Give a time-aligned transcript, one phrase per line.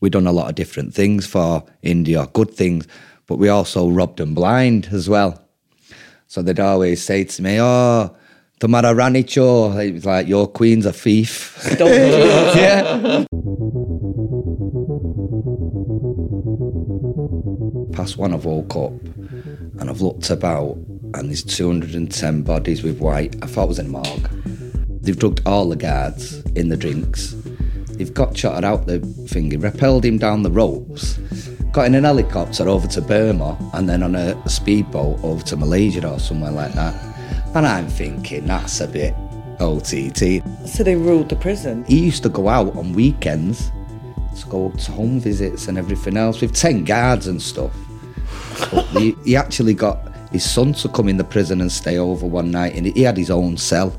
[0.00, 2.86] We done a lot of different things for India, good things,
[3.26, 5.42] but we also robbed them blind as well.
[6.26, 8.14] So they'd always say to me, "Oh,
[8.60, 11.56] tomorrow Rani Cho," it was like your queen's a thief.
[11.80, 13.24] yeah.
[17.92, 18.92] Past one, I've woke up
[19.80, 20.76] and I've looked about,
[21.14, 23.34] and there's 210 bodies with white.
[23.42, 24.30] I thought it was in a morgue.
[25.02, 27.34] They've drugged all the guards in the drinks.
[27.98, 31.18] They've got shot out the thing, he rappelled him down the ropes,
[31.72, 36.08] got in an helicopter over to Burma, and then on a speedboat over to Malaysia
[36.08, 36.94] or somewhere like that.
[37.56, 39.14] And I'm thinking, that's a bit
[39.58, 40.42] OTT.
[40.68, 41.84] So they ruled the prison.
[41.86, 43.72] He used to go out on weekends
[44.38, 47.72] to go to home visits and everything else with 10 guards and stuff.
[48.92, 49.98] He, he actually got
[50.30, 53.16] his son to come in the prison and stay over one night, and he had
[53.16, 53.98] his own cell,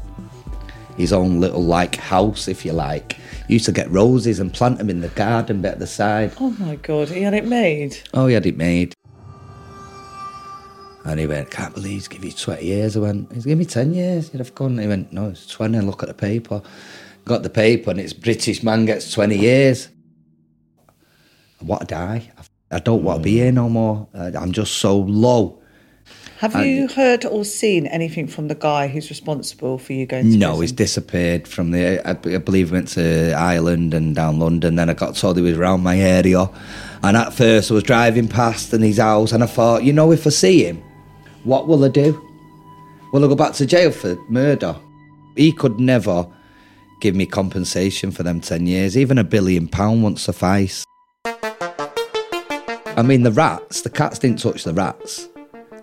[0.95, 3.17] his own little like house, if you like.
[3.49, 6.33] Used to get roses and plant them in the garden bit at the side.
[6.39, 7.97] Oh my God, he had it made.
[8.13, 8.93] Oh, he had it made.
[11.03, 12.95] And he went, can't believe he's give you 20 years.
[12.95, 14.31] I went, he's given me 10 years.
[14.31, 14.77] You'd have gone.
[14.77, 15.79] He went, no, it's 20.
[15.79, 16.61] Look at the paper.
[17.25, 19.89] Got the paper and it's British man gets 20 years.
[21.59, 22.31] I want to die.
[22.69, 24.07] I don't want to be here no more.
[24.13, 25.58] Uh, I'm just so low.
[26.39, 30.31] Have And- you heard or seen anything from the guy who's responsible for you going
[30.31, 30.61] to No, prison?
[30.61, 31.99] he's disappeared from the.
[32.07, 34.75] I, I believe he went to Ireland and down London.
[34.75, 36.49] Then I got told he was around my area,
[37.03, 40.13] and at first I was driving past in his house, and I thought, you know,
[40.13, 40.81] if I see him,
[41.43, 42.19] what will I do?
[43.11, 44.75] Will I go back to jail for murder?
[45.35, 46.25] He could never
[47.01, 48.97] give me compensation for them ten years.
[48.97, 50.85] Even a billion pound won't suffice.
[51.25, 55.28] I mean, the rats, the cats didn't touch the rats.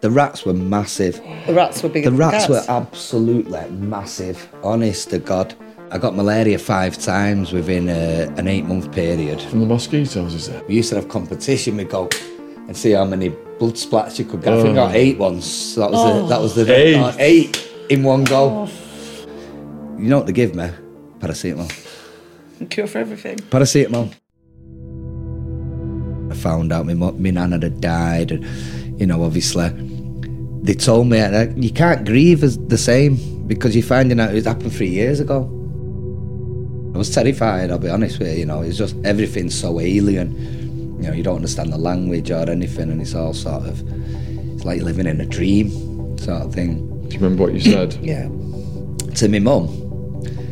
[0.07, 1.21] The rats were massive.
[1.49, 2.69] The rats were bigger The than rats cats.
[2.69, 4.49] were absolutely massive.
[4.63, 5.53] Honest to God.
[5.91, 9.41] I got malaria five times within uh, an eight month period.
[9.43, 10.65] From the mosquitoes, is it?
[10.69, 11.77] We used to have competition.
[11.77, 12.09] We'd go
[12.69, 14.53] and see how many blood splats you could get.
[14.53, 15.45] I think I got eight once.
[15.45, 16.95] So that was the, that was the Eight.
[16.95, 18.69] uh, eight in one go.
[19.99, 20.71] You know what they give me?
[21.19, 21.69] Paracetamol.
[22.71, 23.39] Cure for everything.
[23.39, 24.13] Paracetamol.
[26.31, 29.69] I found out my, mu- my nan had died, and you know, obviously,
[30.63, 34.45] they told me uh, you can't grieve as the same because you're finding out it
[34.45, 35.45] happened three years ago.
[36.95, 37.71] I was terrified.
[37.71, 38.39] I'll be honest with you.
[38.41, 40.33] You know, it's just everything's so alien.
[41.03, 43.83] You know, you don't understand the language or anything, and it's all sort of
[44.55, 45.71] it's like living in a dream,
[46.19, 46.87] sort of thing.
[47.09, 47.95] Do you remember what you said?
[48.03, 48.29] Yeah.
[49.17, 49.69] To my mum,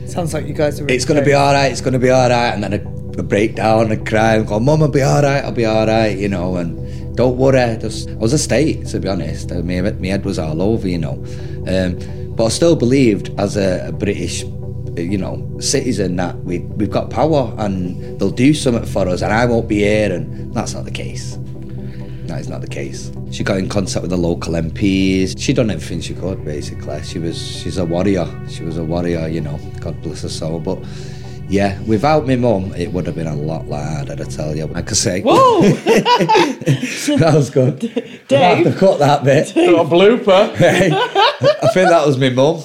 [0.07, 0.87] Sounds like you guys are.
[0.89, 2.51] it's going to be all right, it's going to be all right.
[2.55, 5.45] And then a, I break down and cry and go, Mum, I'll be all right,
[5.45, 6.57] I'll be all right, you know.
[6.57, 6.79] And
[7.15, 7.77] don't worry.
[7.79, 9.53] Just, I was a state, to be honest.
[9.53, 11.25] I mean, my head was all over, you know.
[11.69, 11.99] Um,
[12.35, 14.43] but I still believed as a, a British,
[14.97, 19.33] you know, citizen that we, we've got power and they'll do something for us and
[19.33, 20.13] I won't be here.
[20.13, 21.39] And that's not the case.
[22.27, 23.13] That is not the case.
[23.31, 25.39] She got in contact with the local MPs.
[25.39, 27.03] She done everything she could, basically.
[27.03, 28.27] She was she's a warrior.
[28.49, 29.59] She was a warrior, you know.
[29.81, 30.59] God bless her soul.
[30.59, 30.79] But
[31.49, 34.13] yeah, without my mum, it would have been a lot harder.
[34.13, 34.67] I tell you.
[34.67, 35.61] Like I say, Whoa!
[35.63, 37.81] that was good.
[37.81, 38.33] Dave?
[38.33, 39.55] I have to cut that bit.
[39.55, 40.53] Got a blooper.
[41.63, 42.63] I think that was my mum.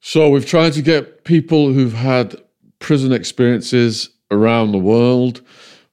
[0.00, 2.36] So we've tried to get people who've had
[2.78, 5.40] prison experiences around the world.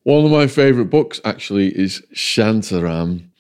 [0.04, 3.31] One of my favourite books actually is Shantaram.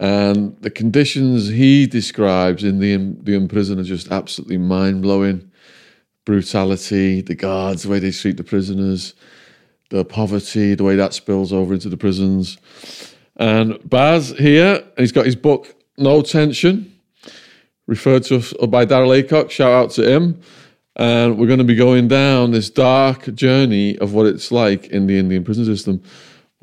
[0.00, 5.50] And the conditions he describes in the the prison are just absolutely mind blowing.
[6.24, 9.14] Brutality, the guards, the way they treat the prisoners,
[9.90, 12.56] the poverty, the way that spills over into the prisons.
[13.36, 16.92] And Baz here, he's got his book No Tension,
[17.86, 19.50] referred to by Daryl Aycock.
[19.50, 20.40] Shout out to him.
[20.96, 25.06] And we're going to be going down this dark journey of what it's like in
[25.08, 26.02] the Indian prison system.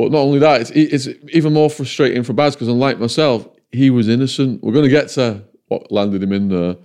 [0.02, 3.92] But not only that, it's, it's even more frustrating for Baz because, unlike myself, he
[3.92, 4.64] was innocent.
[4.64, 6.76] We're going to get to what landed him in there.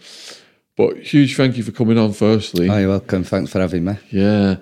[0.76, 2.68] But huge thank you for coming on, firstly.
[2.68, 3.24] Oh, you're welcome.
[3.24, 3.94] Thanks for having me.
[4.10, 4.56] Yeah.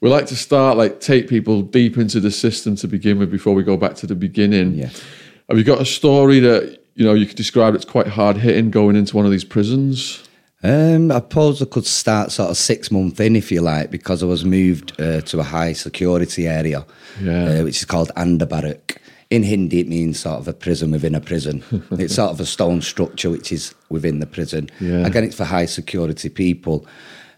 [0.00, 3.54] We like to start, like, take people deep into the system to begin with before
[3.54, 4.74] we go back to the beginning.
[4.74, 4.90] Yeah.
[5.48, 8.72] Have you got a story that, you know, you could describe that's quite hard hitting
[8.72, 10.28] going into one of these prisons?
[10.62, 14.22] Um, I suppose I could start sort of six months in, if you like, because
[14.22, 16.84] I was moved uh, to a high security area,
[17.20, 17.60] Yeah.
[17.60, 19.00] uh, which is called Anda Barrack.
[19.30, 21.62] In Hindi, it means sort of a prison within a prison.
[21.92, 24.68] it's sort of a stone structure which is within the prison.
[24.80, 25.06] Yeah.
[25.06, 26.84] Again, it's for high security people.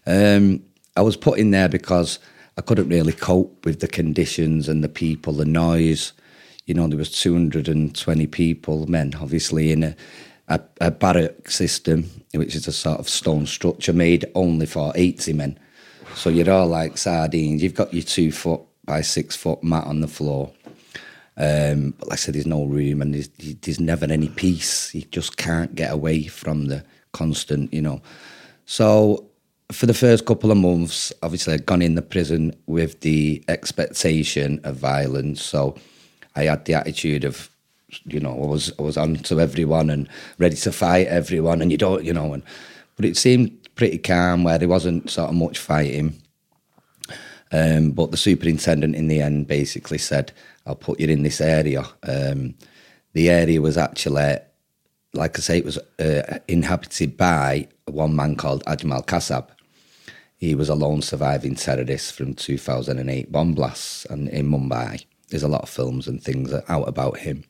[0.05, 0.63] Um,
[0.97, 2.19] I was put in there because
[2.57, 6.13] I couldn't really cope with the conditions and the people, the noise.
[6.65, 9.95] You know, there was 220 people, men, obviously, in a,
[10.47, 15.33] a, a barrack system, which is a sort of stone structure made only for 80
[15.33, 15.59] men.
[16.15, 17.63] So you're all like sardines.
[17.63, 20.51] You've got your two foot by six foot mat on the floor.
[21.35, 23.29] Um, but like I said, there's no room and there's,
[23.61, 24.93] there's never any peace.
[24.93, 28.01] You just can't get away from the constant, you know.
[28.65, 29.25] So
[29.71, 34.59] for the first couple of months, obviously I'd gone in the prison with the expectation
[34.63, 35.41] of violence.
[35.41, 35.75] So
[36.35, 37.49] I had the attitude of,
[38.05, 40.07] you know, I was I was on to everyone and
[40.37, 42.43] ready to fight everyone, and you don't, you know, and
[42.95, 46.21] but it seemed pretty calm where there wasn't sort of much fighting.
[47.51, 50.31] Um, but the superintendent in the end basically said,
[50.65, 52.55] "I'll put you in this area." Um,
[53.13, 54.37] the area was actually,
[55.13, 59.49] like I say, it was uh, inhabited by one man called Ajmal Kasab.
[60.37, 65.05] He was a lone surviving terrorist from 2008 bomb blasts and in Mumbai.
[65.29, 67.45] There's a lot of films and things out about him.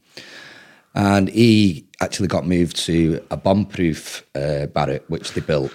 [0.96, 5.72] And he actually got moved to a bomb-proof uh, barrack, which they built.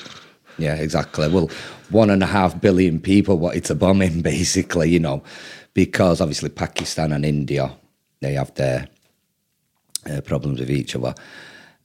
[0.59, 1.29] Yeah, exactly.
[1.29, 1.51] Well,
[1.91, 5.23] one and a half billion people wanted to bomb him, basically, you know,
[5.75, 7.73] because obviously Pakistan and India,
[8.21, 8.89] they have their
[10.11, 11.15] uh, problems with each other.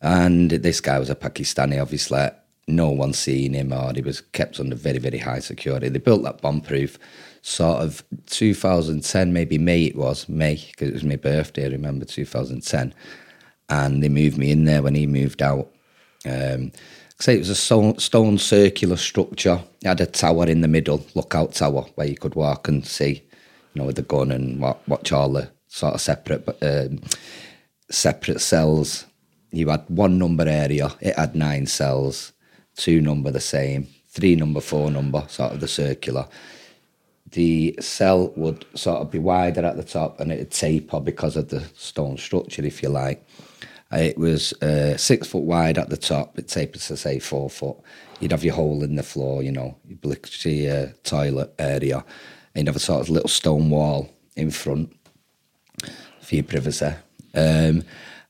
[0.01, 2.27] And this guy was a Pakistani, obviously.
[2.67, 5.89] No one seen him, or he was kept under very, very high security.
[5.89, 6.97] They built that bomb-proof
[7.43, 12.05] sort of 2010, maybe May it was, May, because it was my birthday, I remember
[12.05, 12.93] 2010
[13.69, 15.69] and they moved me in there when he moved out.
[16.25, 16.71] Um,
[17.19, 19.61] say it was a stone, stone circular structure.
[19.81, 23.23] It had a tower in the middle, lookout tower, where you could walk and see,
[23.73, 27.01] you know, with the gun and watch all the sort of separate, um,
[27.89, 29.05] separate cells.
[29.51, 30.91] You had one number area.
[31.01, 32.33] It had nine cells,
[32.75, 36.27] two number the same, three number, four number, sort of the circular.
[37.33, 41.49] The cell would sort of be wider at the top and it'd taper because of
[41.49, 43.25] the stone structure, if you like.
[43.91, 46.37] It was uh, six foot wide at the top.
[46.39, 47.77] It tapers to say four foot.
[48.19, 49.97] You'd have your hole in the floor, you know, your
[50.71, 52.03] uh, toilet area.
[52.55, 54.95] And you'd have a sort of little stone wall in front
[56.21, 56.93] for your privacy.
[57.35, 57.83] Um,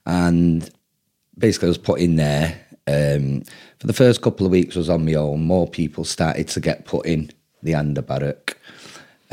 [0.06, 0.70] and
[1.38, 2.60] basically, I was put in there.
[2.86, 3.44] Um,
[3.80, 5.46] for the first couple of weeks, I was on my own.
[5.46, 8.58] More people started to get put in the Anda barrack.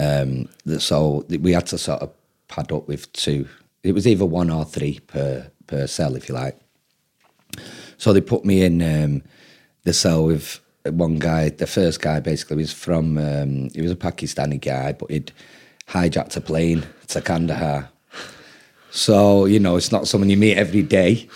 [0.00, 0.48] Um,
[0.78, 2.10] so we had to sort of
[2.48, 3.46] pad up with two.
[3.82, 6.58] It was either one or three per per cell, if you like.
[7.98, 9.22] So they put me in um,
[9.84, 11.50] the cell with one guy.
[11.50, 15.32] The first guy basically was from, um, he was a Pakistani guy, but he'd
[15.88, 17.90] hijacked a plane to Kandahar.
[18.90, 21.28] So, you know, it's not someone you meet every day.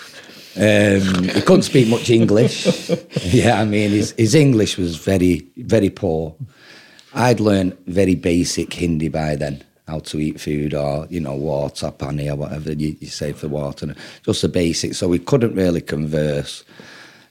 [0.57, 2.91] Um, he couldn't speak much English.
[3.25, 6.35] yeah, I mean, his, his English was very, very poor.
[7.15, 11.91] I'd learned very basic Hindi by then how to eat food or, you know, water,
[11.91, 13.95] pani or whatever you, you say for water.
[14.23, 14.99] Just the basics.
[14.99, 16.65] So we couldn't really converse.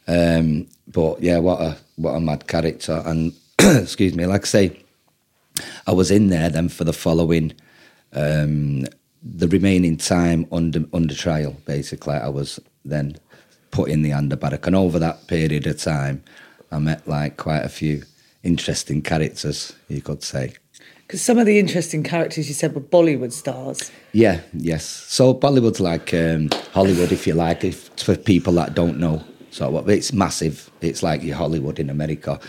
[0.08, 3.02] Um, but yeah, what a what a mad character.
[3.06, 4.80] And excuse me, like I say,
[5.88, 7.54] I was in there then for the following
[8.14, 8.86] um,
[9.24, 12.16] the remaining time under under trial, basically.
[12.16, 13.18] I was then
[13.72, 14.68] put in the Anda barrack.
[14.68, 16.24] And over that period of time
[16.72, 18.04] I met like quite a few
[18.44, 20.54] interesting characters, you could say.
[21.08, 23.92] Because some of the interesting characters you said were Bollywood stars.
[24.14, 24.86] Yeah, yes.
[24.86, 29.24] So Bollywood's like um, Hollywood, if you like, if, for people that don't know.
[29.52, 30.72] So it's massive.
[30.82, 32.40] It's like your Hollywood in America.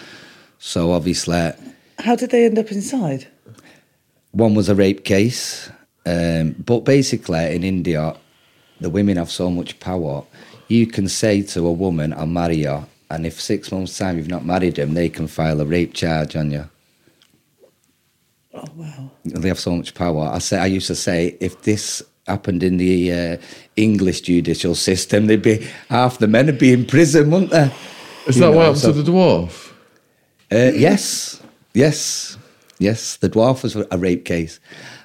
[0.59, 1.53] So obviously.
[1.99, 3.29] How did they end up inside?
[4.33, 5.71] One was a rape case.
[6.07, 8.17] Um, but basically, in India,
[8.81, 10.25] the women have so much power.
[10.69, 12.87] You can say to a woman, I'll marry you.
[13.11, 16.37] And if six months' time you've not married them, they can file a rape charge
[16.37, 16.69] on you.
[18.55, 19.11] Oh wow!
[19.25, 20.31] They have so much power.
[20.33, 23.37] I say I used to say if this happened in the uh,
[23.77, 27.71] English judicial system, they'd be half the men would be in prison, wouldn't they?
[28.27, 29.73] Is you that know, what happened so, to the dwarf?
[30.53, 31.43] Uh, yes,
[31.75, 32.39] yes,
[32.79, 33.17] yes.
[33.17, 34.61] The dwarf was a rape case,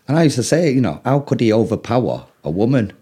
[0.07, 2.93] and I used to say, you know, how could he overpower a woman?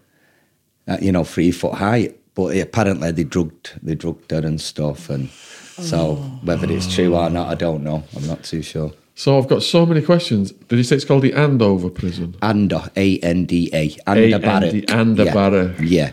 [0.88, 5.10] Uh, you know, three foot high, but apparently they drugged they drugged her and stuff,
[5.10, 8.04] and so whether it's true or not, I don't know.
[8.16, 8.92] I'm not too sure.
[9.16, 10.52] So I've got so many questions.
[10.52, 12.36] Did you say it's called the Andover prison?
[12.44, 14.92] Anda, A N D A, Anda Barrack.
[14.92, 15.76] Anda yeah.
[15.80, 16.12] Yeah.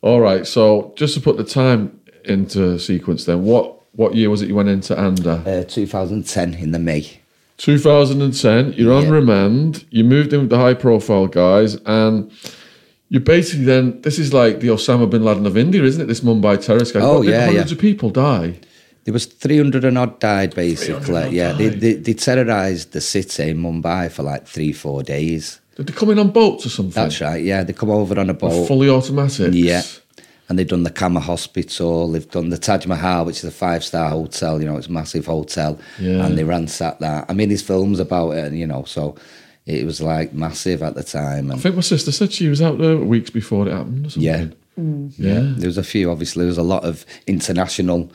[0.00, 0.46] All right.
[0.46, 4.54] So just to put the time into sequence, then what what year was it you
[4.54, 5.42] went into Anda?
[5.46, 7.20] Uh, 2010 in the May.
[7.58, 8.72] 2010.
[8.72, 9.84] You're on remand.
[9.90, 12.32] You moved in with the high profile guys, and
[13.10, 16.06] you basically then this is like the Osama bin Laden of India, isn't it?
[16.06, 17.00] This Mumbai terrorist guy.
[17.00, 17.74] Oh what, yeah, hundreds yeah.
[17.74, 18.58] of people die.
[19.04, 21.30] There was 300 and odd died, basically.
[21.30, 21.58] Yeah, died.
[21.58, 25.60] They, they, they terrorised the city in Mumbai for like three, four days.
[25.74, 27.02] Did they come in on boats or something?
[27.02, 27.64] That's right, yeah.
[27.64, 28.60] They come over on a boat.
[28.60, 29.54] With fully automatic?
[29.54, 29.82] Yeah.
[30.48, 33.82] and they've done the Cama Hospital, they've done the Taj Mahal, which is a five
[33.82, 34.60] star hotel.
[34.60, 36.26] You know, it's a massive hotel, Yeah.
[36.26, 37.24] and they ransacked that.
[37.28, 39.16] I mean, there's films about it, and you know, so
[39.78, 41.50] it was like massive at the time.
[41.50, 44.54] I think my sister said she was out there weeks before it happened or something.
[44.78, 45.12] Mm.
[45.16, 45.32] Yeah.
[45.32, 45.54] Yeah.
[45.56, 46.10] there was a few.
[46.10, 48.10] Obviously, there was a lot of international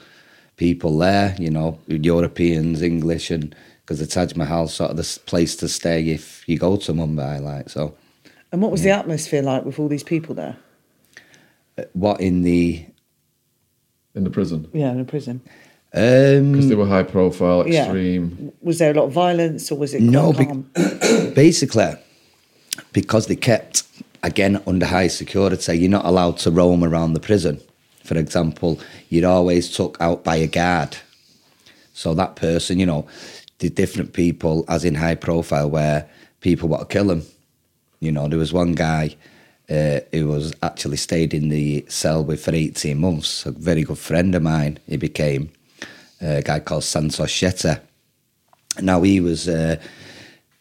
[0.58, 1.36] people there.
[1.40, 6.10] You know, Europeans, English, and because the Taj Mahal sort of the place to stay
[6.10, 7.42] if you go to Mumbai.
[7.42, 7.96] Like so,
[8.52, 10.58] And what was the atmosphere like with all these people there?
[11.78, 12.86] Uh, what in the
[14.16, 14.70] In the prison.
[14.74, 15.42] Yeah, in the prison.
[15.96, 17.84] Because um, they were high profile, Yeah.
[17.86, 18.52] extreme.
[18.62, 21.94] Was there a lot of violence or was it No, quite bec- basically
[22.92, 23.84] because they kept
[24.22, 27.62] again under high security you're not allowed to roam around the prison
[28.04, 28.78] for example
[29.10, 30.98] you're always took out by a guard
[31.94, 33.08] so that person you know
[33.60, 36.10] the different people as in high profile where
[36.42, 37.22] people want to kill them
[38.02, 39.16] you know there was one guy
[39.70, 43.98] uh, who was actually stayed in the cell with for 18 months a very good
[44.00, 45.50] friend of mine he became
[46.22, 47.80] a guy called Santosh Shetty.
[48.82, 49.78] now he was uh,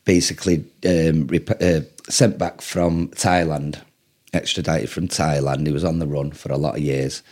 [0.04, 3.80] basically um, rep- uh, sent back from Thailand,
[4.32, 5.66] extradited from Thailand.
[5.66, 7.23] He was on the run for a lot of years,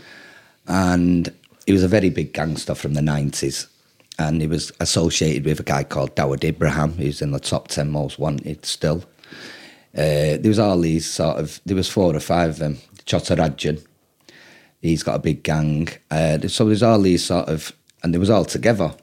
[0.67, 1.33] and
[1.67, 3.67] he was a very big gangster from the nineties.
[4.19, 7.91] And he was associated with a guy called Dawood Ibrahim, who's in the top ten
[7.91, 9.05] most wanted still.
[9.95, 11.61] Uh, there was all these sort of.
[11.64, 12.79] There was four or five of them.
[13.07, 13.85] Chhota Rajan,
[14.81, 15.88] he's got a big gang.
[16.11, 18.94] Uh, so there's all these sort of, and they was all together.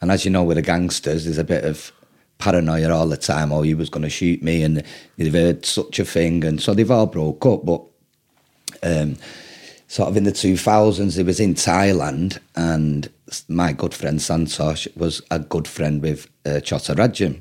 [0.00, 1.92] And as you know, with the gangsters, there's a bit of
[2.38, 3.52] paranoia all the time.
[3.52, 4.82] Oh, he was going to shoot me, and
[5.16, 7.64] they've heard such a thing, and so they've all broke up.
[7.64, 7.82] But
[8.82, 9.16] um,
[9.88, 13.10] sort of in the 2000s, it was in Thailand, and
[13.48, 17.40] my good friend Santosh was a good friend with uh, Chhota Rajan.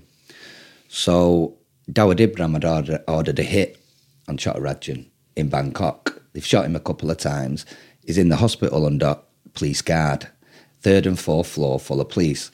[0.88, 1.58] So
[1.92, 3.80] Dawood Ibrahim had ordered, ordered a hit
[4.28, 6.22] on Chhota Rajan in Bangkok.
[6.34, 7.66] They've shot him a couple of times.
[8.06, 9.18] He's in the hospital under
[9.54, 10.28] police guard,
[10.84, 12.52] third and fourth floor full of police.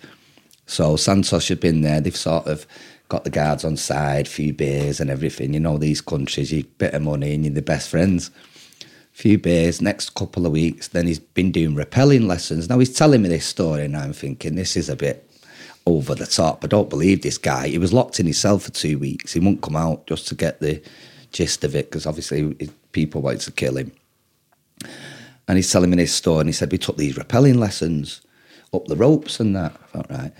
[0.65, 1.99] So Santosh had been there.
[1.99, 2.65] They've sort of
[3.09, 5.53] got the guards on side, few beers and everything.
[5.53, 8.29] You know, these countries, you bit of money and you're the best friends.
[9.11, 12.69] Few beers, next couple of weeks, then he's been doing rappelling lessons.
[12.69, 15.27] Now he's telling me this story and I'm thinking, this is a bit
[15.87, 16.63] over the top.
[16.63, 17.67] I don't believe this guy.
[17.67, 19.33] He was locked in his cell for two weeks.
[19.33, 20.81] He wouldn't come out just to get the
[21.31, 23.91] gist of it because obviously people wanted to kill him.
[25.49, 28.21] And he's telling me this story and he said, we took these rappelling lessons
[28.71, 29.73] up the ropes and that.
[29.73, 30.31] I thought, right.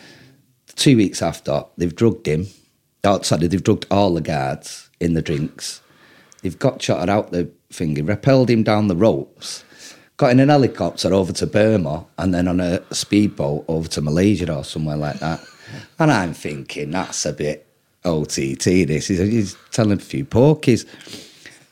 [0.76, 2.46] Two weeks after, they've drugged him.
[3.04, 5.82] Oh, Outside, they've drugged all the guards in the drinks.
[6.44, 9.64] They've got shot out the finger, rappelled him down the ropes,
[10.18, 14.54] got in an helicopter over to Burma, and then on a speedboat over to Malaysia
[14.54, 15.42] or somewhere like that.
[15.98, 17.66] And I'm thinking, that's a bit
[18.06, 19.08] OTT, this.
[19.08, 20.86] He's, he's telling a few porkies.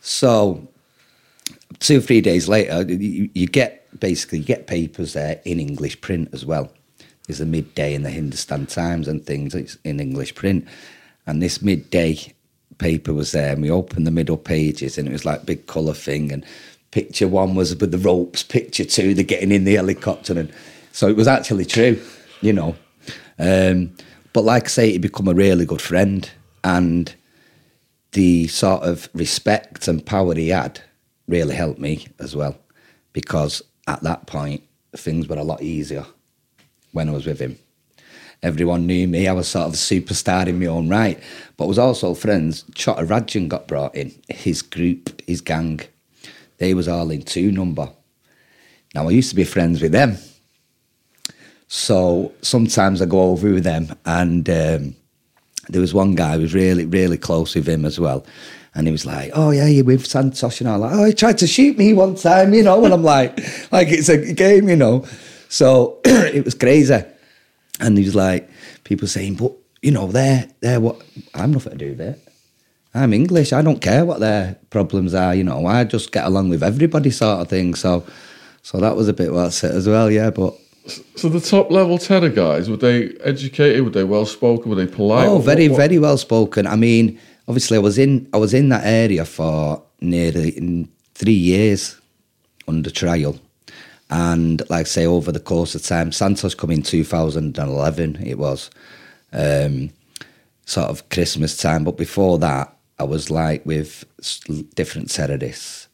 [0.01, 0.67] So,
[1.79, 6.01] two or three days later, you, you get basically you get papers there in English
[6.01, 6.71] print as well.
[7.25, 10.65] There's a Mid-Day in the Hindustan Times and things it's in English print.
[11.25, 12.33] And this Mid-Day
[12.77, 15.93] paper was there, and we opened the middle pages, and it was like big colour
[15.93, 16.31] thing.
[16.31, 16.45] And
[16.91, 20.39] picture one was with the ropes, picture two, they're getting in the helicopter.
[20.39, 20.51] And
[20.93, 22.01] so it was actually true,
[22.41, 22.75] you know.
[23.39, 23.93] Um,
[24.31, 26.29] but like I say, he become a really good friend.
[26.63, 27.13] And
[28.13, 30.81] the sort of respect and power he had
[31.27, 32.57] really helped me as well
[33.13, 34.63] because at that point
[34.95, 36.05] things were a lot easier
[36.91, 37.57] when I was with him.
[38.43, 39.27] Everyone knew me.
[39.27, 41.19] I was sort of a superstar in my own right.
[41.57, 42.63] But was also friends.
[42.75, 44.13] Chhota Rajan got brought in.
[44.29, 45.81] His group, his gang,
[46.59, 47.89] they was all in two number.
[48.93, 50.17] Now I used to be friends with them.
[51.67, 54.95] So sometimes I go over with them and um,
[55.69, 58.25] there was one guy who was really, really close with him as well.
[58.77, 60.61] And he was like, Oh, yeah, you're with Santosh.
[60.61, 62.85] And I'm like, Oh, he tried to shoot me one time, you know.
[62.85, 63.37] And I'm like,
[63.71, 65.05] like it's a game, you know.
[65.49, 67.03] So it was crazy.
[67.79, 68.49] And he was like,
[68.83, 71.01] people saying, But, you know, they're, they're what?
[71.33, 72.23] I'm nothing to do with it.
[72.93, 73.51] I'm English.
[73.51, 75.65] I don't care what their problems are, you know.
[75.65, 77.73] I just get along with everybody, sort of thing.
[77.75, 78.05] So,
[78.61, 80.29] so that was a bit what's it as well, yeah.
[80.29, 80.53] But
[81.15, 83.83] So the top level terror guys, were they educated?
[83.83, 84.69] Were they well spoken?
[84.69, 85.27] Were they polite?
[85.27, 86.65] Oh, very, what- very well spoken.
[86.67, 91.99] I mean, obviously, I was in I was in that area for nearly three years
[92.67, 93.39] under trial,
[94.09, 98.23] and like I say, over the course of time, Santosh come in 2011.
[98.25, 98.69] It was
[99.33, 99.89] um,
[100.65, 104.05] sort of Christmas time, but before that, I was like with
[104.75, 105.87] different terrorists.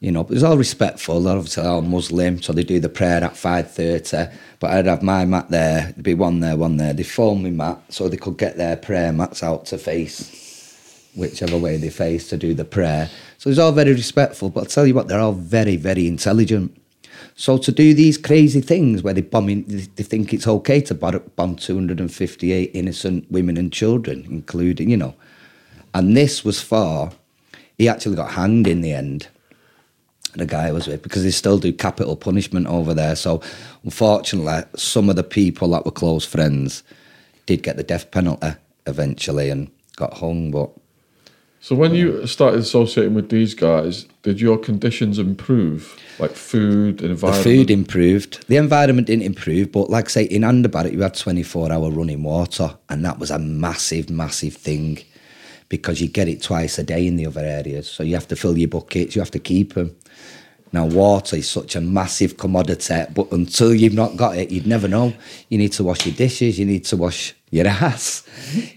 [0.00, 1.20] You know, it was all respectful.
[1.20, 4.26] They're obviously all Muslim, so they do the prayer at five thirty.
[4.58, 5.92] But I'd have my mat there.
[5.92, 6.92] There'd be one there, one there.
[6.92, 10.41] They'd phone me mat so they could get their prayer mats out to face
[11.14, 13.10] whichever way they face to do the prayer.
[13.38, 16.76] So he's all very respectful, but I'll tell you what, they're all very, very intelligent.
[17.34, 21.56] So to do these crazy things where they bombing, they think it's okay to bomb
[21.56, 25.14] 258 innocent women and children, including, you know.
[25.94, 27.10] And this was for,
[27.78, 29.28] he actually got hanged in the end,
[30.34, 33.16] the guy I was with, because they still do capital punishment over there.
[33.16, 33.42] So
[33.84, 36.82] unfortunately, some of the people that were close friends
[37.46, 38.54] did get the death penalty
[38.86, 40.70] eventually and got hung, but
[41.62, 47.44] so when you started associating with these guys, did your conditions improve, like food, environment?
[47.44, 48.48] The food improved.
[48.48, 52.24] The environment didn't improve, but like I say, in Anda barrack, you had 24-hour running
[52.24, 54.98] water, and that was a massive, massive thing
[55.68, 57.88] because you get it twice a day in the other areas.
[57.88, 59.94] So you have to fill your buckets, you have to keep them.
[60.72, 64.88] Now, water is such a massive commodity, but until you've not got it, you'd never
[64.88, 65.14] know.
[65.48, 68.26] You need to wash your dishes, you need to wash your ass,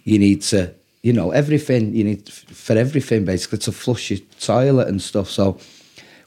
[0.03, 0.75] you need to
[1.05, 5.29] you know, everything you need for everything basically to flush your toilet and stuff.
[5.29, 5.59] So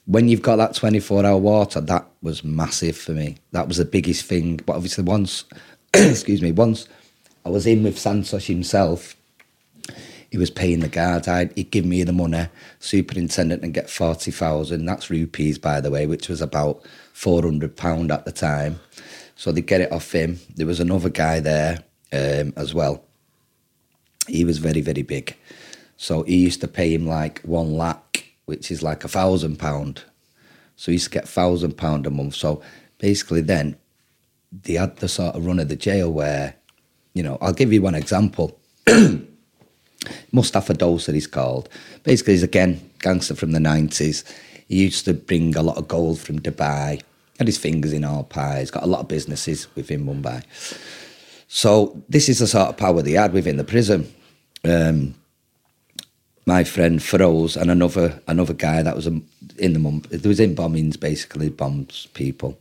[0.07, 3.39] when you've got that 24 hour water, that was massive for me.
[3.51, 4.61] That was the biggest thing.
[4.65, 5.47] But obviously, once,
[5.95, 6.87] excuse me, once
[7.45, 9.17] I was in with Santosh himself,
[10.31, 11.27] he was paying the guard.
[11.27, 12.47] I'd, he'd give me the money,
[12.79, 14.85] superintendent, and get 40,000.
[14.85, 16.85] That's rupees, by the way, which was about
[17.17, 18.79] £400 at the time.
[19.35, 20.39] So they get it off him.
[20.55, 21.83] There was another guy there
[22.13, 23.08] um, as well
[24.29, 25.37] he was very, very big.
[25.97, 30.05] So he used to pay him like one lakh, which is like a thousand pound.
[30.77, 32.37] So he used to get thousand pound a month.
[32.37, 32.63] So
[32.99, 33.77] basically, then
[34.53, 36.55] they had the sort of run of the jail where,
[37.15, 38.59] you know, I'll give you one example.
[40.33, 41.69] Mustafa Dossa, he's called.
[42.05, 44.25] Basically, he's again gangster from the nineties.
[44.69, 47.03] He used to bring a lot of gold from Dubai.
[47.39, 48.71] Had his fingers in all pies.
[48.71, 50.45] Got a lot of businesses within Mumbai.
[51.49, 54.13] So this is the sort of power they had within the prison
[54.65, 55.15] um,
[56.47, 60.03] my friend Feroz and another another guy that was in the mum.
[60.11, 62.59] It was in bombings, basically bombs people.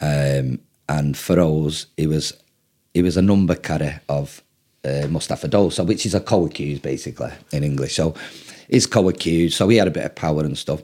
[0.00, 2.32] Um, and Feroz, he was
[2.94, 4.42] he was a number carrier of
[4.84, 7.96] uh, Mustafa Dossa, which is a co-accused basically in English.
[7.96, 8.14] So
[8.70, 10.82] he's co-accused, so he had a bit of power and stuff.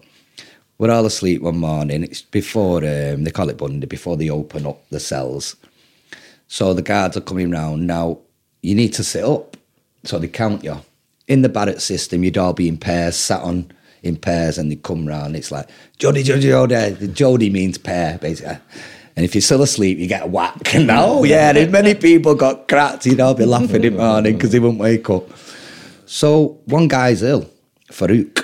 [0.79, 2.03] We're all asleep one morning.
[2.03, 5.57] It's before um, they call it Bundy, before they open up the cells.
[6.49, 7.87] So the guards are coming round.
[7.87, 8.19] Now
[8.63, 9.57] you need to sit up
[10.05, 10.81] so they count you.
[11.29, 13.71] In the Barrett system, you'd all be in pairs, sat on
[14.03, 15.37] in pairs, and they come round.
[15.37, 17.09] It's like, Jody, Jody, Jody.
[17.09, 18.59] Jody means pair, basically.
[19.15, 20.57] And if you're still asleep, you get a whack.
[20.75, 23.07] And oh, yeah, and many people got cracked.
[23.07, 25.29] You'd all be laughing in the morning because they wouldn't wake up.
[26.07, 27.49] So one guy's ill,
[27.91, 28.42] Farouk.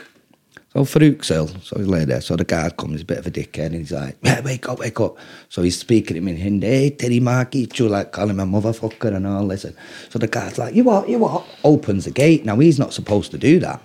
[0.78, 2.20] So Farouk's ill, so he's lay there.
[2.20, 4.68] So the guard comes, he's a bit of a dickhead, and he's like, yeah, wake
[4.68, 5.16] up, wake up.
[5.48, 8.60] So he's speaking to him in Hindi, hey, Teddy Marky, you like calling him a
[8.60, 9.66] motherfucker and all this.
[10.08, 11.44] So the guard's like, you what, you what?
[11.64, 12.44] Opens the gate.
[12.44, 13.82] Now he's not supposed to do that.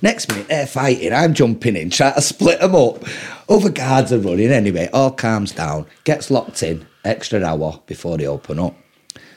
[0.00, 1.12] Next minute, they're fighting.
[1.12, 3.02] I'm jumping in, trying to split them up.
[3.48, 4.88] Other guards are running anyway.
[4.92, 8.76] All calms down, gets locked in, extra hour before they open up.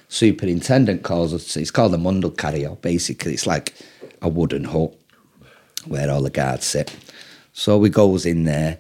[0.08, 2.76] Superintendent calls us, it's called a mundal carrier.
[2.76, 3.74] Basically, it's like
[4.22, 4.94] a wooden hut
[5.88, 6.96] where all the guards sit.
[7.54, 8.78] So we goes in there.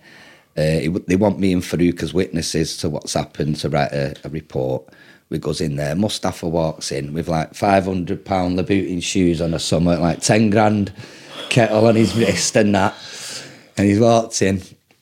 [0.57, 4.29] Uh, they want me and Farouk as witnesses to what's happened to write a, a
[4.29, 4.83] report.
[5.29, 5.95] We goes in there.
[5.95, 10.49] Mustafa walks in with like five hundred pound Louboutin shoes on a summer, like ten
[10.49, 10.91] grand
[11.49, 12.95] kettle on his wrist and that.
[13.77, 14.61] And he's walked in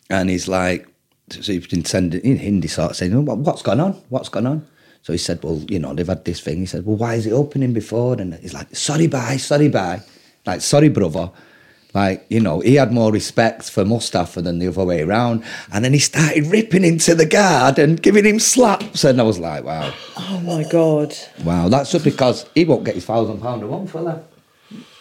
[0.10, 0.88] and he's like,
[1.32, 3.94] superintendent in Hindi sort of saying, "What's going on?
[4.10, 4.68] What's going on?"
[5.02, 7.26] So he said, "Well, you know, they've had this thing." He said, "Well, why is
[7.26, 10.02] it opening before?" And he's like, "Sorry, bye, sorry, bye."
[10.46, 11.32] Like, sorry, brother.
[11.94, 15.44] Like, you know, he had more respect for Mustafa than the other way around.
[15.74, 19.04] And then he started ripping into the guard and giving him slaps.
[19.04, 19.92] And I was like, wow.
[20.18, 21.16] Oh my God.
[21.44, 21.68] Wow.
[21.68, 24.24] That's just because he won't get his thousand pound a month for that.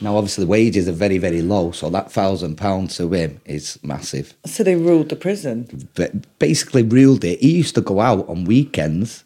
[0.01, 1.73] Now, obviously, the wages are very, very low.
[1.73, 4.33] So that thousand pound to him is massive.
[4.47, 5.91] So they ruled the prison?
[5.95, 7.41] But basically, ruled it.
[7.41, 9.25] He used to go out on weekends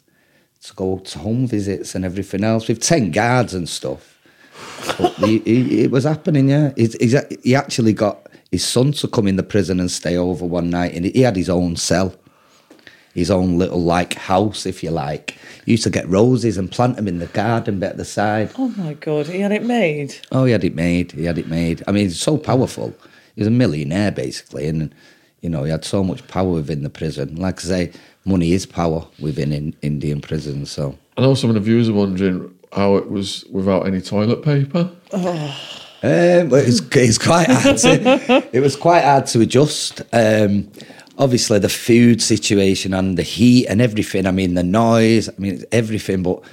[0.63, 4.12] to go to home visits and everything else with 10 guards and stuff
[5.17, 6.71] he, he, it was happening, yeah.
[6.75, 10.45] He's, he's, he actually got his son to come in the prison and stay over
[10.45, 12.13] one night, and he had his own cell,
[13.13, 15.37] his own little like house, if you like.
[15.65, 18.51] He used to get roses and plant them in the garden bit at the side.
[18.57, 20.15] Oh my god, he had it made.
[20.31, 21.13] Oh, he had it made.
[21.13, 21.83] He had it made.
[21.87, 22.93] I mean, he's so powerful.
[23.35, 24.93] He was a millionaire basically, and
[25.41, 27.35] you know he had so much power within the prison.
[27.35, 27.91] Like I say,
[28.25, 30.71] money is power within in, Indian prisons.
[30.71, 34.43] So I know some of the viewers are wondering how it was without any toilet
[34.43, 34.91] paper?
[36.05, 37.77] Um, it's, it's quite hard.
[37.77, 40.01] To, it was quite hard to adjust.
[40.11, 40.69] Um,
[41.17, 44.25] obviously, the food situation and the heat and everything.
[44.25, 45.29] I mean, the noise.
[45.29, 46.21] I mean, everything.
[46.21, 46.43] But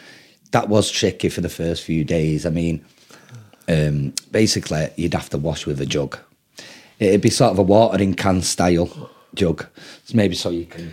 [0.53, 2.47] that was tricky for the first few days.
[2.47, 2.85] I mean,
[3.69, 6.17] um, basically, you'd have to wash with a jug.
[7.01, 9.67] It'd be sort of a watering can style jug.
[10.05, 10.93] So maybe so you can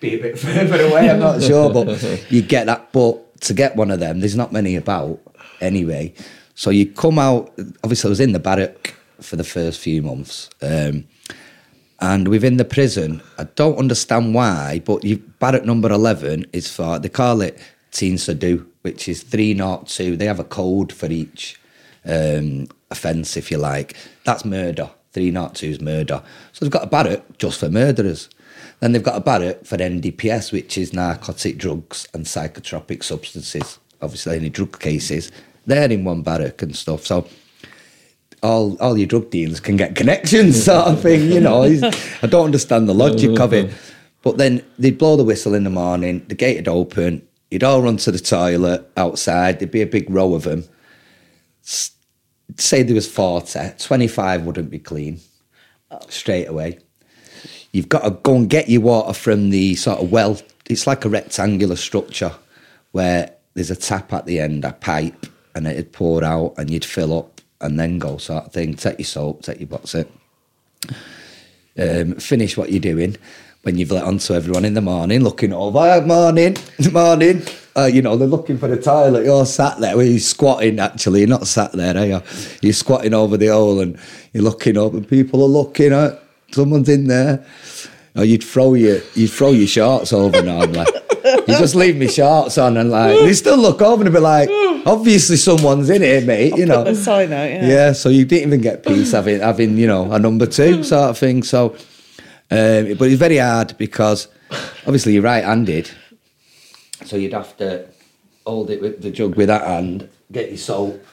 [0.00, 1.10] be a bit further away.
[1.10, 2.92] I'm not sure, but you get that.
[2.92, 5.20] But to get one of them, there's not many about
[5.60, 6.14] anyway.
[6.54, 7.52] So you come out.
[7.84, 10.50] Obviously, I was in the barrack for the first few months.
[10.62, 11.04] Um,
[12.00, 16.98] and within the prison, I don't understand why, but you barrack number 11 is for,
[16.98, 17.58] they call it
[17.90, 20.16] Teen Sadu, which is 302.
[20.16, 21.60] They have a code for each
[22.04, 23.96] um, offence, if you like.
[24.24, 24.90] That's murder.
[25.12, 26.22] 302 is murder.
[26.52, 28.28] So they've got a barrack just for murderers.
[28.80, 33.78] Then they've got a barrack for NDPS, which is narcotic drugs and psychotropic substances.
[34.00, 35.32] Obviously, any drug cases,
[35.66, 37.04] they're in one barrack and stuff.
[37.04, 37.26] So
[38.42, 41.32] all all your drug dealers can get connections, sort of thing.
[41.32, 43.72] You know, I don't understand the logic of it.
[44.22, 47.82] But then they'd blow the whistle in the morning, the gate would open, you'd all
[47.82, 49.58] run to the toilet outside.
[49.58, 50.64] There'd be a big row of them.
[51.64, 51.92] S-
[52.56, 55.20] Say there was 40, 25 wouldn't be clean
[56.08, 56.78] straight away.
[57.78, 60.40] You've got to go and get your water from the sort of well.
[60.68, 62.32] It's like a rectangular structure
[62.90, 66.84] where there's a tap at the end, a pipe, and it'd pour out and you'd
[66.84, 68.74] fill up and then go sort of thing.
[68.74, 70.10] Take your soap, take your box it.
[71.78, 73.16] Um, finish what you're doing
[73.62, 76.56] when you've let on to everyone in the morning, looking over, "Ah, morning,
[76.92, 77.44] morning.
[77.76, 79.24] Uh, you know, they're looking for the toilet.
[79.24, 82.22] You're sat there, well, you're squatting actually, you're not sat there, are you?
[82.60, 83.96] You're squatting over the hole and
[84.32, 87.44] you're looking up and people are looking at someone's in there.
[88.16, 90.86] Or you'd throw your you'd throw your shorts over normally.
[91.24, 94.48] you just leave me shorts on and like they still look over and be like,
[94.86, 96.56] obviously someone's in here, mate.
[96.56, 96.92] You know.
[96.94, 97.66] Sign out, yeah.
[97.66, 101.10] Yeah, so you didn't even get peace having having you know a number two sort
[101.10, 101.42] of thing.
[101.42, 101.76] So,
[102.50, 104.28] um, but it's very hard because
[104.86, 105.90] obviously you're right-handed,
[107.04, 107.86] so you'd have to
[108.46, 111.04] hold it with the jug with that hand, get your soap,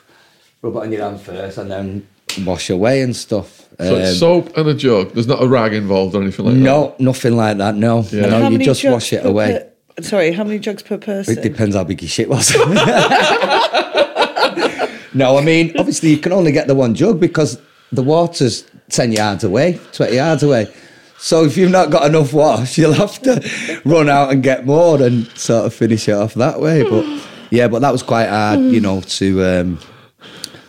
[0.61, 2.07] rub it on your hand first, and then
[2.45, 3.64] wash away and stuff.
[3.79, 5.13] So it's Um, soap and a jug.
[5.13, 6.61] There's not a rag involved or anything like that.
[6.61, 7.75] no, nothing like that.
[7.75, 8.27] No, Yeah.
[8.27, 9.63] no, you just wash it away.
[9.97, 11.37] per- sorry, how many jugs per person?
[11.37, 12.55] It depends how big your shit was.
[15.13, 17.59] no, I mean, obviously you can only get the one jug because
[17.91, 20.67] the water's 10 yards away, 20 yards away.
[21.17, 25.01] So if you've not got enough wash, you'll have to run out and get more
[25.01, 26.83] and sort of finish it off that way.
[26.83, 27.05] But
[27.49, 29.79] yeah, but that was quite hard, you know, to um,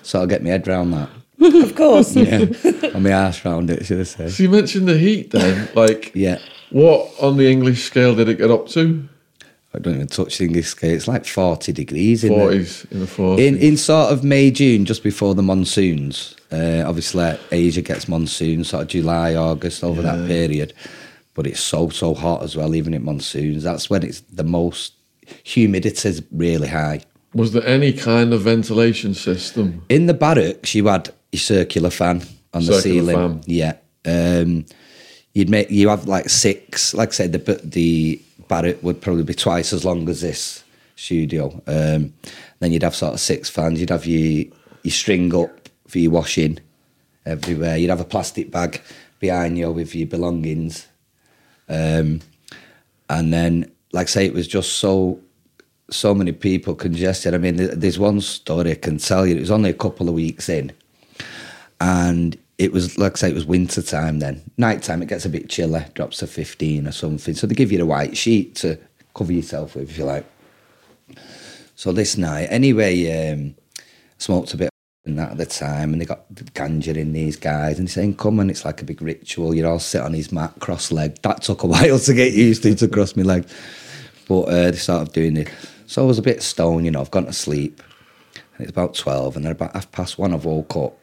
[0.03, 1.09] sort of get my head around that.
[1.65, 2.17] Of course.
[2.17, 2.47] Yeah,
[2.95, 4.29] on my arse round it, should I say.
[4.29, 5.69] So you mentioned the heat then.
[5.75, 6.39] Like, Yeah.
[6.71, 9.09] what on the English scale did it get up to?
[9.75, 10.95] I don't even touch the English scale.
[10.95, 12.49] It's like 40 degrees in there.
[12.49, 13.39] 40s in the 40s.
[13.39, 16.35] In in sort of May June, just before the monsoons.
[16.51, 20.73] Uh, obviously, Asia gets monsoons, sort of July August over that period.
[21.35, 23.63] But it's so so hot as well, even in monsoons.
[23.65, 24.95] That's when it's the most
[25.45, 27.01] humidity is really high.
[27.35, 29.83] Was there any kind of ventilation system?
[29.91, 33.17] In the barracks, you had your circular fan on the ceiling.
[33.17, 33.41] fan.
[33.47, 33.77] Yeah.
[34.05, 34.67] Um,
[35.35, 36.95] you'd make you have like six.
[36.95, 40.65] Like I said, the the barrack would probably be twice as long as this
[40.97, 41.63] studio.
[41.67, 42.15] Um,
[42.61, 43.81] then you'd have sort of six fans.
[43.81, 44.47] You'd have your
[44.83, 46.59] your string up for your washing
[47.25, 47.77] everywhere.
[47.77, 48.81] You'd have a plastic bag
[49.19, 50.87] behind you with your belongings.
[51.69, 52.21] Um,
[53.09, 55.21] and then, like I say, it was just so
[55.91, 57.35] so many people congested.
[57.35, 59.37] I mean, there's one story I can tell you.
[59.37, 60.73] It was only a couple of weeks in,
[61.81, 64.19] and it was like I say, it was winter time.
[64.19, 67.35] Then night time, it gets a bit chilly, drops to fifteen or something.
[67.35, 68.79] So they give you the white sheet to
[69.15, 70.27] cover yourself with, if you like.
[71.75, 73.55] So this night, anyway, um,
[74.19, 74.71] smoked a bit
[75.07, 78.17] and that at the time, and they got ganja in these guys, and they're saying,
[78.17, 79.55] "Come on, it's like a big ritual.
[79.55, 82.75] You're all sit on his mat, cross-legged." That took a while to get used to
[82.75, 83.55] to cross my legs,
[84.29, 85.49] but uh, they started doing it.
[85.87, 87.01] So I was a bit stoned, you know.
[87.01, 87.81] I've gone to sleep,
[88.35, 90.99] and it's about twelve, and then about half past one, I've woke up,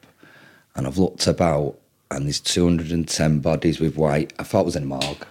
[0.75, 1.77] and I've looked about,
[2.11, 4.33] and there's 210 bodies with white.
[4.39, 5.25] I thought it was in a morgue.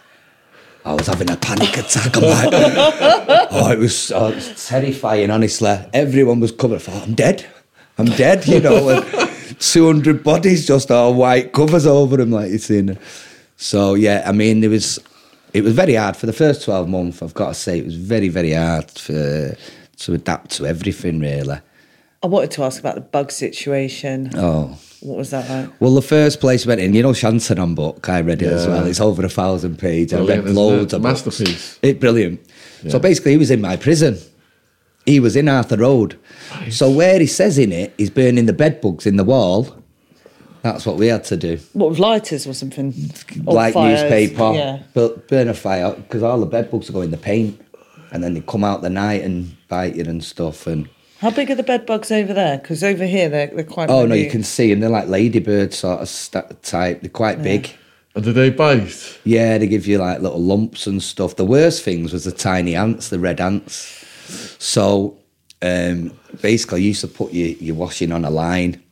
[0.85, 2.16] I was having a panic attack.
[2.16, 2.50] I'm like,
[3.52, 5.78] oh, it was, oh, it was terrifying, honestly.
[5.92, 6.76] Everyone was covered.
[6.76, 7.46] I thought, I'm dead.
[7.98, 9.02] I'm dead, you know.
[9.52, 12.98] And 200 bodies, just all white covers over them, like you've seen.
[13.57, 14.98] So, yeah, I mean, it was,
[15.52, 17.78] it was very hard for the first 12 months, I've got to say.
[17.78, 19.55] It was very, very hard for,
[19.98, 21.59] to adapt to everything, really.
[22.22, 24.31] I wanted to ask about the bug situation.
[24.35, 25.80] Oh, What was that like?
[25.80, 28.66] Well, the first place we went in, you know, Shantaram book, I read it as
[28.68, 28.86] well.
[28.86, 30.12] It's over a thousand pages.
[30.14, 30.96] I read loads it?
[30.96, 31.26] of books.
[31.26, 31.78] Masterpiece.
[31.82, 32.40] It brilliant.
[32.88, 34.18] So basically, he was in my prison.
[35.04, 36.18] He was in Arthur Road.
[36.70, 39.76] So where he says in it, he's burning the bed bugs in the wall.
[40.62, 41.58] That's what we had to do.
[41.72, 42.94] What with lighters or something?
[43.46, 44.00] Or like fires?
[44.02, 44.82] newspaper, Yeah.
[44.94, 47.60] but burn a fire because all the bed bugs go in the paint,
[48.12, 50.68] and then they come out the night and bite you and stuff.
[50.68, 50.88] And
[51.22, 52.58] How big are the bed bugs over there?
[52.58, 53.88] Because over here they're, they're quite.
[53.88, 54.80] Oh no, you can see them.
[54.80, 57.00] They're like ladybird sort of st- type.
[57.00, 57.70] They're quite big.
[58.16, 59.20] And do they bite?
[59.22, 61.37] Yeah, they give you like little lumps and stuff.
[61.37, 64.04] The worst things was the tiny ants, the red ants.
[64.58, 65.16] So
[65.62, 68.82] um, basically, I used to put your, your washing on a line.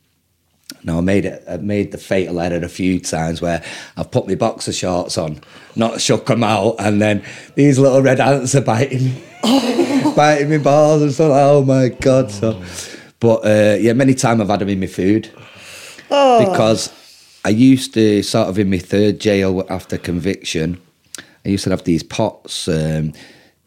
[0.84, 1.42] Now I made it.
[1.48, 3.60] I made the fatal error a few times where
[3.96, 5.40] I've put my boxer shorts on,
[5.74, 7.24] not shook them out, and then
[7.56, 9.24] these little red ants are biting, me,
[10.16, 11.30] biting me balls and stuff.
[11.32, 12.30] Oh my god!
[12.30, 12.62] So,
[13.20, 15.30] but uh, yeah, many times I've had them in my food
[16.08, 16.92] because
[17.44, 20.80] I used to sort of in my third jail after conviction.
[21.44, 22.68] I used to have these pots.
[22.68, 23.12] Um,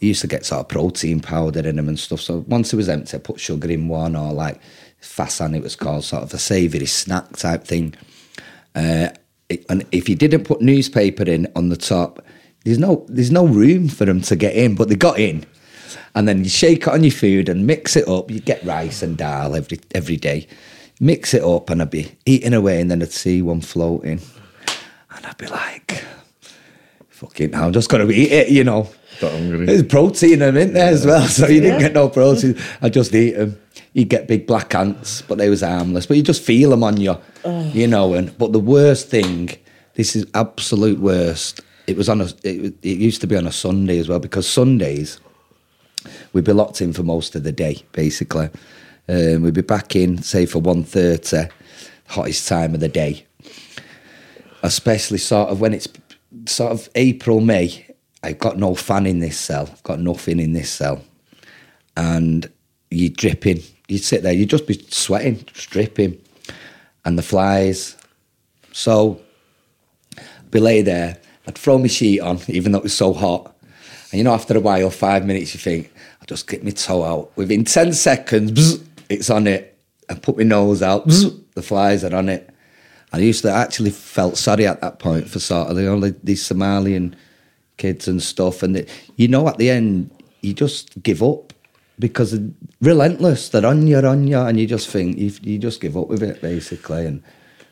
[0.02, 2.20] I used to get sort of protein powder in them and stuff.
[2.22, 4.60] So once it was empty, I put sugar in one or like
[5.02, 7.96] fasan, it was called, sort of a savoury snack type thing.
[8.76, 9.10] Uh,
[9.50, 12.24] it- and if you didn't put newspaper in on the top,
[12.66, 15.46] there's no there's no room for them to get in, but they got in.
[16.16, 18.32] And then you shake it on your food and mix it up.
[18.32, 20.48] You get rice and dal every every day.
[21.00, 24.22] Mix it up, and I'd be eating away, and then I'd see one floating,
[25.16, 26.04] and I'd be like,
[27.10, 28.90] "Fucking, hell, I'm just gonna eat it," you know.
[29.66, 31.28] There's protein in them, isn't there, as well?
[31.28, 32.58] So you didn't get no protein.
[32.82, 33.58] I just eat them.
[33.94, 36.06] You get big black ants, but they was harmless.
[36.06, 37.16] But you just feel them on you,
[37.74, 38.14] you know.
[38.14, 39.50] And but the worst thing,
[39.96, 41.62] this is absolute worst.
[41.88, 42.26] It was on a.
[42.44, 45.20] It, it used to be on a Sunday as well because Sundays
[46.34, 48.50] we'd be locked in for most of the day, basically.
[49.08, 51.50] Um, we'd be back in, say, for 1.30,
[52.08, 53.26] hottest time of the day.
[54.62, 55.88] Especially sort of when it's
[56.46, 57.86] sort of April, May,
[58.24, 59.68] I've got no fan in this cell.
[59.70, 61.04] I've got nothing in this cell.
[61.98, 62.50] And
[62.90, 63.62] you're dripping.
[63.90, 66.20] You'd sit there, you'd just be sweating, just dripping.
[67.04, 67.98] And the flies.
[68.72, 69.22] So
[70.18, 73.56] I'd be lay there, I'd throw my sheet on, even though it was so hot.
[74.12, 75.93] And you know, after a while, five minutes, you think,
[76.24, 77.36] I'll just get my toe out.
[77.36, 79.78] Within 10 seconds, bzz, it's on it.
[80.10, 82.50] I put my nose out, bzz, the flies are on it.
[83.12, 86.42] I used to actually felt sorry at that point for sort of the only these
[86.48, 87.14] Somalian
[87.76, 88.64] kids and stuff.
[88.64, 91.52] And the, you know, at the end, you just give up
[92.00, 92.50] because they're
[92.82, 93.50] relentless.
[93.50, 96.24] They're on you, on you, and you just think you, you just give up with
[96.24, 97.06] it basically.
[97.06, 97.22] And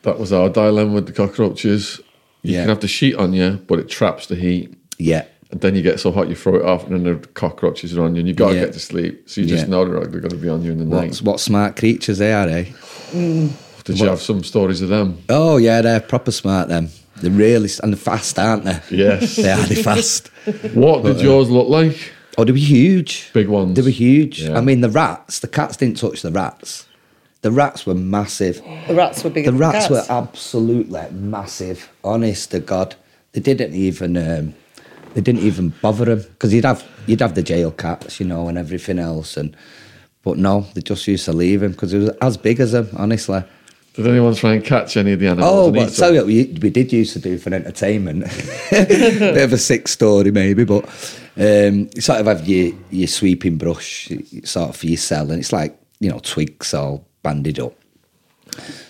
[0.02, 2.02] That was our dilemma with the cockroaches.
[2.42, 2.62] You Yeah.
[2.64, 4.74] can have the sheet on you, but it traps the heat.
[5.00, 7.98] yeah, And then you get so hot you throw it off, and then the cockroaches
[7.98, 8.62] are on you, and you got to Yeah.
[8.66, 9.24] get to sleep.
[9.30, 9.70] So you just Yeah.
[9.72, 11.12] know they're, they're going to be on you in the night.
[11.12, 12.66] what, what smart creatures they are, eh?
[13.84, 15.18] Did you have some stories of them?
[15.30, 16.70] Oh yeah, they're proper smart.
[16.70, 16.90] Them,
[17.22, 18.80] they're really and they're fast, aren't they?
[18.92, 19.36] Yes.
[19.38, 19.58] they are.
[19.66, 20.28] They're fast.
[20.74, 21.98] What did yours look like?
[22.38, 23.30] Oh, they were huge.
[23.34, 23.76] Big ones.
[23.76, 24.44] They were huge.
[24.44, 24.58] Yeah.
[24.58, 25.40] I mean, the rats.
[25.40, 26.86] The cats didn't touch the rats.
[27.42, 28.62] The rats were massive.
[28.88, 29.90] The rats were bigger The than rats cats.
[29.90, 31.90] were absolutely massive.
[32.04, 32.96] Honest to God,
[33.34, 34.16] they didn't even.
[34.16, 34.54] Um,
[35.14, 38.48] they didn't even bother him because you'd have you'd have the jail cats, you know,
[38.48, 39.56] and everything else, and
[40.24, 42.90] but no, they just used to leave him because he was as big as him,
[42.98, 43.44] Honestly.
[43.94, 45.52] Did anyone try and catch any of the animals?
[45.52, 48.24] Oh, but tell you what we, we did used to do for entertainment.
[48.72, 50.86] Bit of a sick story, maybe, but
[51.36, 54.10] um, you sort of have your, your sweeping brush,
[54.46, 57.74] sort of for your cell, and it's like, you know, twigs all banded up.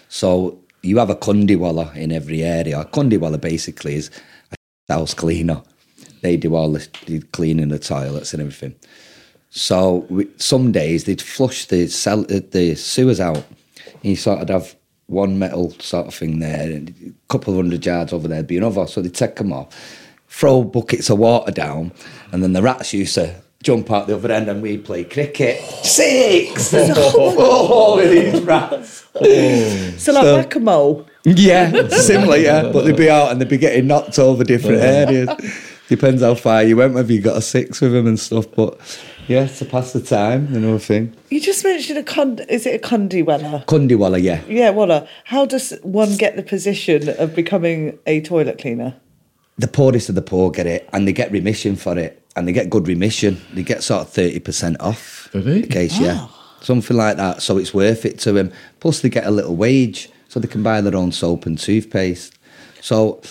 [0.07, 2.81] So you have a kundiwala in every area.
[2.81, 4.12] A kundiwala basically is
[4.51, 5.63] a house cleaner.
[6.21, 8.75] They do all the, the cleaning the toilets and everything.
[9.49, 13.43] So we, some days they'd flush the cell, uh, the sewers out.
[13.86, 14.75] And you sort of have
[15.07, 18.47] one metal sort of thing there, and a couple of hundred yards over there would
[18.47, 18.88] be another.
[18.88, 19.67] So they'd take them off,
[20.29, 21.91] throw buckets of water down,
[22.31, 25.62] and then the rats used to jump out the other end, and we play cricket.
[25.84, 26.73] Six!
[26.75, 29.05] oh, with these rats.
[30.01, 31.07] so like whack a mole.
[31.23, 32.71] Yeah, similar, yeah.
[32.71, 35.29] But they'd be out and they'd be getting knocked over different areas.
[35.91, 38.45] Depends how far you went, whether you got a six with them and stuff.
[38.56, 38.80] But
[39.27, 41.13] yeah, to pass the time, you know, thing.
[41.30, 42.39] You just mentioned a con.
[42.47, 43.65] Is it a Kundi Weller?
[43.67, 44.41] Kundiwala, yeah.
[44.47, 45.06] Yeah, Walla.
[45.25, 48.95] How does one get the position of becoming a toilet cleaner?
[49.58, 52.54] The poorest of the poor get it, and they get remission for it, and they
[52.54, 53.41] get good remission.
[53.54, 55.27] They get sort of thirty percent off.
[55.34, 55.58] Do they?
[55.58, 56.58] In case, yeah, ah.
[56.62, 57.41] something like that.
[57.41, 58.54] So it's worth it to them.
[58.80, 62.38] Plus, they get a little wage, so they can buy their own soap and toothpaste.
[62.80, 63.21] So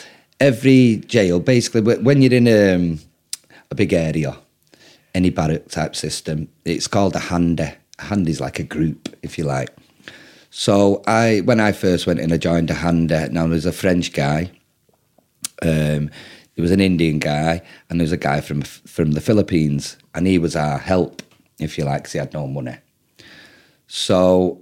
[0.40, 2.98] every jail, basically, when you're in um,
[3.70, 4.36] a big area,
[5.14, 7.70] any barrack type system, it's called a handy.
[7.98, 9.70] A handy is like a group, if you like.
[10.50, 13.28] So I, when I first went in, I joined a handy.
[13.30, 14.50] Now there's a French guy
[15.62, 16.10] um,
[16.54, 20.26] there was an Indian guy and there was a guy from from the Philippines, and
[20.26, 21.22] he was our help,
[21.58, 22.76] if you like, 'cause he had no money.
[23.86, 24.60] So,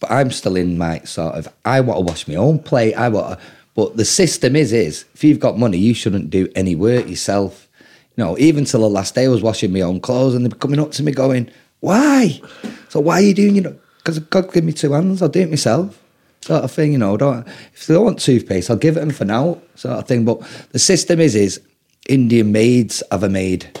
[0.00, 1.48] but I'm still in my sort of.
[1.64, 2.94] I want to wash my own plate.
[2.94, 6.48] I want, to, but the system is is if you've got money, you shouldn't do
[6.56, 7.68] any work yourself.
[8.16, 10.48] You know, even till the last day, I was washing my own clothes, and they
[10.48, 12.40] were coming up to me going, Why?
[12.88, 15.40] So why are you doing, you know, because God gave me two hands, I'll do
[15.40, 16.02] it myself.
[16.40, 17.16] Sort of thing, you know.
[17.16, 20.24] Don't if they don't want toothpaste, I'll give it them for now, sort of thing.
[20.24, 21.60] But the system is is
[22.08, 23.78] Indian maids have a maid.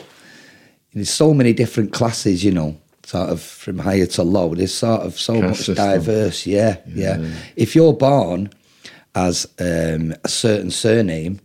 [0.92, 4.54] There's so many different classes, you know, sort of from higher to low.
[4.54, 5.76] There's sort of so much system.
[5.76, 7.24] diverse, yeah, yeah.
[7.54, 8.50] If you're born
[9.16, 11.40] as um, a certain surname,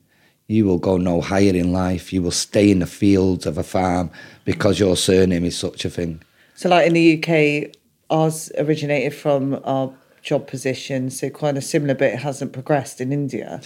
[0.48, 2.12] you will go no higher in life.
[2.12, 4.12] You will stay in the fields of a farm
[4.44, 6.22] because your surname is such a thing.
[6.56, 7.74] So, like in the UK,
[8.10, 13.14] ours originated from our job position, so kind of similar, but it hasn't progressed in
[13.14, 13.62] India.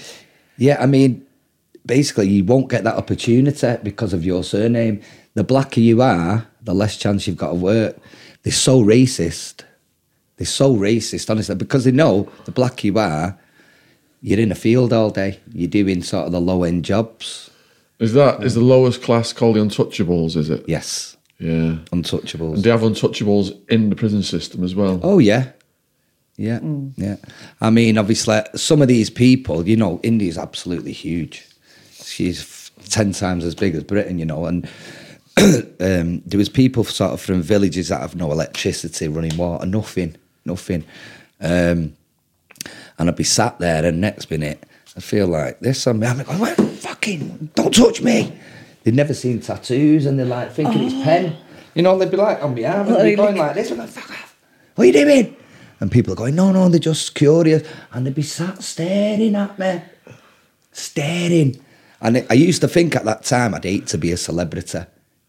[0.58, 1.26] Yeah, I mean,
[1.86, 5.02] basically, you won't get that opportunity because of your surname.
[5.34, 7.98] The blacker you are, the less chance you've got to work.
[8.44, 9.63] They're so racist.
[10.38, 13.39] They're so racist, honestly, because they know the blacker you are,
[14.27, 15.39] you're in a field all day.
[15.53, 17.51] You're doing sort of the low end jobs.
[17.99, 20.35] Is that is the lowest class called the untouchables?
[20.35, 20.65] Is it?
[20.67, 21.77] Yes, Yeah.
[21.91, 22.55] untouchables.
[22.55, 24.99] And they have untouchables in the prison system as well.
[25.03, 25.51] Oh yeah,
[26.38, 26.59] yeah,
[26.97, 27.17] yeah.
[27.61, 31.45] I mean, obviously, some of these people, you know, India's absolutely huge.
[32.03, 34.67] She's f- ten times as big as Britain, you know, and
[35.38, 40.15] um, there was people sort of from villages that have no electricity, running water, nothing,
[40.45, 40.83] nothing.
[41.41, 41.93] Um,
[42.97, 44.63] and I'd be sat there, and next minute,
[44.95, 45.86] I feel like this.
[45.88, 48.38] I'm, I'm going, "Well, fucking, don't touch me.
[48.84, 51.36] They'd never seen tattoos, and they're like thinking it's pen.
[51.73, 53.71] You know, they'd be like on my arm, and they'd be going like this.
[53.71, 54.38] I'm like, fuck off.
[54.75, 55.36] What are you doing?
[55.79, 57.67] And people are going, no, no, they're just curious.
[57.91, 59.81] And they'd be sat staring at me,
[60.71, 61.62] staring.
[62.01, 64.79] And I used to think at that time I'd hate to be a celebrity,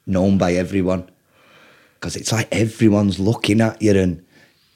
[0.06, 1.10] known by everyone.
[1.94, 4.24] Because it's like everyone's looking at you and,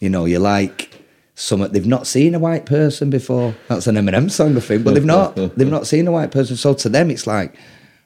[0.01, 1.00] you know, you're like,
[1.41, 3.55] some they've not seen a white person before.
[3.69, 5.35] That's an Eminem song, I think, but they've not.
[5.57, 6.57] they've not seen a white person.
[6.57, 7.57] So to them, it's like,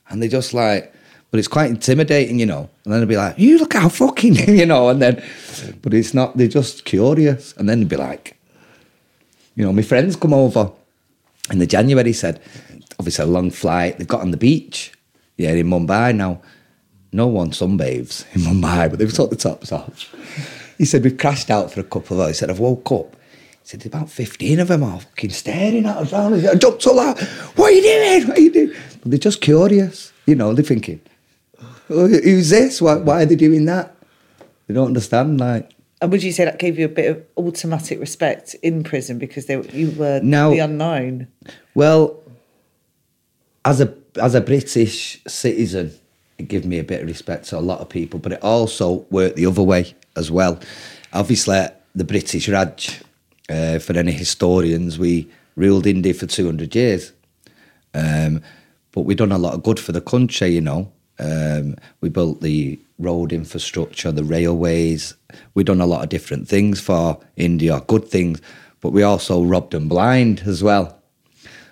[0.08, 0.94] and they just like,
[1.30, 2.70] but it's quite intimidating, you know.
[2.84, 4.88] And then they'd be like, "You look how fucking," you know.
[4.88, 5.22] And then,
[5.82, 6.36] but it's not.
[6.36, 7.52] They're just curious.
[7.56, 8.38] And then they'd be like,
[9.56, 10.70] you know, my friends come over
[11.50, 12.12] in the January.
[12.12, 12.40] Said,
[13.00, 13.98] obviously a long flight.
[13.98, 14.92] They've got on the beach,
[15.36, 16.40] yeah, in Mumbai now.
[17.12, 20.14] No one sunbathes in Mumbai, but they've took the tops off.
[20.78, 22.36] He said we've crashed out for a couple of hours.
[22.36, 23.16] He said I've woke up.
[23.66, 26.34] Said about fifteen of them are fucking staring at us round.
[26.46, 27.18] I jumped all out.
[27.56, 28.28] What are you doing?
[28.28, 28.72] What are you doing?
[29.00, 30.52] But they're just curious, you know.
[30.52, 31.00] They're thinking,
[31.88, 32.82] "Oh, who's this?
[32.82, 33.96] Why, why are they doing that?
[34.66, 35.40] They don't understand.
[35.40, 35.70] Like,
[36.02, 39.46] And would you say that gave you a bit of automatic respect in prison because
[39.46, 40.50] they, you were No.
[40.50, 41.28] the unknown?
[41.74, 42.20] Well,
[43.64, 45.90] as a as a British citizen,
[46.36, 49.06] it gave me a bit of respect to a lot of people, but it also
[49.10, 50.60] worked the other way as well.
[51.14, 53.00] Obviously, the British Raj,
[53.48, 57.12] uh, for any historians, we ruled India for 200 years.
[57.92, 58.42] Um,
[58.92, 60.92] but we done a lot of good for the country, you know.
[61.18, 65.14] Um, we built the road infrastructure, the railways.
[65.54, 68.40] We done a lot of different things for India, good things.
[68.80, 71.00] But we also robbed them blind as well.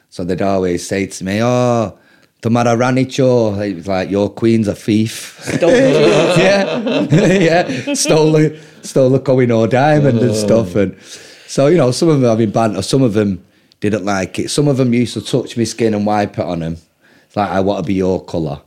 [0.09, 1.99] So they'd always say to me, "Oh,
[2.43, 5.41] Tamara Ranicho," it was like your queen's a thief.
[5.61, 6.81] yeah,
[7.11, 10.97] yeah, stole the stole the Kohinoor diamond and stuff, and
[11.53, 13.45] so you know, some of them having banter, some of them
[13.79, 14.49] didn't like it.
[14.49, 16.79] Some of them used to touch my skin and wipe it on them.
[17.27, 18.62] It's like I want to be your colour.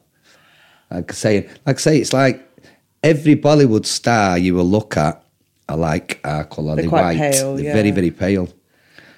[0.92, 2.48] Like saying, like I say, it's like
[3.02, 5.24] every Bollywood star you will look at
[5.68, 6.76] are like our colour.
[6.76, 7.32] They're They're, quite white.
[7.32, 7.74] pale, They're yeah.
[7.74, 8.50] very, very pale.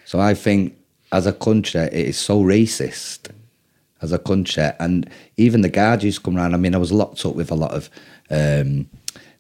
[0.06, 0.74] So I think
[1.12, 3.32] as a country, it is so racist
[4.02, 4.64] as a country.
[4.80, 6.54] And even the guards used to come around.
[6.54, 7.90] I mean, I was locked up with a lot of,
[8.30, 8.90] um,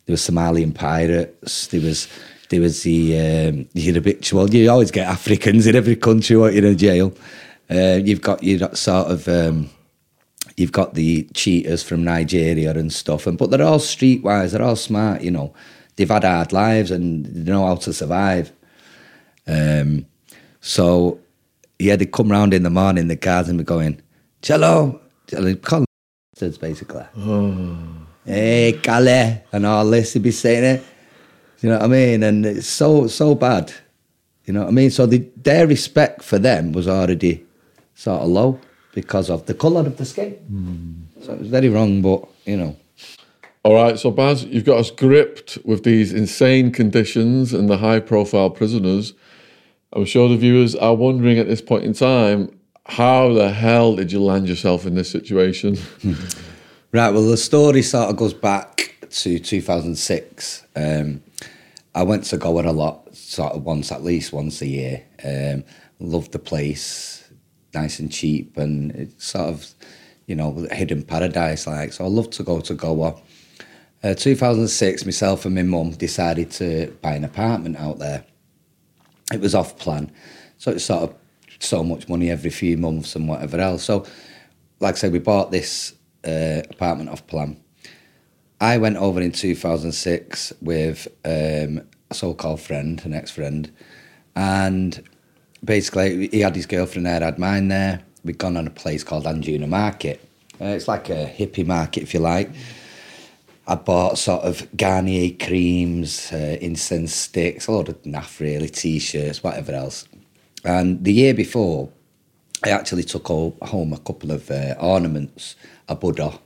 [0.06, 1.68] there was Somalian pirates.
[1.68, 2.10] There was,
[2.50, 6.66] there was the, um, the habitual, you always get Africans in every country when you're
[6.66, 7.14] in jail.
[7.70, 9.70] Uh, you've got, you got sort of, um,
[10.56, 14.76] you've got the cheaters from Nigeria and stuff, and but they're all streetwise, they're all
[14.76, 15.54] smart, you know.
[15.96, 18.52] They've had hard lives and they know how to survive.
[19.48, 20.06] Um,
[20.62, 21.20] so
[21.80, 24.02] yeah, they come round in the morning, the guards and be going,
[24.42, 25.02] Cello,
[25.62, 25.86] call
[26.40, 27.06] basically.
[28.26, 30.84] Hey, Kale, and all this, they'd be saying it.
[31.62, 32.24] You know what I mean?
[32.24, 33.74] And it's so so bad.
[34.46, 34.92] You know what I mean?
[34.92, 37.46] So the, their respect for them was already
[37.96, 38.60] sort of low
[38.94, 40.38] because of the colour of the skin.
[41.22, 42.76] So it was very wrong, but you know.
[43.64, 48.00] All right, so Baz, you've got us gripped with these insane conditions and the high
[48.00, 49.14] profile prisoners.
[49.92, 54.14] I'm sure the viewers are wondering at this point in time, how the hell did
[54.14, 55.78] you land yourself in this situation?
[56.94, 60.64] Right, well, the story sort of goes back to 2006.
[60.74, 61.22] Um,
[61.98, 65.04] I went to Goa a lot, sort of once, at least once a year.
[65.26, 65.64] Um,
[66.00, 67.28] loved the place,
[67.74, 69.74] nice and cheap, and it's sort of,
[70.28, 71.94] you know, hidden paradise like.
[71.94, 73.20] So I love to go to Goa.
[74.04, 78.24] Uh, 2006, myself and my mum decided to buy an apartment out there.
[79.34, 80.12] It was off plan,
[80.60, 81.16] so it's sort of
[81.58, 83.84] so much money every few months and whatever else.
[83.84, 84.06] So,
[84.80, 87.60] like I said, we bought this uh, apartment off plan.
[88.60, 93.72] I went over in 2006 with um, a so-called friend, an ex-friend,
[94.36, 95.04] and
[95.64, 98.02] basically he had his girlfriend there, I had mine there.
[98.24, 100.22] We'd gone on a place called Anjuna Market.
[100.60, 102.50] Uh, it's like a hippie market, if you like.
[103.68, 109.44] I bought sort of Garnier creams, uh, incense sticks, a lot of naff really, t-shirts,
[109.44, 110.08] whatever else.
[110.64, 111.90] And the year before,
[112.64, 115.56] I actually took home a couple of uh, ornaments,
[115.88, 116.40] a Buddha,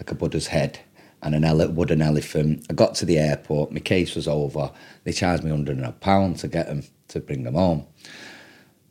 [0.00, 0.80] like a Buddha's head,
[1.22, 2.66] and an ele- wooden elephant.
[2.68, 4.70] I got to the airport, my case was over.
[5.04, 7.86] They charged me hundred and a pound to get them to bring them home.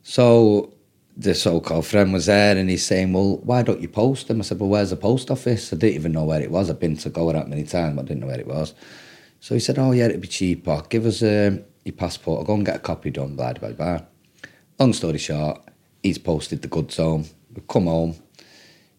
[0.02, 0.72] So
[1.16, 4.44] the so-called friend was there, and he's saying, "Well, why don't you post them?" I
[4.44, 6.70] said, "Well, where's the post office?" I didn't even know where it was.
[6.70, 8.74] I've been to Goa that many times, but I didn't know where it was.
[9.40, 10.82] So he said, "Oh yeah, it'd be cheaper.
[10.88, 12.40] Give us um, your passport.
[12.40, 14.00] I'll go and get a copy done." Blah blah blah.
[14.78, 15.60] Long story short,
[16.02, 17.26] he's posted the goods home.
[17.54, 18.14] We come home.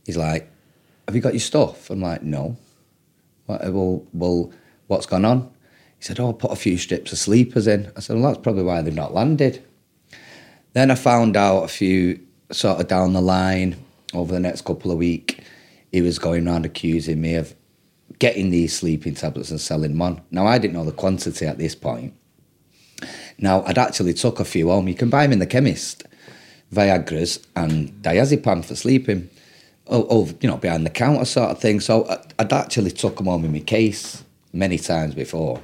[0.06, 0.50] He's like,
[1.08, 2.58] "Have you got your stuff?" I'm like, "No."
[3.46, 4.54] What, uh, well, well,
[4.88, 5.52] what's gone on?
[5.98, 8.44] He said, "Oh, I put a few strips of sleepers in." I said, "Well, that's
[8.44, 9.64] probably why they've not landed."
[10.74, 12.20] Then I found out a few
[12.52, 13.76] sort of down the line
[14.14, 15.36] over the next couple of weeks,
[15.92, 17.56] he was going around accusing me of
[18.20, 20.22] getting these sleeping tablets and selling them on.
[20.32, 22.14] Now, I didn't know the quantity at this point.
[23.38, 24.88] Now, I'd actually took a few home.
[24.88, 26.04] You can buy them in the chemist,
[26.72, 29.30] Viagra's and diazepam for sleeping.
[29.88, 31.82] Oh, you know, behind the counter sort of thing.
[31.82, 32.08] So
[32.40, 34.24] I'd actually took them home in my case
[34.54, 35.60] many times before.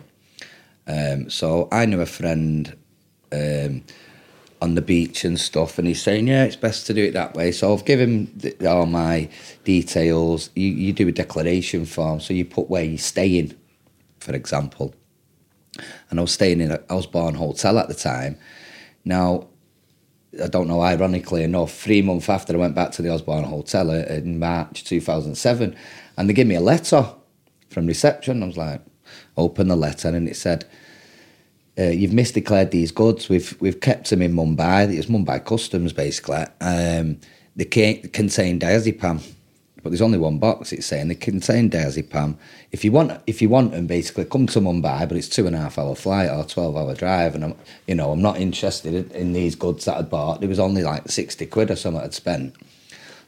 [0.88, 2.76] Um, so I knew a friend
[3.32, 3.84] um,
[4.62, 7.36] on the beach and stuff, and he's saying, "Yeah, it's best to do it that
[7.36, 9.30] way." So I've given him all my
[9.64, 10.50] details.
[10.56, 13.56] You, you do a declaration form, so you put where you're staying,
[14.20, 14.94] for example.
[16.10, 18.38] And I was staying in a Osborne hotel at the time.
[19.06, 19.48] Now,
[20.42, 23.92] I don't know, ironically enough, three months after I went back to the Osborne Hotel
[23.92, 25.76] in March 2007,
[26.18, 27.08] and they gave me a letter
[27.70, 28.44] from reception.
[28.44, 28.82] I was like,
[29.38, 30.66] open the letter, and it said,
[31.80, 33.30] uh, you've misdeclared these goods.
[33.30, 34.94] We've we've kept them in Mumbai.
[34.94, 36.46] It's Mumbai Customs basically.
[36.60, 37.20] Um,
[37.56, 39.22] they contain diazepam,
[39.82, 40.72] but there's only one box.
[40.72, 42.38] It's saying they contain diazepam.
[42.72, 45.56] If you want, if you want them, basically come to Mumbai, but it's two and
[45.56, 47.56] a half hour flight or twelve hour drive, and I'm,
[47.88, 50.40] you know, I'm not interested in, in these goods that I bought.
[50.40, 52.56] There was only like sixty quid or something I'd spent.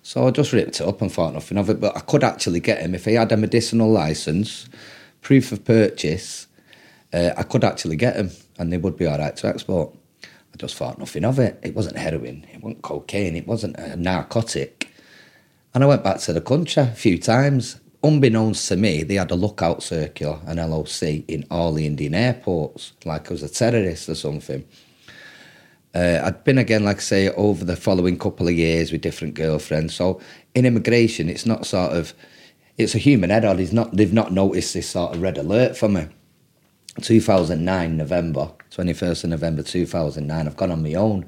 [0.03, 1.79] So I just ripped it up and thought nothing of it.
[1.79, 4.67] But I could actually get him if he had a medicinal license,
[5.21, 6.47] proof of purchase
[7.13, 9.95] uh, I could actually get them and they would be all right to export.
[10.23, 11.59] I just thought nothing of it.
[11.63, 14.90] It wasn't heroin, it wasn't cocaine, it wasn't a narcotic.
[15.73, 17.79] And I went back to the country a few times.
[18.03, 22.93] Unbeknownst to me, they had a lookout circular, an LOC, in all the Indian airports,
[23.05, 24.65] like I was a terrorist or something.
[25.93, 29.33] Uh, I'd been again, like I say, over the following couple of years with different
[29.33, 29.93] girlfriends.
[29.93, 30.19] So
[30.55, 32.13] in immigration, it's not sort of,
[32.77, 33.55] it's a human error.
[33.59, 36.07] It's not, they've not noticed this sort of red alert for me.
[37.01, 41.25] 2009 November, 21st of November 2009, I've gone on my own.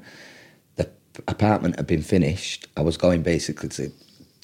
[0.76, 0.90] The
[1.28, 2.66] apartment had been finished.
[2.76, 3.92] I was going basically to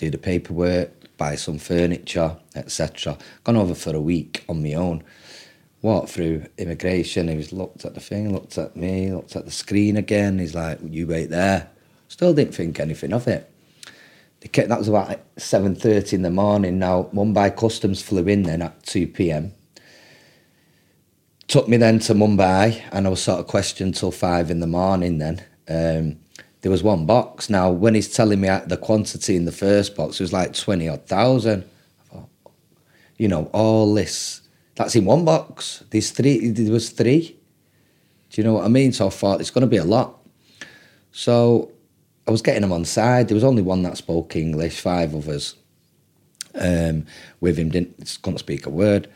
[0.00, 3.18] do the paperwork, buy some furniture, etc.
[3.44, 5.04] Gone over for a week on my own.
[5.82, 7.28] Walked through immigration.
[7.28, 10.38] He was looked at the thing, looked at me, looked at the screen again.
[10.38, 11.68] He's like, "You wait there."
[12.08, 13.50] Still didn't think anything of it.
[14.52, 16.78] Kept, that was about seven thirty in the morning.
[16.78, 19.52] Now Mumbai Customs flew in then at two p.m
[21.50, 24.68] took me then to Mumbai, and I was sort of questioned till five in the
[24.68, 25.18] morning.
[25.18, 26.20] Then um,
[26.62, 27.48] there was one box.
[27.48, 30.88] Now, when he's telling me the quantity in the first box, it was like twenty
[30.88, 31.64] odd thousand.
[32.00, 32.28] I thought,
[33.16, 34.42] you know, all this
[34.74, 35.84] that's in one box.
[35.90, 36.50] There's three.
[36.50, 37.36] There was three.
[38.30, 38.92] Do you know what I mean?
[38.92, 40.18] So I thought it's going to be a lot.
[41.12, 41.72] So
[42.26, 43.28] I was getting him on side.
[43.28, 44.80] There was only one that spoke English.
[44.80, 45.54] Five us
[46.54, 47.06] um,
[47.40, 49.08] with him didn't couldn't speak a word.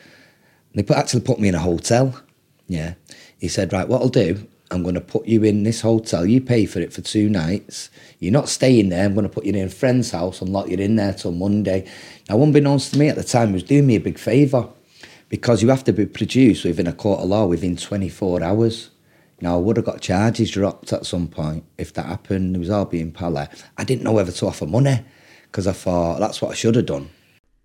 [0.74, 2.20] They put, actually put me in a hotel.
[2.66, 2.94] Yeah.
[3.38, 6.24] He said, right, what I'll do, I'm going to put you in this hotel.
[6.24, 7.90] You pay for it for two nights.
[8.18, 9.04] You're not staying there.
[9.04, 11.32] I'm going to put you in a friend's house and lock you in there till
[11.32, 11.88] Monday.
[12.28, 14.68] Now, unbeknownst to me at the time, was doing me a big favour
[15.28, 18.90] because you have to be produced within a court of law within 24 hours.
[19.40, 22.56] Now, I would have got charges dropped at some point if that happened.
[22.56, 23.46] It was all being pally.
[23.76, 25.04] I didn't know whether to offer money
[25.44, 27.10] because I thought that's what I should have done.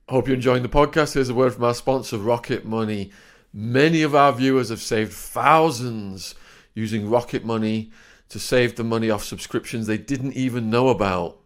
[0.09, 1.13] Hope you're enjoying the podcast.
[1.13, 3.11] Here's a word from our sponsor, Rocket Money.
[3.53, 6.35] Many of our viewers have saved thousands
[6.79, 7.91] using Rocket Money
[8.29, 11.37] to save the money off subscriptions they didn't even know about.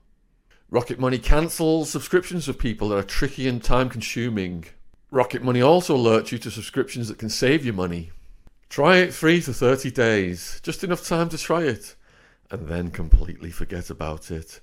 [0.70, 4.66] Rocket Money cancels subscriptions for people that are tricky and time consuming.
[5.12, 8.12] Rocket Money also alerts you to subscriptions that can save you money.
[8.70, 11.96] Try it free for 30 days, just enough time to try it,
[12.50, 14.62] and then completely forget about it.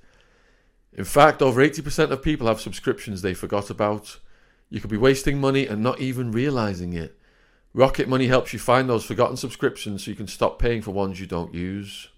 [0.93, 4.19] In fact, over 80% of people have subscriptions they forgot about.
[4.69, 7.20] You could be wasting money and not even realizing it.
[7.73, 11.21] Rocket Money helps you find those forgotten subscriptions so you can stop paying for ones
[11.21, 12.09] you don't use.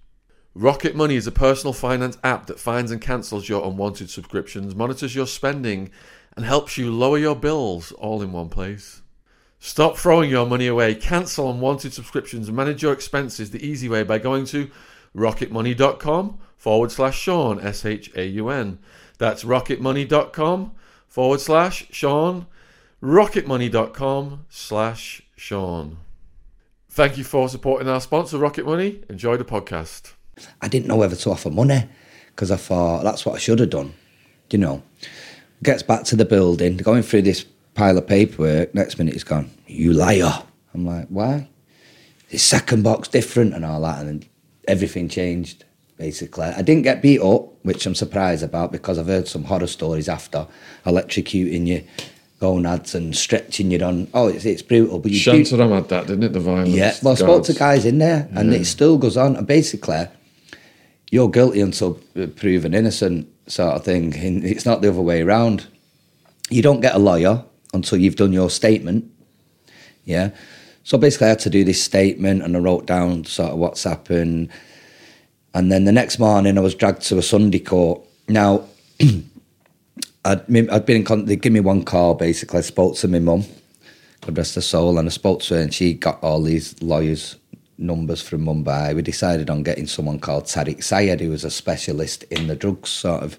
[0.55, 5.15] Rocket Money is a personal finance app that finds and cancels your unwanted subscriptions, monitors
[5.15, 5.91] your spending,
[6.37, 9.03] and helps you lower your bills all in one place.
[9.59, 14.03] Stop throwing your money away, cancel unwanted subscriptions, and manage your expenses the easy way
[14.03, 14.71] by going to
[15.15, 18.79] rocketmoney.com forward slash Shaun, S H A U N.
[19.19, 20.73] That's rocketmoney.com
[21.07, 22.47] forward slash Shaun,
[23.03, 25.97] rocketmoney.com slash Shaun.
[26.89, 29.03] Thank you for supporting our sponsor, Rocket Money.
[29.11, 30.13] Enjoy the podcast.
[30.61, 31.89] I didn't know whether to offer money
[32.29, 33.93] because I thought that's what I should have done.
[34.51, 34.85] You know,
[35.65, 38.73] gets back to the building, going through this pile of paperwork.
[38.73, 40.45] Next minute, he's gone, You liar.
[40.75, 41.49] I'm like, Why?
[42.29, 43.99] His second box different and all that.
[43.99, 44.29] And then
[44.69, 45.65] everything changed,
[45.97, 46.45] basically.
[46.45, 50.09] I didn't get beat up, which I'm surprised about because I've heard some horror stories
[50.09, 50.47] after
[50.87, 51.85] electrocuting you.
[52.43, 54.09] Gonads and stretching you on.
[54.13, 54.99] Oh, it's, it's brutal.
[54.99, 56.33] But you do, Shantaram had that, didn't it?
[56.33, 56.71] The violence.
[56.71, 59.37] yeah, well, I spoke to guys in there, and it still goes on.
[59.37, 60.09] And basically,
[61.13, 62.01] you're guilty until
[62.35, 64.13] proven innocent, sort of thing.
[64.17, 65.69] And it's not the other way around.
[66.51, 69.09] You don't get a lawyer until you've done your statement.
[70.05, 70.31] Yeah.
[70.83, 73.85] So basically, I had to do this statement, and I wrote down sort of what's
[73.85, 74.51] happened.
[75.55, 78.01] And then the next morning, I was dragged to a Sunday court.
[78.27, 78.65] Now,
[80.25, 82.59] I'd, I'd been in contact, they give me one call basically.
[82.59, 83.45] I spoke to my mum,
[84.21, 87.37] God rest her soul, and I spoke to her, and she got all these lawyers'
[87.79, 88.95] numbers from Mumbai.
[88.95, 92.91] We decided on getting someone called Tariq Sayed, who was a specialist in the drugs
[92.91, 93.39] sort of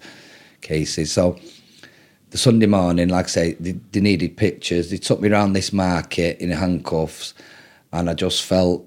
[0.61, 1.11] cases.
[1.11, 1.39] So
[2.31, 4.89] the Sunday morning, like I say, they, they needed pictures.
[4.89, 7.33] They took me around this market in handcuffs,
[7.91, 8.85] and I just felt.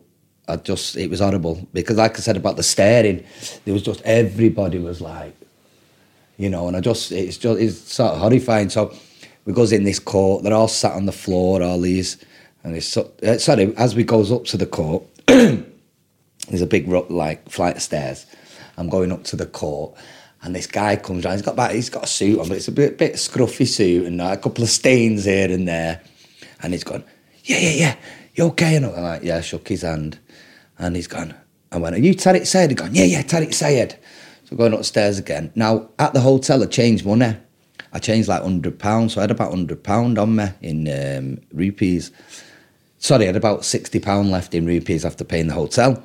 [0.49, 3.25] I just, it was horrible because, like I said about the staring,
[3.65, 5.35] there was just everybody was like,
[6.37, 8.69] you know, and I just it's just it's sort of horrifying.
[8.69, 8.95] So
[9.45, 12.23] we goes in this court, they're all sat on the floor, all these,
[12.63, 13.75] and it's so, uh, sorry.
[13.77, 18.27] As we goes up to the court, there's a big like flight of stairs.
[18.77, 19.97] I'm going up to the court,
[20.43, 21.37] and this guy comes round.
[21.37, 24.07] He's got about, he's got a suit on, but it's a bit bit scruffy suit
[24.07, 26.03] and a couple of stains here and there,
[26.63, 27.05] and he's gone,
[27.45, 27.97] yeah, yeah, yeah,
[28.35, 28.77] you okay?
[28.77, 30.19] And I'm like, yeah, I shook his hand,
[30.79, 31.35] and he's gone.
[31.73, 32.71] I went, are you Tariq Sayed?
[32.71, 33.97] He's gone, yeah, yeah, Tariq Sayed.
[34.49, 35.51] So going upstairs again.
[35.55, 37.37] Now at the hotel, I changed money.
[37.93, 41.41] I changed like hundred pounds, so I had about hundred pound on me in um,
[41.53, 42.13] rupees.
[42.99, 46.03] Sorry, I had about sixty pound left in rupees after paying the hotel.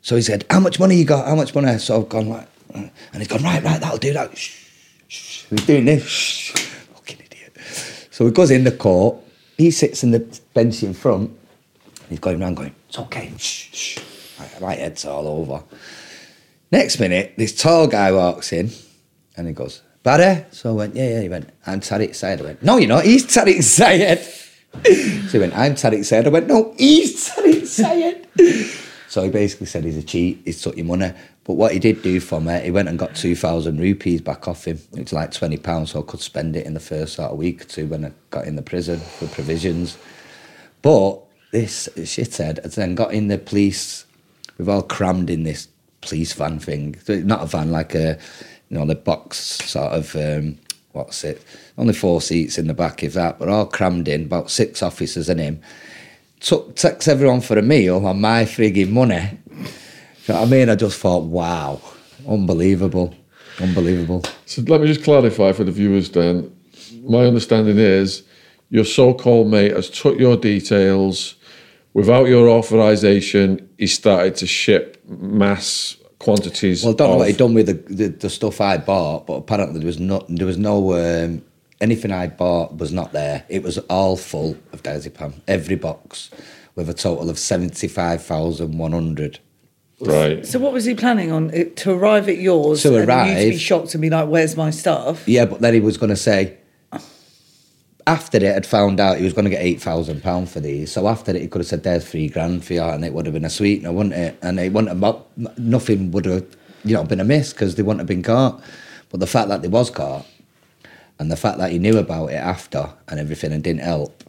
[0.00, 1.26] So he said, "How much money you got?
[1.26, 4.36] How much money?" So I've gone like, and he's gone right, right, that'll do that.
[4.38, 4.68] Shh,
[5.08, 5.44] shh.
[5.50, 6.04] He's doing this.
[6.06, 6.50] Shh.
[6.50, 8.08] Fucking idiot.
[8.12, 9.16] So he goes in the court.
[9.56, 10.20] He sits in the
[10.54, 11.36] bench in front.
[12.08, 13.98] He's going around going, "It's okay." Shh, shh.
[14.38, 15.64] My, my head's all over.
[16.72, 18.70] Next minute, this tall guy walks in,
[19.36, 22.44] and he goes, "Barry." So I went, "Yeah, yeah." He went, "I'm Tariq Sayed." I
[22.44, 23.04] went, "No, you're not.
[23.04, 24.18] He's Tariq Sayed."
[24.84, 28.26] so he went, "I'm Tariq Sayed." I went, "No, he's Tariq Sayed."
[29.08, 31.10] So he basically said he's a cheat, he's took your money.
[31.44, 34.66] But what he did do for me, he went and got 2,000 rupees back off
[34.66, 34.78] him.
[34.94, 37.64] It's like £20, so I could spend it in the first sort of week or
[37.64, 39.96] two when I got in the prison for provisions.
[40.82, 44.04] But this shithead has then got in the police,
[44.58, 45.68] we've all crammed in this
[46.08, 46.96] police van thing.
[47.08, 48.18] Not a van, like a,
[48.68, 50.58] you know, the box sort of, um,
[50.92, 51.42] what's it?
[51.76, 55.28] Only four seats in the back, if that, but all crammed in, about six officers
[55.28, 55.60] and him
[56.40, 59.38] took takes everyone for a meal on my frigging money.
[59.48, 60.68] You know what I mean?
[60.68, 61.80] I just thought, wow,
[62.28, 63.14] unbelievable,
[63.60, 64.24] unbelievable.
[64.46, 66.54] So let me just clarify for the viewers then.
[67.02, 68.22] My understanding is
[68.70, 71.36] your so called mate has took your details
[71.96, 73.68] without your authorization.
[73.78, 76.84] He started to ship mass quantities.
[76.84, 79.26] Well, I don't know of, what he'd done with the, the, the stuff I bought,
[79.26, 81.42] but apparently there was no there was no um,
[81.80, 83.44] anything I bought was not there.
[83.48, 86.30] It was all full of diazepam, every box,
[86.74, 89.40] with a total of seventy five thousand one hundred.
[89.98, 90.44] Right.
[90.46, 91.50] So what was he planning on?
[91.76, 94.28] To arrive at yours To and then you to be arrive- shocked and be like,
[94.28, 95.26] where's my stuff?
[95.26, 96.58] Yeah, but then he was going to say.
[98.06, 100.92] After it, had found out he was going to get eight thousand pound for these.
[100.92, 103.26] So after it, he could have said, "There's three grand for you," and it would
[103.26, 104.38] have been a sweetener, wouldn't it?
[104.42, 106.46] And it wouldn't have nothing would have,
[106.84, 108.62] you know, been amiss because they wouldn't have been caught.
[109.10, 110.24] But the fact that they was caught,
[111.18, 114.22] and the fact that he knew about it after and everything and didn't help.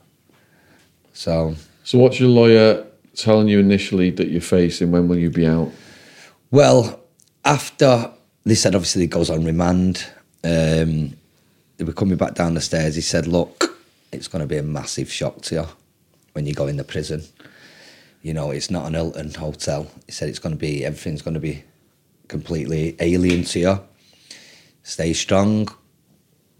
[1.13, 4.91] So So, what's your lawyer telling you initially that you're facing?
[4.91, 5.71] When will you be out?
[6.51, 6.99] Well,
[7.45, 8.11] after
[8.43, 10.05] they said obviously he goes on remand,
[10.43, 11.15] um,
[11.77, 12.95] they were coming back down the stairs.
[12.95, 13.66] He said, "Look,
[14.17, 15.67] it's going to be a massive shock to you
[16.33, 17.23] when you go in the prison.
[18.21, 19.87] You know, it's not an Hilton hotel.
[20.05, 21.63] He said it's going to be everything's going to be
[22.27, 23.79] completely alien to you.
[24.83, 25.69] Stay strong.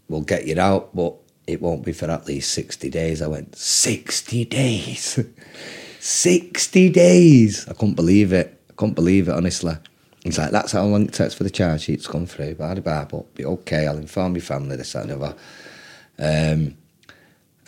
[0.08, 1.14] We'll get you out, but
[1.46, 3.20] it won't be for at least 60 days.
[3.20, 5.18] I went, 60 days?
[6.00, 7.68] 60 days?
[7.68, 8.60] I couldn't believe it.
[8.70, 9.76] I couldn't believe it, honestly.
[10.24, 12.54] He's like, that's how long it takes for the charge sheet to come through.
[12.56, 13.86] Blah, blah, but be okay.
[13.86, 15.36] I'll inform your family, this, that, and the other.
[16.54, 16.76] Um,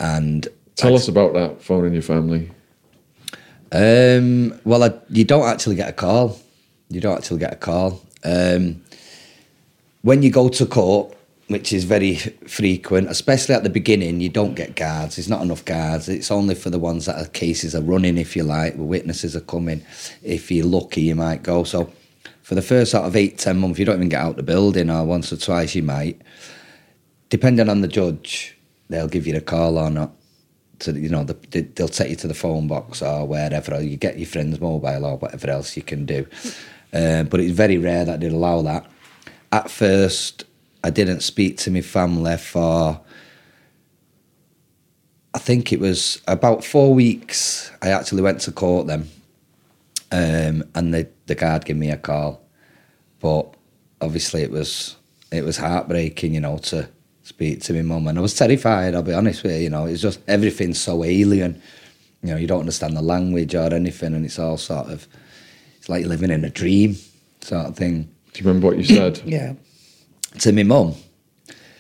[0.01, 2.51] and Tell us about that, phone in your family.
[3.73, 6.41] um, well, I, you don't actually get a call.
[6.89, 8.03] You don't actually get a call.
[8.25, 8.83] Um,
[10.03, 11.15] when you go to court,
[11.49, 15.17] which is very frequent, especially at the beginning, you don't get guards.
[15.17, 16.09] There's not enough guards.
[16.09, 19.37] It's only for the ones that are cases are running, if you like, where witnesses
[19.37, 19.83] are coming.
[20.23, 21.65] If you're lucky, you might go.
[21.65, 21.93] So
[22.43, 24.89] for the first sort of eight, ten months, you don't even get out the building,
[24.91, 26.23] or once or twice you might.
[27.29, 28.57] Depending on the judge,
[28.91, 30.13] they'll give you a call or not.
[30.81, 31.35] To you know, the,
[31.75, 35.05] they'll take you to the phone box or wherever, or you get your friend's mobile
[35.05, 36.27] or whatever else you can do.
[36.93, 38.91] Uh, but it's very rare that they'd allow that.
[39.53, 40.45] At first,
[40.83, 43.01] I didn't speak to my family for.
[45.33, 47.71] I think it was about four weeks.
[47.83, 49.09] I actually went to court then,
[50.11, 52.43] um, and the the guard gave me a call,
[53.21, 53.55] but
[54.01, 54.97] obviously it was
[55.31, 56.89] it was heartbreaking, you know, to
[57.41, 58.95] speak to my mum, and I was terrified.
[58.95, 61.63] I'll be honest with you, you know, it's just everything's so alien.
[62.23, 65.09] You know, you don't understand the language or anything, and it's all sort of
[65.79, 66.97] it's like you're living in a dream,
[67.41, 68.11] sort of thing.
[68.35, 69.23] Do you remember what you said?
[69.25, 69.55] Yeah.
[70.41, 70.95] To my mum,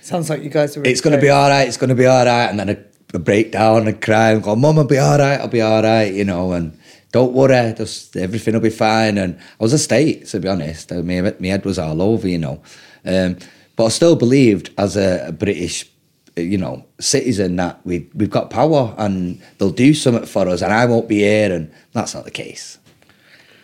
[0.01, 0.83] Sounds like you guys are.
[0.83, 2.47] it's going to be all right, it's going to be all right.
[2.47, 2.79] And then I,
[3.15, 5.83] I break down and cry and go, Mum, I'll be all right, I'll be all
[5.83, 6.77] right, you know, and
[7.13, 9.19] don't worry, just everything will be fine.
[9.19, 10.91] And I was a state, to be honest.
[10.91, 12.63] I mean, my head was all over, you know.
[13.05, 13.37] Um,
[13.81, 15.89] but I still believed as a, a British,
[16.37, 20.71] you know, citizen that we, we've got power and they'll do something for us and
[20.71, 21.51] I won't be here.
[21.51, 22.79] And that's not the case.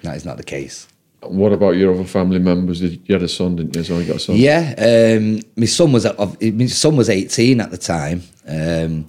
[0.05, 0.89] That is not the case.
[1.21, 2.81] What about your other family members?
[2.81, 3.85] Did- You had a son, didn't you?
[3.85, 4.37] So you got a son.
[4.37, 4.75] Yeah,
[5.19, 6.07] um, my son was
[6.41, 9.07] my son was eighteen at the time, um,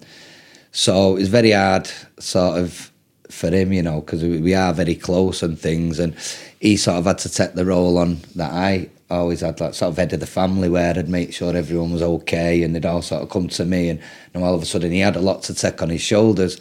[0.72, 1.90] so it was very hard,
[2.20, 2.92] sort of,
[3.30, 6.16] for him, you know, because we, we are very close and things, and
[6.60, 9.92] he sort of had to take the role on that I always had, like sort
[9.92, 13.02] of head of the family, where I'd make sure everyone was okay, and they'd all
[13.02, 14.00] sort of come to me, and,
[14.34, 16.60] and all of a sudden he had a lot to take on his shoulders.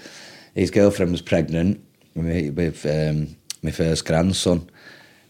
[0.55, 1.85] His girlfriend was pregnant
[2.15, 4.71] with, um, my first grandson.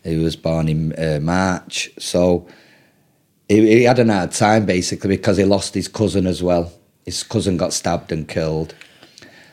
[0.04, 2.46] He was born in uh, March, so
[3.48, 6.72] he, he had a hard time basically because he lost his cousin as well.
[7.04, 8.74] His cousin got stabbed and killed.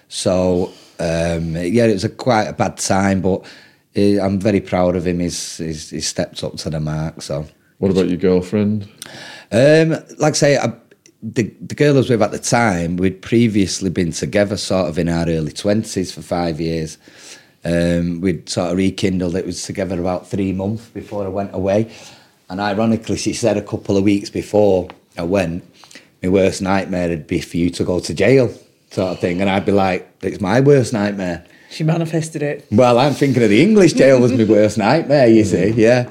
[0.09, 3.45] So um, yeah, it was a quite a bad time, but
[3.95, 5.19] eh, I'm very proud of him.
[5.19, 7.21] He's, he's, he's stepped up to the mark.
[7.21, 7.47] So
[7.79, 8.87] What about your girlfriend?
[9.51, 10.73] um, like I say, I,
[11.21, 14.97] the, the girl I was with at the time, we'd previously been together sort of
[14.99, 16.97] in our early 20s for five years.
[17.65, 21.91] Um, we'd sort of rekindled it, was together about three months before I went away.
[22.49, 25.63] And ironically, she said a couple of weeks before I went,
[26.21, 28.53] my worst nightmare would be for you to go to jail,
[28.91, 29.39] sort of thing.
[29.39, 31.45] And I'd be like, it's my worst nightmare.
[31.74, 32.67] She manifested it.
[32.71, 36.07] Well, I'm thinking of the English jail was my worst nightmare, you see, yeah.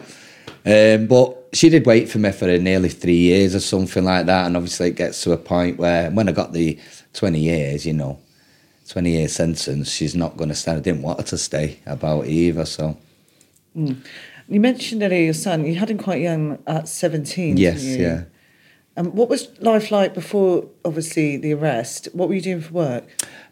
[0.67, 4.47] Um, but she did wait for me for nearly three years or something like that.
[4.47, 6.79] And obviously, it gets to a point where when I got the
[7.13, 8.19] 20 years, you know,
[8.89, 10.73] 20 year sentence, she's not going to stay.
[10.73, 12.65] I didn't want her to stay about it either.
[12.65, 12.97] So,
[13.75, 13.97] You
[14.49, 15.65] mentioned earlier your son.
[15.65, 17.57] You had him quite young at 17.
[17.57, 18.07] yes, didn't you?
[18.07, 18.25] yeah.
[18.95, 22.09] And what was life like before, obviously, the arrest?
[22.13, 23.05] What were you doing for work?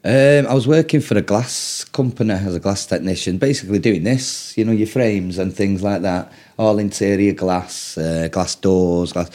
[0.03, 4.57] Um, I was working for a glass company as a glass technician, basically doing this,
[4.57, 9.29] you know, your frames and things like that, all interior glass, uh, glass doors, glass.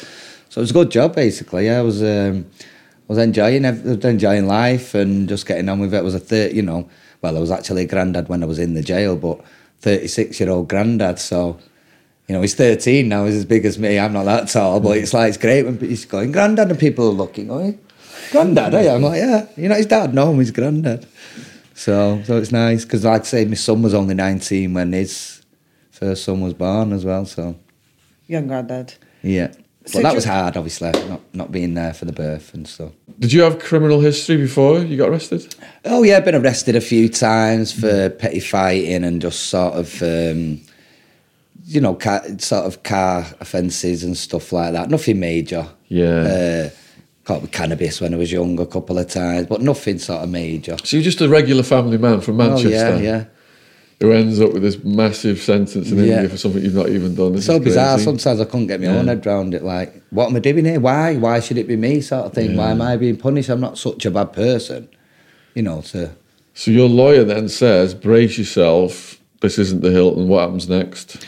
[0.49, 1.67] So it was a good job, basically.
[1.67, 5.69] Yeah, I was, um, I was enjoying, ev- I was enjoying life and just getting
[5.69, 5.97] on with it.
[5.97, 6.89] I was a third, you know,
[7.21, 9.41] well, I was actually a granddad when I was in the jail, but
[9.81, 11.19] thirty-six year old granddad.
[11.19, 11.59] So,
[12.27, 13.25] you know, he's thirteen now.
[13.25, 13.99] He's as big as me.
[13.99, 17.07] I'm not that tall, but it's like it's great when he's going granddad and people
[17.07, 17.79] are looking, going,
[18.31, 18.73] granddad.
[18.75, 18.89] Are you?
[18.89, 19.47] I'm like, yeah.
[19.57, 20.13] You know, his dad.
[20.13, 21.05] No, he's granddad.
[21.73, 25.41] So, so it's nice because, like I say, my son was only 19 when his
[25.91, 27.25] first son was born as well.
[27.25, 27.55] So,
[28.27, 28.93] Young granddad.
[29.21, 29.51] yeah.
[29.83, 32.67] But So that do was hard, obviously, not not being there for the birth and
[32.67, 32.91] stuff.
[33.19, 35.53] Did you have criminal history before you got arrested?
[35.83, 40.01] Oh yeah, I've been arrested a few times for petty fighting and just sort of,
[40.01, 40.59] um,
[41.67, 44.89] you know, car, sort of car offences and stuff like that.
[44.89, 45.67] Nothing major.
[45.87, 46.05] Yeah.
[46.21, 46.69] Uh,
[47.25, 50.29] caught with cannabis when I was young a couple of times, but nothing sort of
[50.29, 50.77] major.
[50.83, 52.69] So you're just a regular family man from Oh Manchester.
[52.69, 53.25] yeah, yeah.
[53.99, 56.15] who ends up with this massive sentence in Yeah.
[56.15, 57.33] India for something you've not even done.
[57.33, 57.97] This so is bizarre.
[57.99, 59.63] Sometimes I couldn't get my own head around it.
[59.63, 60.79] Like, what am I doing here?
[60.79, 61.15] Why?
[61.15, 62.01] Why should it be me?
[62.01, 62.55] Sort of thing.
[62.55, 63.49] Why am I being punished?
[63.49, 64.87] I'm not such a bad person.
[65.55, 66.11] You know, to
[66.53, 69.19] So your lawyer then says, brace yourself.
[69.41, 70.27] This isn't the Hilton.
[70.27, 71.25] What happens next?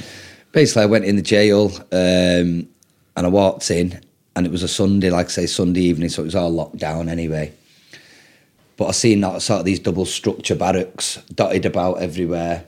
[0.51, 2.67] basically, I went in the jail um,
[3.15, 4.01] and I walked in,
[4.37, 7.09] and it was a Sunday, like say, Sunday evening, so it was all locked down
[7.09, 7.51] anyway.
[8.77, 12.65] But I seen that sort of these double structure barracks dotted about everywhere,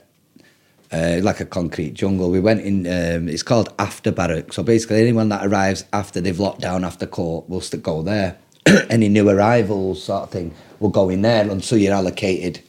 [0.90, 2.28] uh, like a concrete jungle.
[2.28, 2.86] We went in.
[2.88, 4.56] Um, it's called after barracks.
[4.56, 8.36] So basically, anyone that arrives after they've locked down after court will still go there.
[8.90, 12.62] Any new arrivals, sort of thing, will go in there until you're allocated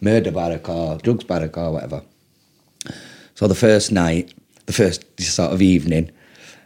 [0.00, 2.02] murder barrack or drugs barrack or whatever.
[3.34, 4.32] So the first night,
[4.66, 6.12] the first sort of evening,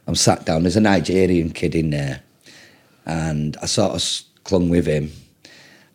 [0.07, 0.63] I'm sat down.
[0.63, 2.23] There's a Nigerian kid in there,
[3.05, 5.13] and I sort of clung with him.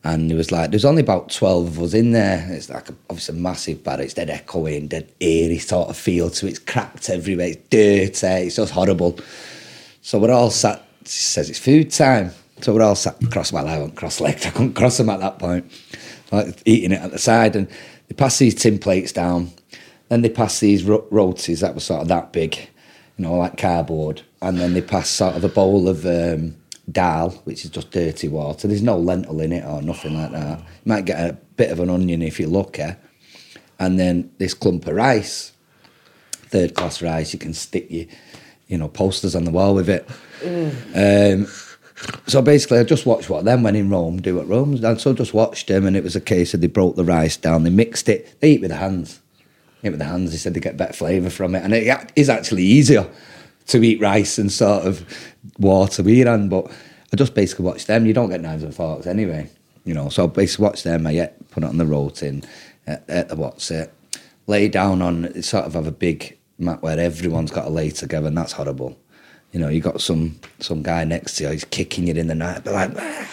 [0.03, 2.47] And it was like, there's only about 12 of us in there.
[2.49, 4.05] It's like, a, obviously, a massive barrack.
[4.05, 6.43] It's dead echoing, dead eerie sort of feel it.
[6.43, 7.49] It's cracked everywhere.
[7.49, 8.47] It's dirty.
[8.47, 9.19] It's just horrible.
[10.01, 12.31] So we're all sat, says it's food time.
[12.61, 14.45] So we're all sat cross, well, I wasn't cross legged.
[14.47, 15.71] I couldn't cross them at that point.
[16.31, 17.55] Like eating it at the side.
[17.55, 17.67] And
[18.07, 19.51] they pass these tin plates down.
[20.09, 22.57] Then they pass these ro- rotis that were sort of that big,
[23.17, 24.21] you know, like cardboard.
[24.41, 26.55] And then they pass out of a bowl of um,
[26.91, 28.67] dal, which is just dirty water.
[28.67, 30.59] There's no lentil in it or nothing like that.
[30.59, 32.95] You might get a bit of an onion if you're lucky.
[33.79, 35.53] And then this clump of rice,
[36.31, 38.05] third class rice, you can stick your,
[38.67, 40.07] you know, posters on the wall with it.
[40.95, 41.47] Um,
[42.27, 44.97] so basically, I just watched what them when in Rome do what Rome's done.
[44.97, 47.37] So I just watched them, and it was a case of they broke the rice
[47.37, 49.20] down, they mixed it, they eat with their hands.
[49.83, 50.31] With the hands.
[50.31, 53.09] They said they get better flavour from it, and it is actually easier
[53.67, 55.05] to eat rice and sort of
[55.57, 56.49] water with your hand.
[56.51, 56.71] But
[57.11, 58.05] I just basically watch them.
[58.05, 59.49] You don't get knives and forks anyway,
[59.83, 60.09] you know.
[60.09, 61.07] So I basically watch them.
[61.07, 62.45] I yet put it on the rotin,
[62.85, 63.91] at, at the what's it,
[64.45, 68.27] lay down on sort of have a big mat where everyone's got to lay together,
[68.27, 68.97] and that's horrible.
[69.51, 72.35] You know, you got some some guy next to you, he's kicking you in the
[72.35, 73.27] night, but like,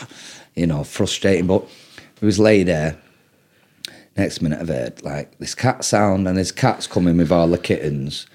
[0.54, 1.46] you know, frustrating.
[1.46, 1.64] But
[2.20, 2.98] we was lay there.
[4.18, 7.56] Next minute, I've heard like this cat sound, and this cat's coming with all the
[7.56, 8.26] kittens.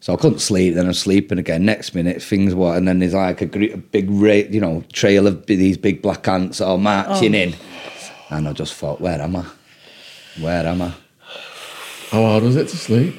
[0.00, 0.74] So I couldn't sleep.
[0.74, 1.66] Then I'm sleeping again.
[1.66, 4.82] Next minute, things what, and then there's like a, gre- a big, ra- you know,
[4.94, 7.38] trail of b- these big black ants all marching oh.
[7.38, 7.54] in,
[8.30, 9.44] and I just thought, where am I?
[10.40, 10.94] Where am I?
[12.10, 13.14] How hard was it to sleep?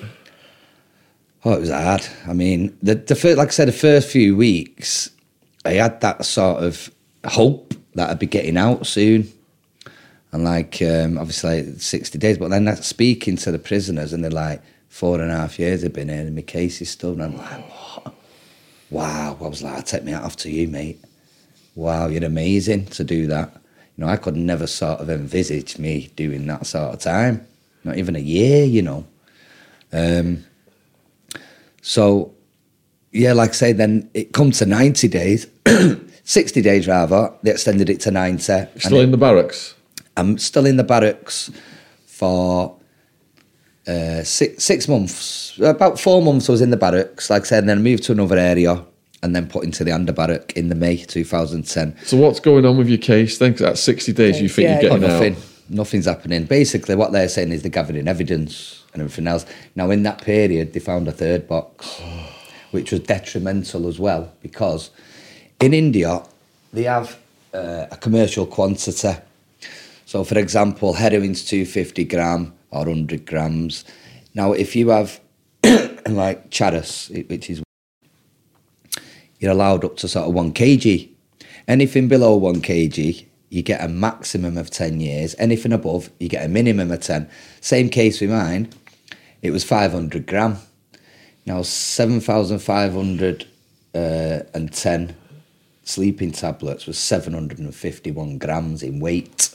[1.45, 2.07] Oh, it was hard.
[2.27, 5.11] I mean, the, the first, like I said, the first few weeks,
[5.65, 6.89] I had that sort of
[7.25, 9.31] hope that I'd be getting out soon.
[10.31, 12.37] And like, um, obviously, like 60 days.
[12.37, 15.83] But then that's speaking to the prisoners, and they're like, four and a half years
[15.83, 17.13] I've been here, and my case is still.
[17.13, 18.13] And I'm like, what?
[18.89, 19.37] Wow.
[19.39, 20.99] I was like, take me out off to you, mate.
[21.75, 23.51] Wow, you're amazing to do that.
[23.95, 27.45] You know, I could never sort of envisage me doing that sort of time.
[27.83, 29.05] Not even a year, you know.
[29.93, 30.43] Um,
[31.81, 32.33] so,
[33.11, 35.47] yeah, like I say, then it come to 90 days,
[36.23, 37.31] 60 days rather.
[37.43, 38.51] They extended it to 90.
[38.53, 39.73] and Still it- in the barracks?
[40.17, 41.51] I'm still in the barracks
[42.07, 42.75] for
[43.87, 45.57] uh, six, six months.
[45.59, 48.03] About four months I was in the barracks, like I said, and then I moved
[48.05, 48.83] to another area
[49.23, 51.95] and then put into the Anda barrack in the May 2010.
[52.03, 53.53] So what's going on with your case then?
[53.53, 54.81] 'Cause at 60 days, you think Yeah.
[54.81, 55.33] you're Oh, getting nothing.
[55.35, 55.41] out?
[55.69, 56.43] Nothing's happening.
[56.45, 59.45] Basically, what they're saying is they're gathering evidence and everything else.
[59.75, 61.87] Now, in that period, they found a third box,
[62.71, 64.89] which was detrimental as well because
[65.59, 66.21] in India
[66.73, 67.17] they have
[67.53, 69.15] uh, a commercial quantity.
[70.07, 73.83] So, for example, heroin's 250 gram or 100 grams.
[74.33, 75.19] Now, if you have
[76.07, 77.61] like charas, which is
[79.39, 81.09] you're allowed up to sort of 1 kg.
[81.67, 85.35] Anything below 1 kg, you get a maximum of 10 years.
[85.37, 87.29] Anything above, you get a minimum of 10.
[87.59, 88.69] Same case with mine,
[89.41, 90.55] it was 500 gram.
[91.45, 93.49] Now, 7,510
[93.93, 95.13] uh,
[95.87, 99.49] sleeping tablets was 751 grams in weight,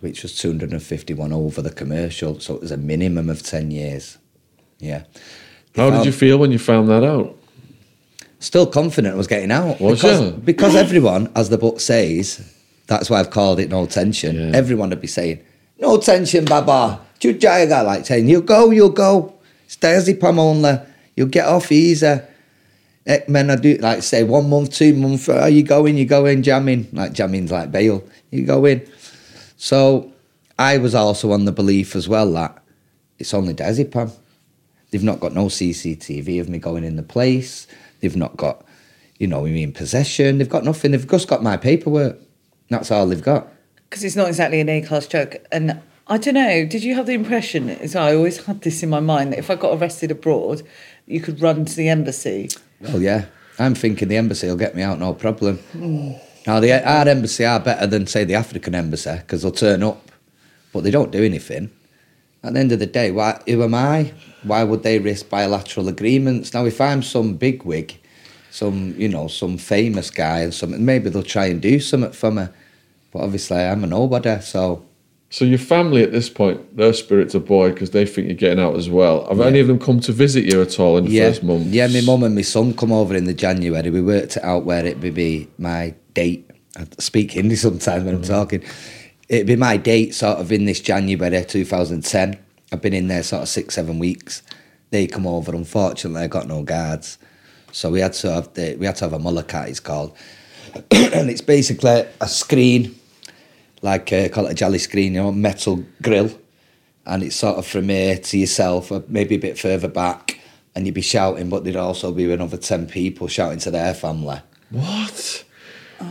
[0.00, 2.40] which was 251 over the commercial.
[2.40, 4.18] So it was a minimum of 10 years.
[4.78, 5.04] Yeah.
[5.74, 7.36] How did you feel when you found that out?
[8.38, 9.80] still confident I was getting out.
[9.80, 10.30] Was because, ya?
[10.30, 12.54] because everyone, as the book says,
[12.86, 14.36] that's why I've called it No Tension.
[14.36, 14.56] Yeah.
[14.56, 15.44] Everyone would be saying,
[15.78, 17.00] No tension, Baba.
[17.20, 19.34] Chujayaga, like saying, You go, you go.
[19.68, 20.78] Stazipam only.
[21.16, 22.20] You'll get off easy.
[23.06, 25.28] Eh, Men, I do like say one month, two months.
[25.28, 25.96] Are you going?
[25.96, 26.88] You go in jamming.
[26.92, 28.02] Like jamming's like bail.
[28.30, 28.86] You go in.
[29.56, 30.12] So
[30.58, 32.62] I was also on the belief as well that
[33.18, 34.12] it's only diazepam.
[34.90, 37.66] They've not got no CCTV of me going in the place.
[38.00, 38.64] They've not got,
[39.18, 40.38] you know, me in possession.
[40.38, 40.90] They've got nothing.
[40.92, 42.18] They've just got my paperwork.
[42.70, 43.48] That's all they've got.
[43.88, 45.36] because it's not exactly an A class joke.
[45.52, 46.66] And I don't know.
[46.66, 47.68] Did you have the impression?
[47.70, 50.62] As I always had this in my mind that if I got arrested abroad,
[51.06, 52.50] you could run to the embassy.
[52.80, 53.26] Well, yeah.
[53.58, 55.60] I'm thinking the embassy will get me out, no problem.
[56.46, 60.10] Now, the, our embassy are better than, say, the African embassy because they'll turn up,
[60.72, 61.70] but they don't do anything.
[62.42, 64.12] At the end of the day, why, who am I?
[64.42, 66.52] Why would they risk bilateral agreements?
[66.52, 67.98] Now, if I'm some bigwig,
[68.50, 72.30] some, you know, some famous guy and something, maybe they'll try and do something for
[72.30, 72.46] me.
[73.10, 74.84] But obviously, I'm a nobody, so
[75.28, 78.62] So your family at this point, their spirits are buoyed because they think you're getting
[78.62, 79.26] out as well.
[79.26, 81.66] Have any of them come to visit you at all in the yeah, first month?
[81.66, 81.88] yeah.
[81.88, 83.90] My mum and my son come over in the January.
[83.90, 86.48] We worked it out where it would be my date.
[86.76, 88.32] I speak Hindi sometimes when I'm mm-hmm.
[88.32, 88.64] talking.
[89.28, 92.38] It'd be my date sort of in this January 2010.
[92.72, 94.42] I've been in there sort of six, seven weeks.
[94.90, 95.54] They come over.
[95.54, 97.18] Unfortunately, I got no guards,
[97.72, 99.68] so we had to have the, we had to have a mullicat.
[99.68, 100.16] It's called,
[100.92, 102.94] and it's basically a screen,
[103.86, 106.30] like uh, call it a jelly screen, you know, metal grill,
[107.06, 110.38] and it's sort of from here to yourself, or maybe a bit further back,
[110.74, 114.40] and you'd be shouting, but there'd also be another ten people shouting to their family,
[114.70, 115.44] What?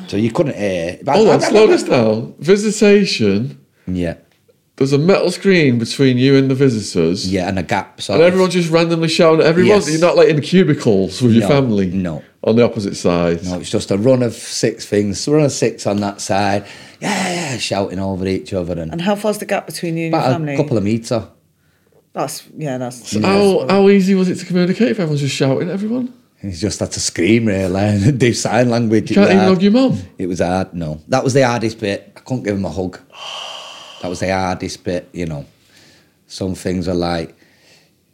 [0.08, 1.00] so you couldn't hear.
[1.08, 2.34] Hold on, slow this down.
[2.40, 3.60] Visitation.
[3.88, 4.16] Yeah,
[4.78, 7.32] There's a metal screen between you and the visitors.
[7.32, 8.02] yeah, and a gap.
[8.02, 8.28] Sort And of.
[8.34, 9.70] everyone just randomly shouting at everyone.
[9.78, 9.90] Yes.
[9.90, 11.88] You're not like in cubicles with your family.
[11.92, 12.24] no.
[12.44, 13.44] On the opposite side.
[13.44, 16.66] No, it's just a run of six things, a run of six on that side.
[17.02, 20.14] Yeah, yeah, shouting over each other and And how far's the gap between you and
[20.14, 20.54] your family?
[20.54, 21.28] a couple of meter.
[22.14, 22.78] That's yeah.
[22.78, 26.14] That's How, how easy was it to communicate if everyone's just shouting at everyone?
[26.44, 29.10] You just had to scream really and do sign language.
[29.10, 29.98] You can't it, even was hug your mum.
[30.20, 30.74] it was hard.
[30.74, 32.14] No, that was the hardest bit.
[32.16, 33.00] I couldn't give him a hug.
[34.06, 35.10] That was the hardest bit.
[35.14, 35.48] You know,
[36.28, 37.36] some things are like,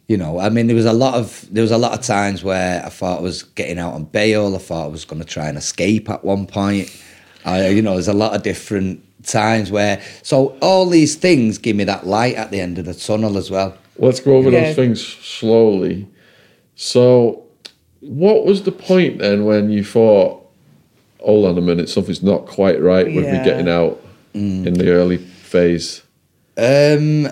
[0.08, 2.42] you know, I mean, there was a lot of there was a lot of times
[2.42, 4.56] where I thought I was getting out on bail.
[4.56, 6.88] I thought I was going to try and escape at one point.
[7.44, 10.00] I, you know, there's a lot of different times where.
[10.22, 13.50] So all these things give me that light at the end of the tunnel as
[13.50, 13.76] well.
[13.98, 14.62] Let's go over Yeah.
[14.64, 16.08] those things slowly.
[16.74, 17.42] So,
[18.00, 20.42] what was the point then when you thought,
[21.20, 23.98] hold on a minute, something's not quite right with me getting out
[24.34, 24.66] Mm.
[24.66, 25.18] in the early
[25.52, 26.02] phase?
[26.56, 27.28] Um,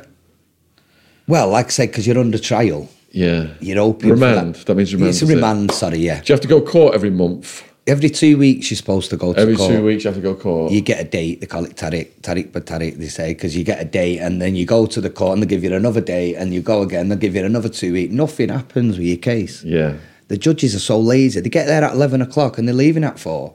[1.27, 3.49] well, like I said, because you're under trial, Yeah.
[3.61, 4.11] you're open.
[4.11, 4.57] Remand.
[4.57, 5.11] For That means remand.
[5.11, 5.35] It's a is it?
[5.35, 6.21] remand, sorry, yeah.
[6.21, 7.63] Do you have to go court every month?
[7.87, 9.39] Every two weeks, you're supposed to go to court.
[9.43, 9.71] Every court.
[9.73, 10.71] two weeks you have to go court.
[10.71, 11.41] You get a date.
[11.41, 12.99] They call it tarik, tarik but tarik.
[12.99, 15.43] They say because you get a date and then you go to the court and
[15.43, 17.09] they give you another date and you go again.
[17.09, 18.13] They give you another two weeks.
[18.13, 19.65] Nothing happens with your case.
[19.65, 19.95] yeah.
[20.29, 21.41] The judges are so lazy.
[21.41, 23.55] They get there at eleven o'clock and they're leaving at four,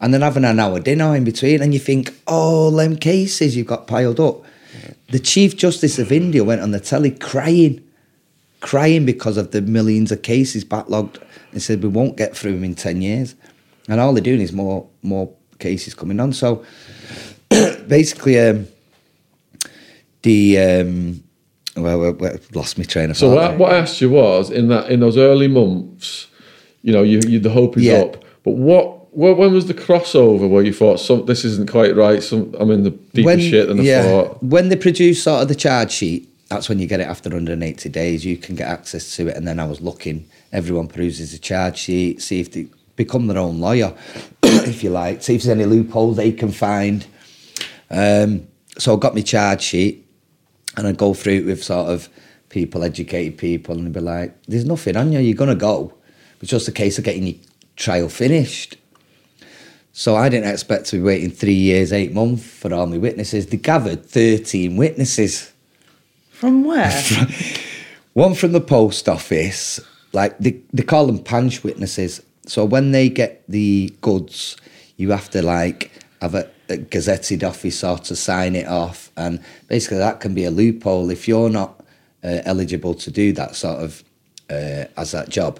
[0.00, 1.62] and then having an hour dinner in between.
[1.62, 4.42] And you think, oh, them cases you've got piled up.
[5.10, 7.82] The Chief Justice of India went on the telly crying,
[8.60, 11.16] crying because of the millions of cases backlogged.
[11.52, 13.34] They said we won't get through them in ten years,
[13.88, 16.34] and all they're doing is more more cases coming on.
[16.34, 16.62] So
[17.88, 18.66] basically, um,
[20.22, 21.22] the um,
[21.76, 23.52] well, well, well, lost my train of So thought.
[23.52, 26.26] what, what I asked you was in that in those early months,
[26.82, 27.98] you know, you, you the hope is Yeah.
[28.00, 28.24] up.
[28.44, 32.22] But what, what when was the crossover where you thought some this isn't quite right?
[32.22, 34.40] Some I'm in the deeper shit than I thought.
[34.44, 37.88] When they produce sort of the charge sheet, that's when you get it after 180
[37.88, 38.24] days.
[38.24, 39.36] You can get access to it.
[39.36, 43.38] And then I was looking, everyone peruses the charge sheet, see if they become their
[43.38, 43.92] own lawyer,
[44.44, 47.04] if you like, see if there's any loopholes they can find.
[47.90, 48.46] Um,
[48.78, 50.06] so I got my charge sheet
[50.76, 52.08] and I'd go through it with sort of
[52.50, 55.92] people, educated people, and they'd be like, there's nothing on you, you're going to go.
[56.40, 57.36] It's just a case of getting your
[57.74, 58.76] trial finished.
[59.98, 63.46] So I didn't expect to be waiting three years, eight months for all my witnesses.
[63.46, 65.52] They gathered 13 witnesses.
[66.30, 67.02] From where?
[68.12, 69.80] One from the post office,
[70.12, 72.22] like they, they call them panch witnesses.
[72.46, 74.56] So when they get the goods,
[74.98, 75.90] you have to like
[76.22, 79.10] have a, a gazetted officer to sign it off.
[79.16, 81.10] And basically that can be a loophole.
[81.10, 81.84] If you're not
[82.22, 84.04] uh, eligible to do that sort of,
[84.48, 85.58] uh, as that job,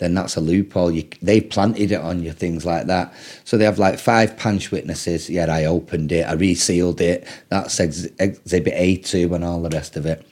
[0.00, 0.90] then that's a loophole.
[0.90, 3.14] You, they planted it on you, things like that.
[3.44, 5.30] So they have like five panch witnesses.
[5.30, 7.26] Yeah, I opened it, I resealed it.
[7.50, 10.26] That's ex- exhibit A2 and all the rest of it.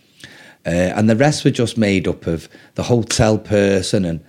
[0.66, 4.24] Uh, and the rest were just made up of the hotel person and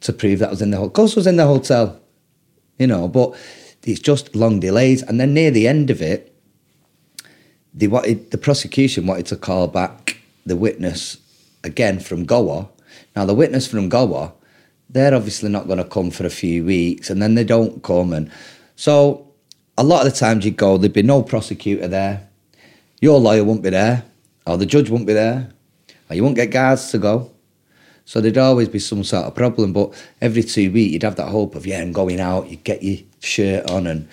[0.00, 1.04] to prove that was in the hotel.
[1.04, 2.00] Of was in the hotel,
[2.78, 3.36] you know, but
[3.82, 5.02] it's just long delays.
[5.02, 6.32] And then near the end of it,
[7.74, 11.18] they wanted the prosecution wanted to call back the witness
[11.64, 12.68] again from Goa.
[13.16, 14.32] Now the witness from Goa,
[14.90, 18.12] they're obviously not going to come for a few weeks, and then they don't come,
[18.12, 18.30] and
[18.76, 19.26] so
[19.78, 22.28] a lot of the times you go, there'd be no prosecutor there,
[23.00, 24.04] your lawyer won't be there,
[24.46, 25.50] or the judge won't be there,
[26.08, 27.30] or you won't get guards to go.
[28.04, 29.72] So there'd always be some sort of problem.
[29.72, 32.82] But every two weeks, you'd have that hope of, yeah, I'm going out, you'd get
[32.82, 34.08] your shirt on and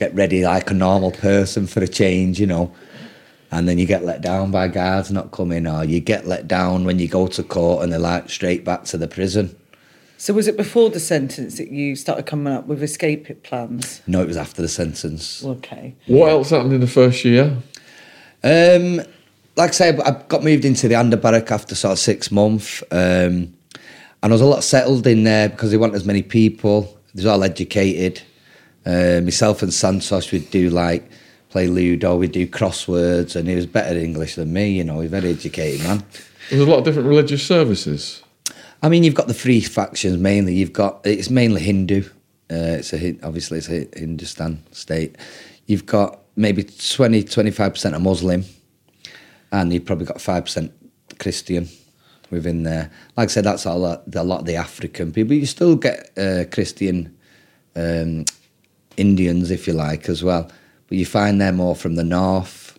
[0.00, 2.74] get ready like a normal person for a change, you know.
[3.50, 6.84] And then you get let down by guards not coming, or you get let down
[6.84, 9.56] when you go to court and they're like straight back to the prison.
[10.18, 14.00] So was it before the sentence that you started coming up with escape plans?
[14.06, 15.44] No, it was after the sentence.
[15.44, 15.94] Okay.
[16.06, 17.56] What else happened in the first year?
[18.42, 19.02] Um,
[19.56, 22.82] like I say, I got moved into the Anda barrack after sort of six months,
[22.90, 23.54] um,
[24.22, 26.82] and I was a lot settled in there because they weren't as many people.
[27.14, 28.22] They was all educated.
[28.84, 31.08] Uh, myself and Santosh would do like
[31.50, 34.70] play Ludo, we'd do crosswords, and he was better at English than me.
[34.70, 36.04] You know, he's a very educated man.
[36.50, 38.22] There's a lot of different religious services.
[38.82, 40.54] I mean, you've got the three factions mainly.
[40.54, 42.02] You've got it's mainly Hindu.
[42.50, 45.16] Uh, it's a obviously it's a Hindustan state.
[45.66, 48.44] You've got maybe 20 25 percent are Muslim,
[49.50, 50.72] and you've probably got five percent
[51.18, 51.68] Christian
[52.30, 52.90] within there.
[53.16, 55.34] Like I said, that's a lot, a lot of the African people.
[55.34, 57.16] You still get uh, Christian
[57.74, 58.24] um,
[58.96, 60.50] Indians, if you like, as well.
[60.88, 62.78] But you find they're more from the north,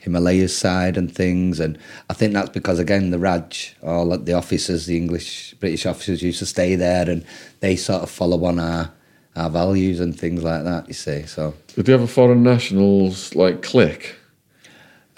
[0.00, 1.58] Himalayas side and things.
[1.58, 1.78] And
[2.08, 6.38] I think that's because, again, the Raj, all the officers, the English, British officers used
[6.40, 7.24] to stay there and
[7.60, 8.92] they sort of follow on our,
[9.34, 11.24] our values and things like that, you see.
[11.26, 14.14] So, Did you have a foreign nationals like clique?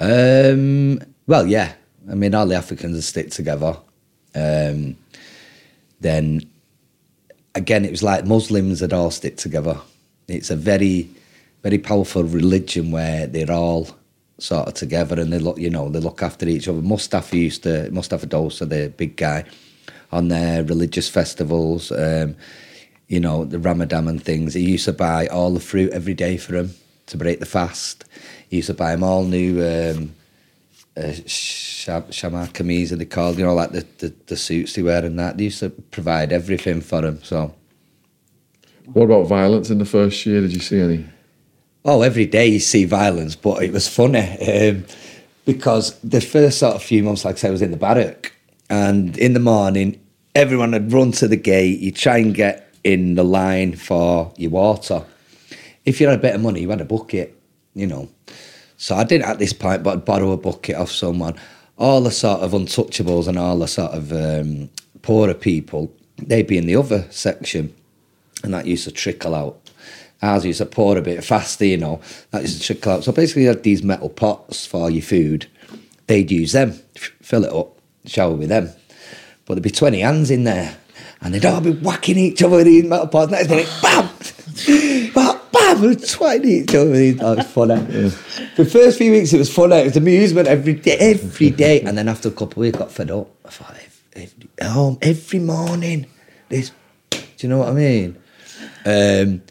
[0.01, 1.73] um, well, yeah.
[2.11, 3.77] I mean, all the Africans stick together.
[4.35, 4.97] Um,
[6.01, 6.49] then,
[7.55, 9.79] again, it was like Muslims had all stick together.
[10.29, 11.11] It's a very,
[11.63, 13.89] very powerful religion where they're all
[14.39, 16.81] sort of together and they look, you know, they look after each other.
[16.81, 19.45] Mustafa used to, Mustafa Dossa, the big guy,
[20.13, 22.37] on their religious festivals, um,
[23.09, 24.55] you know, the Ramadan and things.
[24.55, 26.75] He used to buy all the fruit every day for him
[27.07, 28.05] to break the fast.
[28.49, 30.15] He used to buy them all new um,
[30.97, 35.19] uh, shalwar kameez, they called, you know, like the, the, the suits they wear and
[35.19, 35.37] that.
[35.37, 37.23] They used to provide everything for him.
[37.23, 37.55] So,
[38.87, 40.41] What about violence in the first year?
[40.41, 41.05] Did you see any?
[41.85, 44.85] Oh, every day you see violence, but it was funny um,
[45.45, 48.33] because the first sort of few months, like I said, was in the barrack.
[48.71, 49.99] And in the morning,
[50.35, 51.81] everyone had run to the gate.
[51.81, 55.05] You try and get in the line for your water.
[55.85, 57.35] If you had a bit of money, you had a bucket,
[57.75, 58.09] you know.
[58.77, 61.39] So I didn't at this point, but I'd borrow a bucket off someone.
[61.79, 64.69] All the sort of untouchables and all the sort of um,
[65.03, 67.75] poorer people, they'd be in the other section,
[68.43, 69.68] and that used to trickle out.
[70.21, 72.01] Ours you pour a bit faster, you know.
[72.31, 73.03] That should trickle.
[73.03, 75.47] So basically, you had these metal pots for your food.
[76.09, 78.71] They'd use them, fill it up, shower with them.
[79.45, 80.77] But there'd be 20 hands in there,
[81.21, 83.31] and they'd all be whacking each other with these metal pots.
[83.31, 84.09] Next minute, bam!
[85.15, 85.41] bam!
[85.53, 85.85] Bam!
[85.85, 87.17] and Twatting each other with these.
[87.19, 87.75] That was funny.
[88.57, 89.77] The first few weeks, it was funny.
[89.77, 91.83] It was amusement every day, every day.
[91.83, 93.31] And then after a couple of weeks, I got fed up.
[93.45, 93.77] I thought,
[94.17, 96.07] every, home every morning.
[96.49, 96.73] This,
[97.11, 98.17] do you know what I mean?
[98.85, 99.43] Um,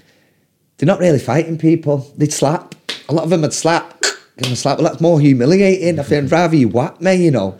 [0.78, 2.12] they're not really fighting people.
[2.18, 2.76] They'd slap.
[3.10, 4.02] A lot of them would slap.
[4.02, 4.78] Give them a slap.
[4.78, 6.00] Well, that's more humiliating.
[6.00, 7.58] I think rather you whack me, you know.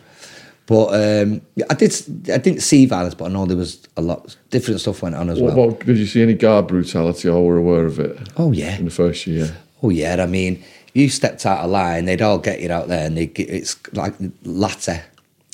[0.68, 0.88] But
[1.24, 1.94] um, I did.
[2.30, 5.30] I didn't see violence, but I know there was a lot different stuff went on
[5.30, 5.70] as What well.
[5.70, 8.78] about, did you see any guard brutality or were aware of it Oh yeah.
[8.78, 9.56] in the first year?
[9.82, 10.22] Oh yeah.
[10.22, 13.16] I mean, if you stepped out of line, they'd all get you out there, and
[13.18, 15.02] they it's like lathi.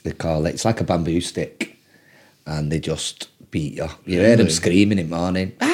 [0.03, 0.55] They call it.
[0.55, 1.77] It's like a bamboo stick,
[2.47, 3.87] and they just beat you.
[4.05, 5.53] You heard them screaming in the morning.
[5.61, 5.72] Ah,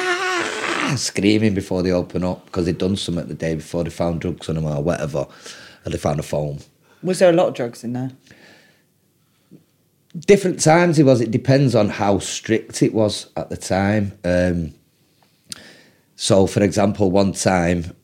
[0.96, 3.84] screaming before they open up because they'd done something the day before.
[3.84, 5.26] They found drugs on them or whatever,
[5.84, 6.60] and they found a phone.
[7.02, 8.12] Was there a lot of drugs in there?
[10.18, 11.20] different times it was.
[11.20, 14.18] It depends on how strict it was at the time.
[14.24, 14.74] Um,
[16.16, 17.96] so, for example, one time,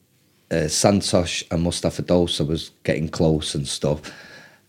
[0.51, 4.01] uh, Santosh and Mustafa Dossa was getting close and stuff,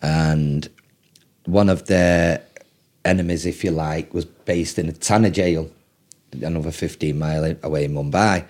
[0.01, 0.67] and
[1.45, 2.43] one of their
[3.05, 5.69] enemies, if you like, was based in a Thane jail,
[6.41, 8.45] another 15 mile away in Mumbai.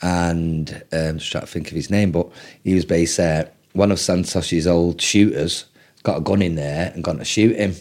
[0.00, 2.28] And um, just trying to think of his name, but
[2.62, 3.50] he was based there.
[3.72, 5.64] One of Santosh's old shooters
[6.02, 7.74] got a gun in there and gone to shoot him.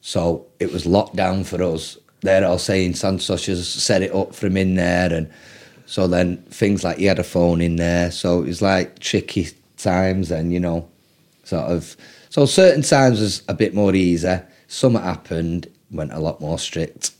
[0.00, 1.96] So it was locked down for us.
[2.20, 5.12] They're all saying Santosh has set it up for him in there.
[5.12, 5.30] And
[5.86, 8.10] so then things like he had a phone in there.
[8.10, 10.88] So it was like tricky times and, you know,
[11.44, 11.96] sort of.
[12.28, 14.38] So certain times was a bit more easy.
[14.66, 17.12] Some happened, went a lot more strict.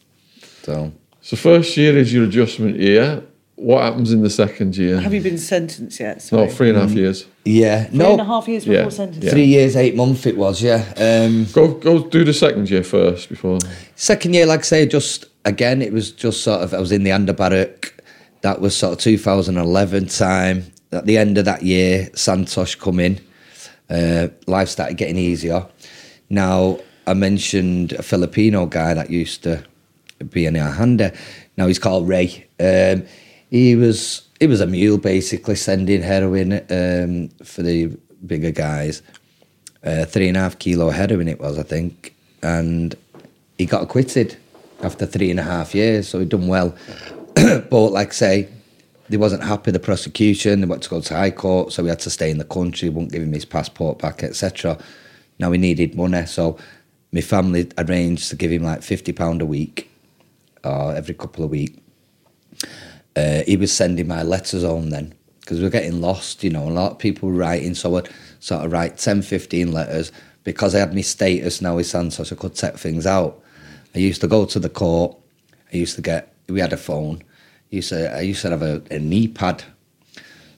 [0.65, 3.23] So So first year is your adjustment year.
[3.57, 5.01] What happens in the second year?
[5.01, 6.29] Have you been sentenced yet?
[6.33, 7.25] no, three and a half years.
[7.45, 8.89] yeah, Three no, and a half years before Yeah.
[8.89, 9.23] sentencing.
[9.23, 9.31] Yeah.
[9.31, 10.83] three years, eight months it was, yeah.
[10.97, 13.59] Um, Go go do the second year first before.
[13.95, 17.05] Second year, like I say, just again, it was just sort of I was in
[17.05, 17.95] the Anda barrack.
[18.43, 20.65] That was sort of 2011 time.
[20.93, 23.19] At the end of that year, Santosh come in.
[23.89, 25.67] Uh, life started getting easier.
[26.29, 29.63] Now I mentioned a Filipino guy that used to
[30.31, 31.13] be in our Anda.
[31.57, 32.47] Now he's called Ray.
[32.59, 33.07] Um,
[33.51, 37.97] he was he was a mule basically sending heroin um, for the
[38.27, 39.03] bigger guys.
[39.85, 42.95] Uh, three and a half kilo heroin it was, I think, and
[43.59, 44.37] he got acquitted
[44.83, 46.09] after three and a half years.
[46.09, 46.75] So he'd done well,
[47.35, 48.49] but like say,
[49.09, 49.71] they wasn't happy.
[49.71, 52.39] The prosecution they wanted to go to high court, so we had to stay in
[52.39, 52.89] the country.
[52.89, 54.79] Wouldn't give him his passport back, etc.
[55.39, 56.59] Now we needed money, so
[57.13, 59.91] my family arranged to give him like fifty pound a week,
[60.65, 61.79] or every couple of weeks.
[63.17, 66.69] Uh, he was sending my letters home then because we were getting lost, you know.
[66.69, 68.09] A lot of people writing, so I'd
[68.41, 70.11] sort of write 10, 15 letters
[70.43, 72.33] because I had my status now with Santosh.
[72.33, 73.43] I could set things out.
[73.95, 75.17] I used to go to the court.
[75.73, 76.35] I used to get.
[76.49, 77.23] We had a phone.
[77.73, 78.15] I used to.
[78.15, 79.65] I used to have a, a knee pad.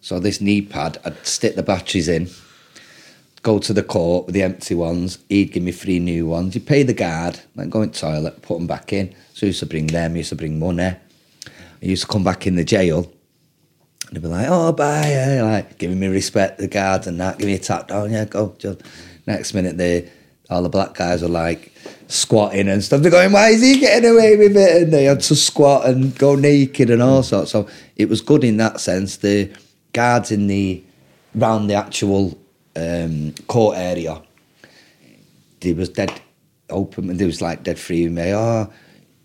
[0.01, 2.29] So this knee pad, I'd stick the batteries in.
[3.47, 5.19] Go to the court with the empty ones.
[5.29, 6.57] He'd give me three new ones.
[6.57, 9.15] You pay the guard, then go in the toilet, put them back in.
[9.35, 10.15] So I used to bring them.
[10.15, 10.83] I used to bring money.
[10.83, 10.99] I
[11.81, 13.09] used to come back in the jail.
[14.07, 15.11] And they'd be like, oh, bye.
[15.11, 17.39] Yeah, like, giving me respect, the guards and that.
[17.39, 18.11] Give me a tap down.
[18.11, 18.57] Yeah, go.
[19.29, 20.11] Next minute, they,
[20.51, 21.73] all the black guys are like
[22.09, 23.01] squatting and stuff.
[23.01, 24.83] They're going, why is he getting away with it?
[24.83, 27.53] And they had to squat and go naked and all sorts.
[27.53, 29.19] So it was good in that sense.
[29.19, 29.53] The
[29.93, 30.83] guards in the,
[31.33, 32.37] round the actual
[32.77, 34.23] um, court area,
[35.61, 36.21] there was dead
[36.71, 37.17] open.
[37.17, 38.35] there was like dead free me.
[38.35, 38.71] Oh,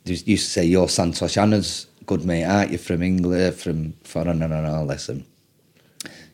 [0.05, 4.41] they used to say, you're Santosh Anna's good mate, aren't you, from England, from foreign
[4.41, 4.89] and all.
[4.89, 5.25] And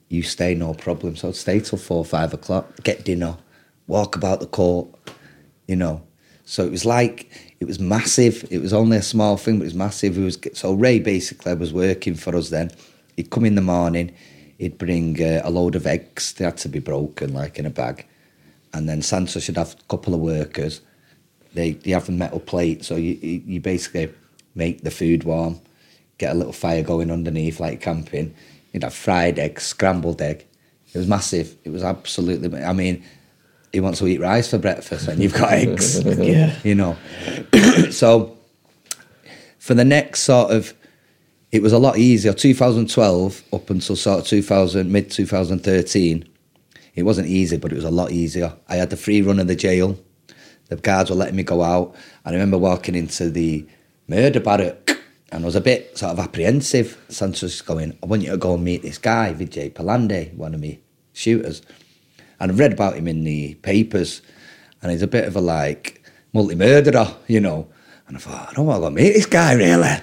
[0.10, 1.16] you stay, no problem.
[1.16, 3.38] So I'd stay till four, five o'clock, get dinner,
[3.88, 4.88] walk about the court,
[5.68, 6.02] you know.
[6.46, 8.48] So it was like, it was massive.
[8.50, 10.18] It was only a small thing, but it was massive.
[10.18, 12.72] It was So Ray basically was working for us then.
[13.18, 14.14] He'd come in the morning,
[14.58, 16.34] he'd bring uh, a load of eggs.
[16.34, 18.06] They had to be broken, like in a bag.
[18.74, 20.82] And then Santosh should have a couple of workers.
[21.54, 24.14] They, they have a metal plate, so you, you you basically
[24.54, 25.60] make the food warm,
[26.18, 28.36] get a little fire going underneath, like camping.
[28.74, 30.46] You'd have fried egg, scrambled egg.
[30.94, 31.56] It was massive.
[31.64, 32.64] It was absolutely.
[32.64, 33.04] I mean,
[33.72, 36.04] he wants to eat rice for breakfast, and you've got eggs.
[36.18, 36.56] Yeah.
[36.64, 36.98] You know.
[37.92, 38.38] so
[39.58, 40.74] for the next sort of,
[41.52, 42.34] it was a lot easier.
[42.34, 46.28] 2012 up until sort of 2000 mid 2013,
[46.96, 48.54] it wasn't easy, but it was a lot easier.
[48.68, 49.98] I had the free run of the jail.
[50.70, 51.96] The guards were letting me go out.
[52.26, 53.66] I remember walking into the
[54.08, 54.98] murder barrack
[55.32, 56.98] and I was a bit sort of apprehensive.
[57.10, 60.60] Santosh going, I want you to go and meet this guy, Vijay Palande, one of
[60.60, 60.80] me
[61.14, 61.62] shooters.
[62.40, 64.22] And I've read about him in the papers,
[64.82, 67.68] and he's a bit of a like multi murderer, you know.
[68.08, 69.98] And I thought, I don't want to go meet this guy really.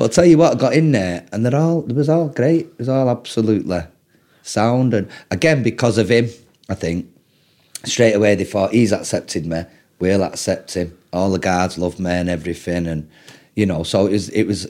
[0.00, 2.28] But I'll tell you what, I got in there, and they're all it was all
[2.28, 2.60] great.
[2.60, 3.82] It was all absolutely
[4.42, 6.30] sound, and again because of him,
[6.70, 7.06] I think
[7.84, 9.64] straight away they thought he's accepted me,
[9.98, 10.96] we'll accept him.
[11.12, 13.10] All the guards love me and everything, and
[13.54, 14.68] you know, so it was it was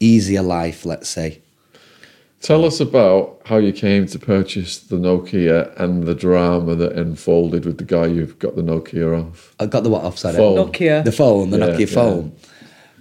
[0.00, 1.40] easier life, let's say.
[2.40, 7.64] Tell us about how you came to purchase the Nokia and the drama that unfolded
[7.64, 9.54] with the guy you've got the Nokia off.
[9.60, 10.34] I got the what off, sorry?
[10.34, 10.56] Phone.
[10.72, 11.04] Nokia.
[11.04, 11.86] The phone, the Yeah, Nokia yeah.
[11.86, 12.36] phone.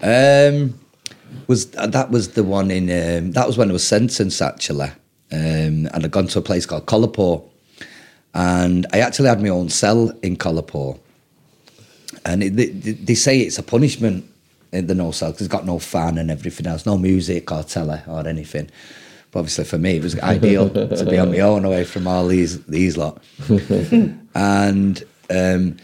[0.03, 0.79] Um,
[1.47, 2.83] was that was the one in?
[2.83, 4.89] Um, that was when I was sentenced actually,
[5.31, 7.43] um, and I'd gone to a place called Kolhapur,
[8.33, 10.99] and I actually had my own cell in Kolhapur,
[12.25, 14.25] and it, they, they say it's a punishment
[14.71, 17.63] in the no cell because it's got no fan and everything else, no music or
[17.63, 18.69] telly or anything.
[19.31, 22.27] But obviously for me, it was ideal to be on my own away from all
[22.27, 23.21] these these lot.
[24.35, 25.77] and um,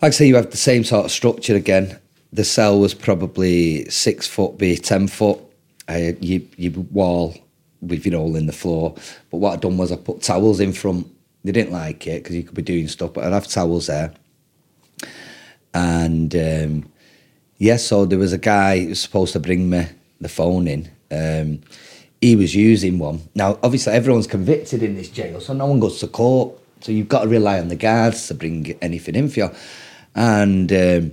[0.00, 1.98] like I say, you have the same sort of structure again.
[2.32, 5.40] The cell was probably six foot by ten foot.
[5.88, 7.34] I, you you wall
[7.80, 8.94] with your hole in the floor.
[9.30, 11.06] But what I'd done was I put towels in front.
[11.42, 14.12] They didn't like it because you could be doing stuff, but I'd have towels there.
[15.72, 16.92] And um,
[17.58, 19.86] yeah, so there was a guy who was supposed to bring me
[20.20, 20.90] the phone in.
[21.10, 21.62] Um,
[22.20, 23.22] he was using one.
[23.34, 26.54] Now, obviously, everyone's convicted in this jail, so no one goes to court.
[26.80, 29.50] So you've got to rely on the guards to bring anything in for you.
[30.14, 31.12] And um,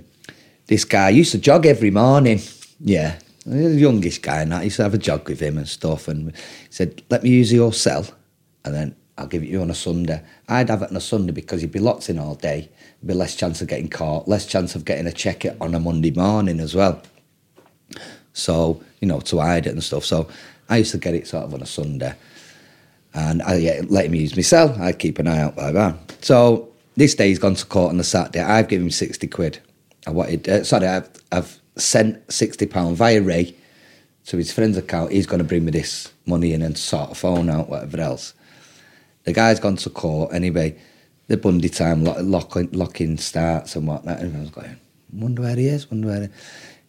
[0.68, 2.40] this guy used to jog every morning.
[2.78, 4.60] Yeah, the youngest guy, and that.
[4.60, 6.06] I used to have a jog with him and stuff.
[6.06, 8.06] And he said, "Let me use your cell,
[8.64, 11.32] and then I'll give it you on a Sunday." I'd have it on a Sunday
[11.32, 12.68] because you'd be locked in all day.
[13.00, 15.74] There'd be less chance of getting caught, less chance of getting a check it on
[15.74, 17.02] a Monday morning as well.
[18.34, 20.04] So you know to hide it and stuff.
[20.04, 20.28] So
[20.68, 22.14] I used to get it sort of on a Sunday,
[23.14, 24.76] and I yeah, let him use my cell.
[24.78, 25.96] I'd keep an eye out by that.
[26.20, 28.40] So this day he's gone to court on the Saturday.
[28.40, 29.60] I've given him sixty quid.
[30.06, 33.54] I wanted uh, sorry, I've I've sent sixty pound via Ray
[34.26, 35.12] to his friend's account.
[35.12, 38.34] He's going to bring me this money in and sort a phone out, whatever else.
[39.24, 40.78] The guy's gone to court anyway.
[41.26, 44.20] The Bundy time lock, locking locking starts and whatnot.
[44.20, 44.78] And was going,
[45.12, 45.90] wonder where he is.
[45.90, 46.22] Wonder where.
[46.22, 46.28] He...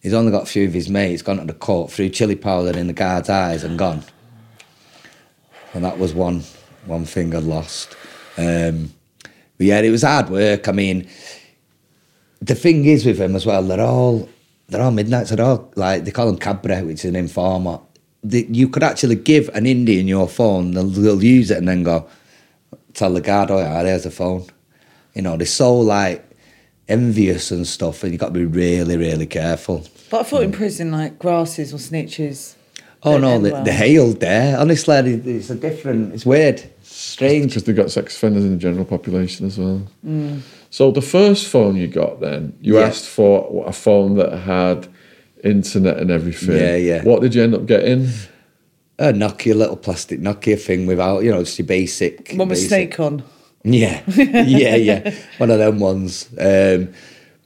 [0.02, 2.78] He's only got a few of his mates gone to the court, threw chili powder
[2.78, 4.02] in the guard's eyes and gone.
[5.74, 6.42] And that was one
[6.86, 7.96] one thing I'd lost.
[8.38, 8.94] Um,
[9.58, 10.68] but yeah, it was hard work.
[10.68, 11.06] I mean,
[12.40, 14.28] the thing is with them as well, they're all
[14.68, 15.30] they're all midnights.
[15.30, 17.80] They're all like they call them cabra, which is an informer.
[18.22, 21.82] The, you could actually give an Indian your phone, they'll, they'll use it and then
[21.82, 22.06] go
[22.92, 24.44] tell the guard, oh yeah, there's a phone.
[25.14, 26.24] You know, they're so like
[26.88, 29.86] envious and stuff, and you've got to be really, really careful.
[30.10, 32.56] But I thought in prison, like grasses or snitches.
[33.02, 33.64] Oh no, end the, well.
[33.64, 34.58] the hailed there.
[34.58, 36.12] Honestly, it's a different.
[36.12, 37.46] It's weird, strange.
[37.46, 39.86] because they've got sex offenders in the general population as well.
[40.04, 40.42] Mm.
[40.70, 42.86] So the first phone you got, then you Yeah.
[42.86, 44.86] asked for a phone that had
[45.42, 46.56] internet and everything.
[46.56, 47.02] Yeah, yeah.
[47.02, 48.08] What did you end up getting?
[48.98, 52.32] A Nokia little plastic Nokia thing without, you know, just your basic.
[52.36, 53.22] One with basic- snake on.
[53.64, 55.14] Yeah, yeah, yeah.
[55.38, 56.28] One of them ones.
[56.38, 56.90] Um,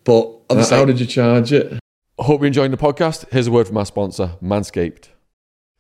[0.05, 1.73] but obviously, How did you charge it?
[2.19, 3.25] I hope you're enjoying the podcast.
[3.33, 5.09] Here's a word from our sponsor, Manscaped.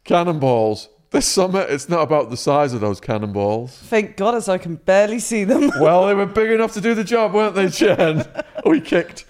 [0.05, 0.89] Cannonballs.
[1.15, 3.79] This summer, it's not about the size of those cannonballs.
[3.85, 5.71] Thank God, as I can barely see them.
[5.81, 8.27] Well, they were big enough to do the job, weren't they, Jen?
[8.67, 9.25] we kicked.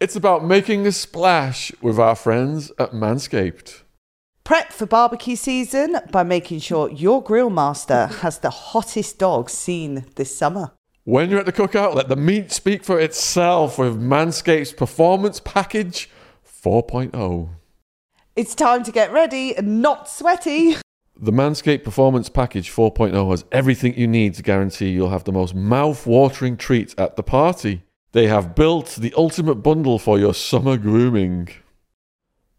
[0.00, 3.82] It's about making a splash with our friends at Manscaped.
[4.42, 10.06] Prep for barbecue season by making sure your grill master has the hottest dog seen
[10.16, 10.72] this summer.
[11.04, 16.10] When you're at the cookout, let the meat speak for itself with Manscaped's Performance Package
[16.44, 17.50] 4.0.
[18.34, 20.76] It's time to get ready and not sweaty.
[21.18, 25.54] The Manscaped Performance Package 4.0 has everything you need to guarantee you'll have the most
[25.54, 27.84] mouth-watering treat at the party.
[28.12, 31.48] They have built the ultimate bundle for your summer grooming.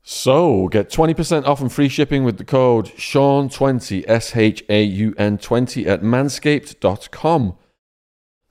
[0.02, 5.14] So, get 20% off and free shipping with the code SHAUN20, S H A U
[5.20, 7.58] N 20 at manscaped.com.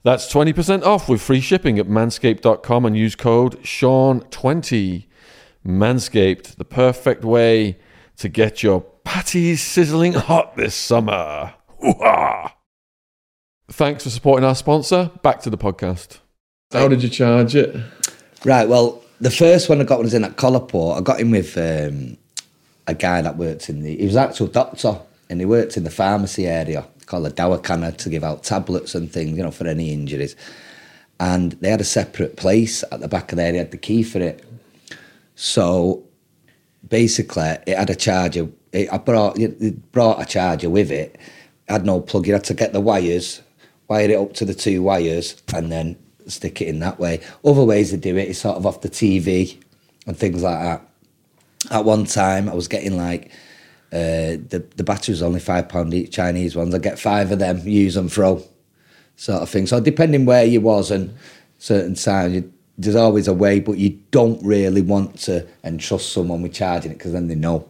[0.03, 5.07] That's 20% off with free shipping at manscaped.com and use code SHAUN20.
[5.65, 7.77] Manscaped, the perfect way
[8.17, 11.53] to get your patties sizzling hot this summer.
[11.79, 12.55] Hoo-ha!
[13.69, 15.11] Thanks for supporting our sponsor.
[15.23, 16.19] Back to the podcast.
[16.71, 17.75] How did you charge it?
[18.45, 18.67] right.
[18.67, 20.97] Well, the first one I got was in at Kolhapur.
[20.97, 22.17] I got him with um,
[22.87, 23.97] a guy that worked in the.
[23.97, 24.99] He was actual doctor,
[25.29, 29.11] and he worked in the pharmacy area called the Dawakhana to give out tablets and
[29.11, 30.35] things, you know, for any injuries.
[31.19, 33.51] And they had a separate place at the back of there.
[33.51, 34.43] They had the key for it.
[35.35, 36.06] So
[36.87, 38.49] basically, it had a charger.
[38.71, 41.17] It, I brought it brought a charger with it.
[41.67, 42.27] Had no plug.
[42.27, 43.41] You had to get the wires,
[43.87, 45.97] wire it up to the two wires, and then
[46.27, 47.21] stick it in that way.
[47.43, 49.61] Other ways to do it is sort of off the TV
[50.05, 50.81] and things like that.
[51.71, 53.31] At one time, I was getting like
[53.91, 56.73] uh, the the battery was only five pound each Chinese ones.
[56.73, 58.43] I get five of them, use and throw,
[59.15, 59.67] sort of thing.
[59.67, 61.15] So depending where you was and
[61.57, 66.41] certain times, you, there's always a way, but you don't really want to entrust someone
[66.41, 67.69] with charging it because then they know.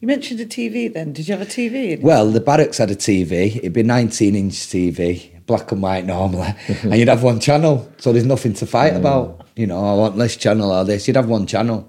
[0.00, 1.12] You mentioned a TV then.
[1.12, 2.00] Did you have a TV?
[2.00, 3.56] Well, the barracks had a TV.
[3.56, 7.90] It'd be 19 inch TV, black and white normally, and you'd have one channel.
[7.98, 9.46] So there's nothing to fight about.
[9.56, 11.08] You know, I want this channel or this.
[11.08, 11.88] You'd have one channel.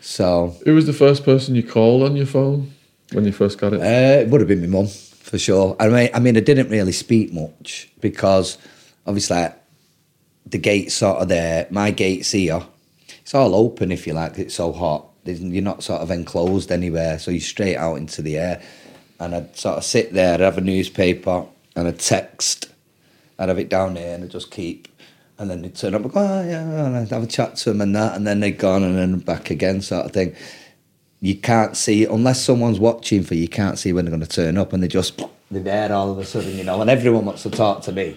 [0.00, 2.72] So Who was the first person you called on your phone
[3.12, 3.80] when you first got it?
[3.80, 5.76] uh, it would have been my mum for sure.
[5.80, 8.58] I mean, I mean, I didn't really speak much because
[9.06, 9.46] obviously
[10.46, 11.66] the gate's sort of there.
[11.70, 12.62] My gate's here.
[13.20, 14.38] It's all open if you like.
[14.38, 15.06] It's so hot.
[15.24, 18.62] You're not sort of enclosed anywhere, so you're straight out into the air.
[19.18, 22.66] And I'd sort of sit there, I'd have a newspaper and a text.
[23.38, 24.88] I'd have it down there and I'd just keep.
[25.38, 27.70] And then they'd turn up and go, oh, yeah, and I'd have a chat to
[27.70, 28.14] them and that.
[28.16, 30.36] And then they'd gone and then back again, sort of thing.
[31.20, 34.28] You can't see, unless someone's watching for you, you can't see when they're going to
[34.28, 34.72] turn up.
[34.72, 36.80] And they just, they're there all of a sudden, you know.
[36.80, 38.16] And everyone wants to talk to me.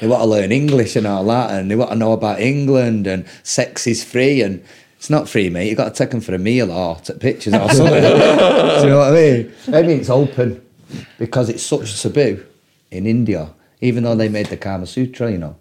[0.00, 3.06] They want to learn English and all that, and they want to know about England
[3.06, 4.62] and sex is free and
[4.98, 5.68] it's not free, mate.
[5.68, 8.02] You've got to take them for a meal or take pictures or something.
[8.02, 9.54] Do you know what I mean?
[9.68, 10.64] I mean, it's open
[11.18, 12.44] because it's such a taboo
[12.90, 15.56] in India, even though they made the Kama Sutra, you know.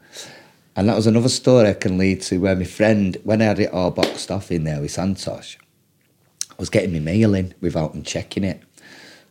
[0.76, 3.60] And that was another story I can lead to where my friend, when I had
[3.60, 5.57] it all boxed off in there with Santosh,
[6.52, 8.62] I was getting my mail in without him checking it.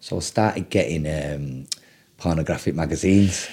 [0.01, 1.67] So I started getting um,
[2.19, 3.49] pornographic magazines.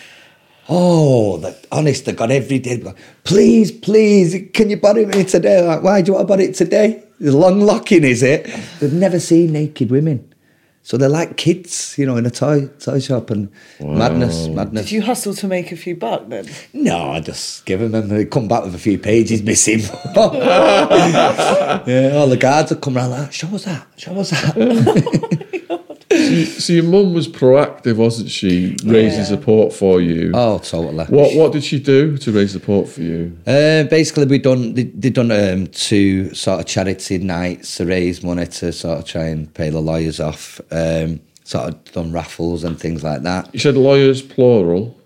[0.70, 5.66] Oh, the, honest to God, every day, like, please, please, can you buy me today?
[5.66, 7.04] Like, why do you want to buy it today?
[7.20, 8.46] The long locking, is it?
[8.80, 10.32] They've never seen naked women.
[10.84, 14.86] So they're like kids, you know, in a toy toy shop and madness, madness.
[14.86, 16.50] Did you hustle to make a few buck then?
[16.74, 19.80] No, I just give them and they come back with a few pages missing.
[20.16, 25.81] yeah, all the guards would come around like, show us that, show us that.
[26.46, 28.76] So your mum was proactive, wasn't she?
[28.86, 29.26] Raising Yeah.
[29.26, 30.32] support for you.
[30.34, 31.06] oh, totally.
[31.06, 33.38] What what did she do to raise support for you?
[33.46, 38.24] Uh, basically, we done they, they done um, two sort of charity nights to raise
[38.24, 40.60] money to sort of try and pay the lawyers off.
[40.72, 43.50] Um, sort of done raffles and things like that.
[43.54, 44.98] You said lawyers plural.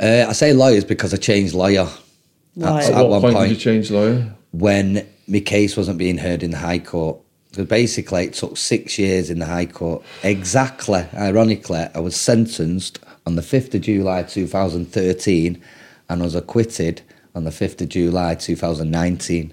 [0.00, 1.86] Uh, I say lawyers because I changed lawyer.
[2.56, 2.84] Right.
[2.84, 4.34] At, At at what one point, point, did you change lawyer?
[4.52, 7.18] when my case wasn't being heard in the High Court.
[7.52, 10.02] Because basically, it took six years in the High Court.
[10.22, 15.62] Exactly, ironically, I was sentenced on the 5th of July 2013
[16.08, 17.02] and was acquitted
[17.34, 19.52] on the 5th of July 2019.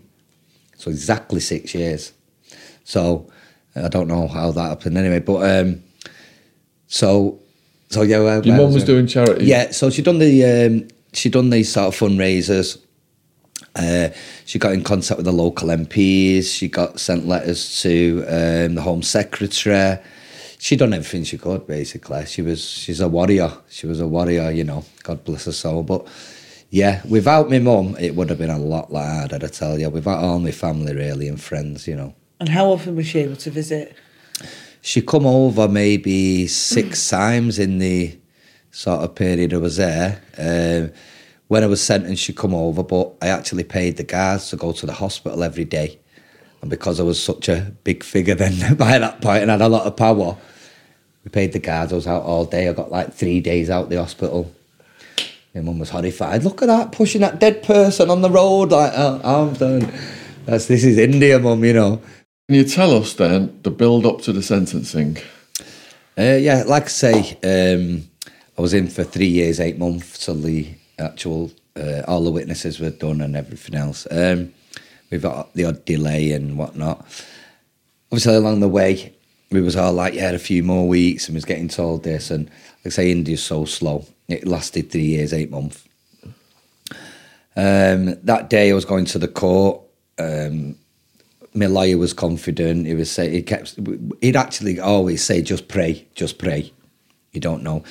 [0.78, 2.14] So exactly six years.
[2.86, 3.30] So
[3.76, 5.20] I don't know how that happened anyway.
[5.20, 5.84] But um,
[6.88, 7.40] so,
[7.90, 8.20] so yeah.
[8.20, 9.44] where- Your mum was doing charity.
[9.46, 12.82] Yeah, so she done the um, she done these sort of fundraisers.
[13.80, 14.10] Uh,
[14.46, 16.54] she got in contact with the local MPs.
[16.54, 19.98] She got sent letters to um, the Home Secretary.
[20.58, 21.66] She done everything she could.
[21.66, 23.52] Basically, she was she's a warrior.
[23.70, 24.52] She was a warrior.
[24.52, 25.84] You know, God bless her soul.
[25.84, 26.08] But
[26.70, 29.40] yeah, without my mum, it would have been a lot harder.
[29.42, 29.90] I tell you.
[29.90, 32.14] Without all my family, really, and friends, you know.
[32.40, 33.96] And how often was she able to visit?
[34.82, 38.18] She come over maybe six times in the
[38.72, 40.22] sort of period I was there.
[40.38, 40.92] Um,
[41.50, 44.72] when I was sentenced, she come over, but I actually paid the guards to go
[44.72, 46.00] to the hospital every day.
[46.62, 49.68] And because I was such a big figure then by that point and had a
[49.68, 50.38] lot of power,
[51.24, 51.92] we paid the guards.
[51.92, 52.70] I was out all day.
[52.70, 54.54] I got like three days out the hospital.
[55.56, 56.44] My mum was horrified.
[56.44, 58.70] Look at that, pushing that dead person on the road.
[58.70, 59.92] Like, oh, I'm done.
[60.46, 62.00] That's, this is India, mum, you know.
[62.48, 65.18] Can you tell us then the build up to the sentencing?
[66.16, 68.04] Uh, yeah, like I say, um,
[68.56, 70.68] I was in for three years, eight months till the
[71.00, 74.08] actual, uh, all the witnesses were done and everything else.
[74.10, 74.54] Um,
[75.10, 77.06] we've got the odd delay and whatnot.
[78.12, 79.14] Obviously, along the way,
[79.52, 82.32] we was all like, yeah, a few more weeks, and was getting told this.
[82.32, 84.06] And like I say, India's so slow.
[84.28, 85.84] It lasted three years, eight months.
[87.56, 89.82] Um, that day, I was going to the court.
[90.18, 90.76] Um,
[91.54, 92.86] my lawyer was confident.
[92.86, 93.78] He was say he kept.
[94.22, 96.72] He'd actually always say, "Just pray, just pray."
[97.34, 97.84] You don't know.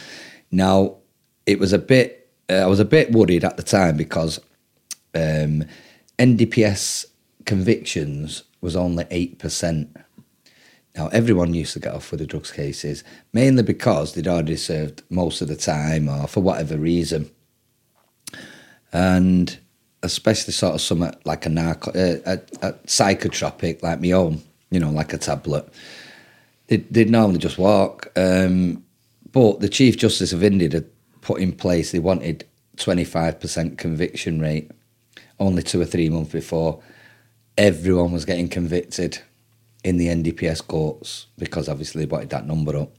[0.51, 0.97] Now,
[1.45, 2.18] it was a bit.
[2.51, 4.39] Uh, I was a bit worried at the time because
[5.15, 5.65] um,
[6.19, 7.07] NDPS
[7.45, 9.97] convictions was only eight percent.
[10.97, 15.03] Now, everyone used to get off with the drugs cases, mainly because they'd already served
[15.11, 17.31] most of the time or for whatever reason.
[18.93, 19.57] And
[20.03, 24.81] especially sort of something like a, narco- uh, a, a psychotropic, like my own, you
[24.81, 25.69] know, like a tablet,
[26.67, 28.11] they'd, they'd normally just walk.
[28.17, 28.85] Um,
[29.31, 30.87] but the Chief Justice of India had
[31.29, 32.47] put in place, they wanted
[32.79, 34.71] 25% conviction rate
[35.39, 36.81] only two or three months before.
[37.59, 39.19] Everyone was getting convicted
[39.85, 42.93] in the NDPS courts because obviously they wanted that number up.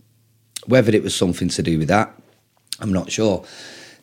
[0.68, 2.14] Whether it was something to do with that,
[2.80, 3.44] I'm not sure.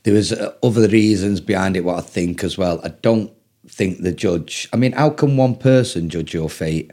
[0.03, 1.85] There was uh, other reasons behind it.
[1.85, 2.81] What I think as well.
[2.83, 3.33] I don't
[3.69, 4.69] think the judge.
[4.73, 6.91] I mean, how can one person judge your fate?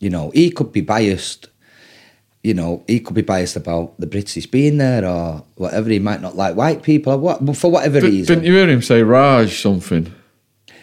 [0.00, 1.48] You know, he could be biased.
[2.44, 5.88] You know, he could be biased about the British being there or whatever.
[5.88, 8.36] He might not like white people or what for whatever Di- reason.
[8.36, 10.14] Didn't you hear him say Raj something?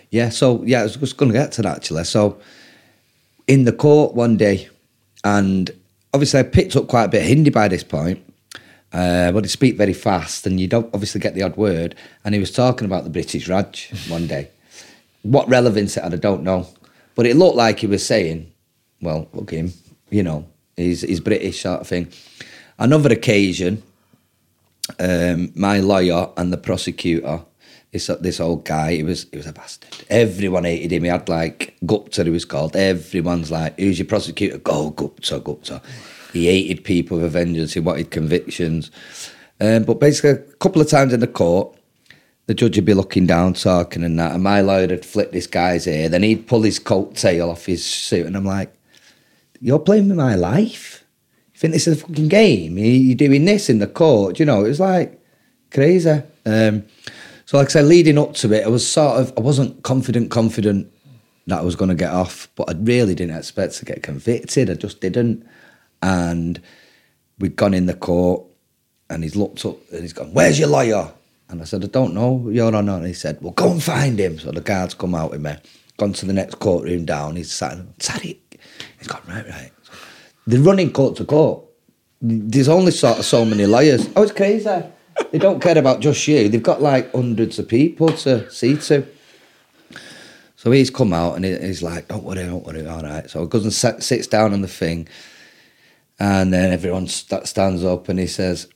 [0.10, 2.04] Yeah, so yeah, I was just going to get to that actually.
[2.04, 2.40] So
[3.48, 4.70] in the court one day,
[5.24, 5.72] and
[6.14, 8.20] obviously I picked up quite a bit of Hindi by this point,
[8.92, 11.96] uh, but he speak very fast, and you don't obviously get the odd word.
[12.26, 14.50] And he was talking about the British Raj one day.
[15.22, 16.68] What relevance it had, I don't know,
[17.16, 18.52] but it looked like he was saying,
[19.02, 19.74] "Well, look him,
[20.10, 20.48] you know,
[20.82, 22.08] he's he's British sort of thing."
[22.78, 23.84] Another occasion,
[25.00, 27.42] um, my lawyer and the prosecutor,
[27.92, 30.06] this this old guy, he was he was a bastard.
[30.10, 31.04] Everyone hated him.
[31.04, 32.76] He had like Gupta, he was called.
[32.76, 35.82] Everyone's like, "Who's your prosecutor?" Go Gupta, Gupta.
[36.34, 37.74] He hated people with a vengeance.
[37.74, 38.90] He wanted convictions.
[39.60, 41.78] Um, but basically, a couple of times in the court,
[42.48, 45.48] the judge would be looking down, talking and that, and my lawyer would flip this
[45.48, 46.10] guy's ear.
[46.10, 48.74] Then he'd pull his coat tail off his suit, and I'm like,
[49.62, 51.04] "You're playing with my life."
[51.54, 52.78] You think this is a fucking game?
[52.78, 54.66] You're doing this in the court, you know?
[54.66, 55.22] It was like
[55.70, 56.22] crazy.
[56.46, 56.84] Um,
[57.46, 60.32] so, like I said, leading up to it, I was sort of, I wasn't confident,
[60.32, 60.92] confident
[61.48, 64.70] that I was going to get off, but I really didn't expect to get convicted.
[64.70, 65.46] I just didn't.
[66.02, 66.62] And
[67.40, 68.44] we'd gone in the court,
[69.10, 71.12] and he's looked up and he's gone, "Where's your lawyer?"
[71.50, 74.18] And I said, "I don't know, Your Honour." And he said, "Well, go and find
[74.18, 75.54] him." So the guards come out with me,
[75.98, 77.36] gone to the next courtroom down.
[77.36, 78.38] He's sat, Tariq.
[78.98, 79.72] He's gone right, right.
[80.48, 81.64] They're running court to court.
[82.22, 84.08] There's only sort of so many lawyers.
[84.16, 84.84] Oh, it's crazy.
[85.32, 86.50] They don't care about just you.
[86.50, 89.06] They've got like hundreds of people to see to.
[90.56, 93.48] So he's come out and he's like, "Don't worry, don't worry, all right." So he
[93.48, 95.08] goes and sit, sits down on the thing,
[96.20, 98.68] and then everyone st- stands up and he says,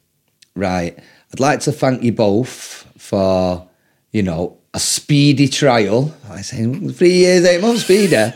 [0.56, 0.98] "Right,
[1.32, 3.68] I'd like to thank you both for,
[4.12, 8.34] you know, a speedy trial." I say, three years, eight months speedy.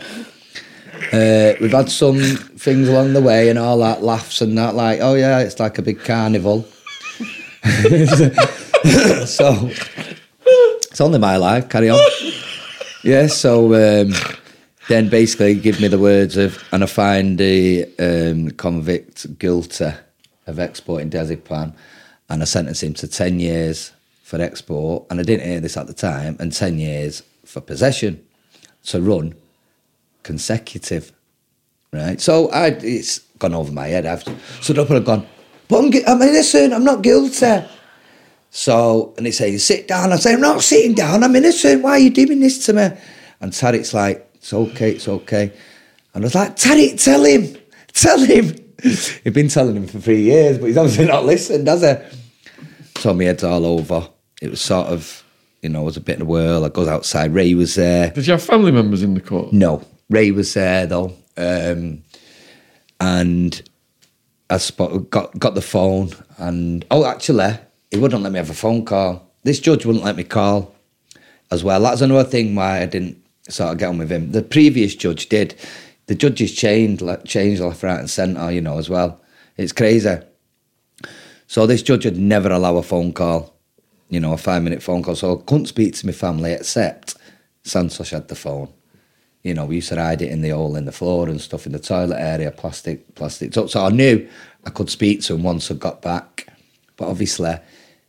[1.12, 5.00] Uh, we've had some things along the way and all that laughs and that, like,
[5.00, 6.66] oh yeah, it's like a big carnival.
[9.26, 9.70] so
[10.90, 11.68] It's only my life.
[11.68, 11.98] Carry on.
[13.02, 13.26] yeah.
[13.26, 14.12] So um,
[14.88, 19.92] then basically give me the words of, and I find the um, convict guilty
[20.46, 21.74] of exporting diazepam,
[22.28, 25.86] and I sentence him to ten years for export, and I didn't hear this at
[25.86, 28.24] the time, and ten years for possession
[28.86, 29.34] to run
[30.22, 31.12] consecutive.
[31.92, 32.20] Right.
[32.20, 34.06] So I it's gone over my head.
[34.06, 34.22] I've
[34.60, 35.26] stood up and I've gone,
[35.68, 37.64] but I'm, I'm innocent, I'm not guilty.
[38.50, 40.12] So, and he says, sit down.
[40.12, 41.82] I say, I'm not sitting down, I'm innocent.
[41.82, 42.90] Why are you doing this to me?
[43.40, 45.52] And Tariq's like, it's okay, it's okay.
[46.14, 47.56] And I was like, Tariq, tell him,
[47.92, 48.54] tell him.
[49.24, 53.00] He'd been telling him for three years, but he's obviously not listened, has he?
[53.00, 54.08] So my head's all over.
[54.42, 55.22] It was sort of,
[55.62, 56.64] you know, it was a bit of a whirl.
[56.64, 57.34] I goes outside.
[57.34, 58.10] Ray was there.
[58.10, 59.52] Did you have family members in the court?
[59.52, 62.02] No, Ray was there though, um,
[63.00, 63.62] and
[64.50, 67.56] I spot, got got the phone, and oh, actually,
[67.90, 69.30] he wouldn't let me have a phone call.
[69.44, 70.74] This judge wouldn't let me call,
[71.50, 71.80] as well.
[71.80, 74.32] That's another thing why I didn't sort of get on with him.
[74.32, 75.54] The previous judge did.
[76.06, 79.20] The judges changed, changed left, right, and centre, you know, as well.
[79.56, 80.16] It's crazy.
[81.46, 83.54] So this judge would never allow a phone call,
[84.08, 85.14] you know, a five minute phone call.
[85.14, 87.16] So I couldn't speak to my family except
[87.64, 88.72] Santosh had the phone.
[89.42, 91.66] You know, we used to hide it in the hole in the floor and stuff
[91.66, 93.54] in the toilet area, plastic, plastic.
[93.54, 94.28] So, so I knew
[94.64, 96.46] I could speak to him once I got back.
[96.96, 97.54] But obviously,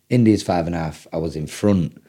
[0.09, 2.01] India's five and a half, I was in front.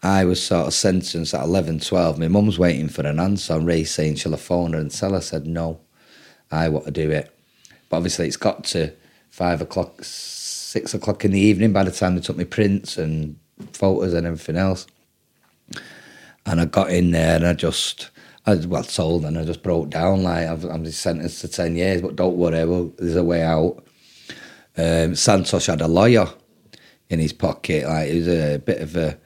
[0.00, 2.20] I was sort of sentenced at 11, 12.
[2.20, 3.54] My mum's waiting for an answer.
[3.54, 5.20] And Ray saying, Shall I phone her and tell her?
[5.20, 5.80] Said, No,
[6.52, 7.36] I want to do it.
[7.88, 8.92] But obviously, it's got to
[9.30, 13.38] five o'clock, six o'clock in the evening by the time they took me prints and
[13.72, 14.86] photos and everything else.
[16.46, 18.10] And I got in there and I just,
[18.48, 22.00] I well told and I just broke down like I've, I'm sentenced to 10 years,
[22.00, 23.84] but don't worry, well, there's a way out.
[24.74, 26.26] Um, Santosh had a lawyer
[27.10, 29.18] in his pocket, like he was a bit of a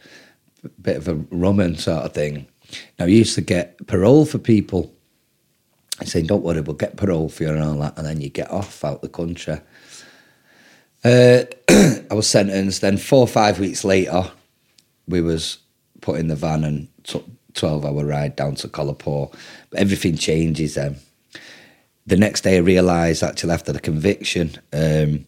[0.80, 2.48] bit of a rumman sort of thing.
[2.98, 4.92] Now he used to get parole for people.
[6.00, 8.28] I saying, "Don't worry, we'll get parole for you and all that," and then you
[8.28, 9.60] get off out the country.
[11.04, 11.42] Uh,
[12.10, 12.80] I was sentenced.
[12.80, 14.30] Then four or five weeks later,
[15.06, 15.58] we was
[16.00, 19.34] put in the van and took twelve hour ride down to Kolhapur.
[19.74, 20.96] Everything changes then.
[22.06, 25.26] The next day, I realised actually after the conviction, um,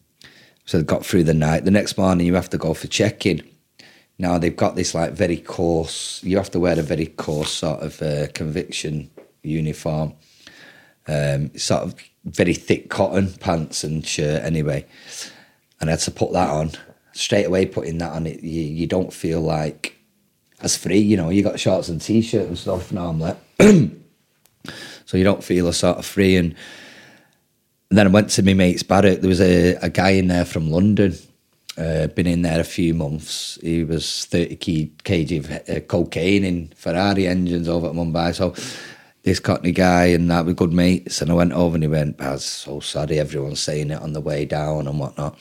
[0.65, 1.63] so I got through the night.
[1.63, 3.41] The next morning, you have to go for check-in.
[4.17, 6.21] Now they've got this like very coarse.
[6.23, 9.09] You have to wear a very coarse sort of uh, conviction
[9.43, 10.13] uniform.
[11.07, 14.85] Um, sort of very thick cotton pants and shirt anyway.
[15.79, 16.71] And I had to put that on
[17.13, 17.67] straight away.
[17.67, 19.94] Putting that on, it you, you don't feel like
[20.61, 20.99] as free.
[20.99, 23.35] You know, you got shorts and t-shirt and stuff normally,
[25.05, 26.37] so you don't feel a sort of free.
[26.37, 26.55] And,
[27.91, 29.21] then I went to my mate's Barrett.
[29.21, 31.13] There was a, a guy in there from London.
[31.77, 33.59] Uh, been in there a few months.
[33.61, 38.33] He was 30 kg, kg of uh, cocaine in Ferrari engines over at Mumbai.
[38.33, 38.55] So
[39.23, 41.21] this Cockney guy and that were good mates.
[41.21, 44.21] And I went over and he went, was so sorry, everyone's saying it on the
[44.21, 45.37] way down and whatnot.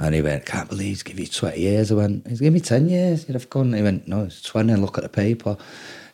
[0.00, 1.92] And he went, can't believe he's given you 20 years.
[1.92, 3.28] I went, he's given me 10 years.
[3.28, 3.74] You'd have gone.
[3.74, 4.74] He went, no, it's 20.
[4.76, 5.58] Look at the paper.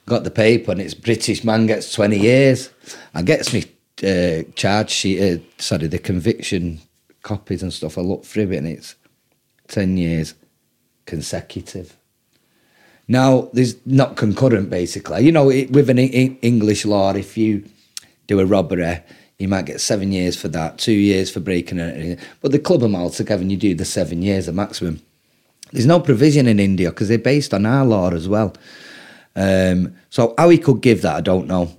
[0.07, 2.71] Got the paper and it's British man gets 20 years.
[3.15, 3.65] And gets me
[4.03, 6.81] uh, charge sheet, uh, sorry, the conviction
[7.23, 7.97] copies and stuff.
[7.97, 8.97] I looked through it and it's
[9.69, 10.35] 10 years
[11.07, 11.97] consecutive.
[13.09, 15.25] Now, there's not concurrent, basically.
[15.25, 17.65] You know, it, with an E- English law, if you
[18.27, 19.01] do a robbery,
[19.39, 22.19] you might get seven years for that, two years for breaking it.
[22.41, 25.03] But the club all together and you do the seven years, the maximum.
[25.73, 28.55] There's no provision in India because they're based on our law as well.
[29.35, 31.77] Um, so how he could give that, I don't know.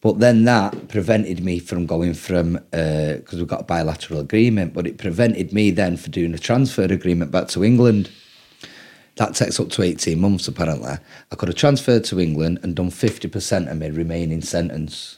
[0.00, 4.74] But then that prevented me from going from because we've got a bilateral agreement.
[4.74, 8.10] But it prevented me then for doing a transfer agreement back to England.
[9.16, 10.98] That takes up to eighteen months apparently.
[11.32, 15.17] I could have transferred to England and done fifty percent of my remaining sentence.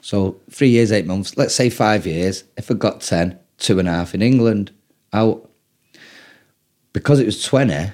[0.00, 1.36] So three years, eight months.
[1.36, 2.44] Let's say five years.
[2.56, 4.70] If I got ten, two and a half in England,
[5.12, 5.48] out.
[6.92, 7.90] Because it was twenty,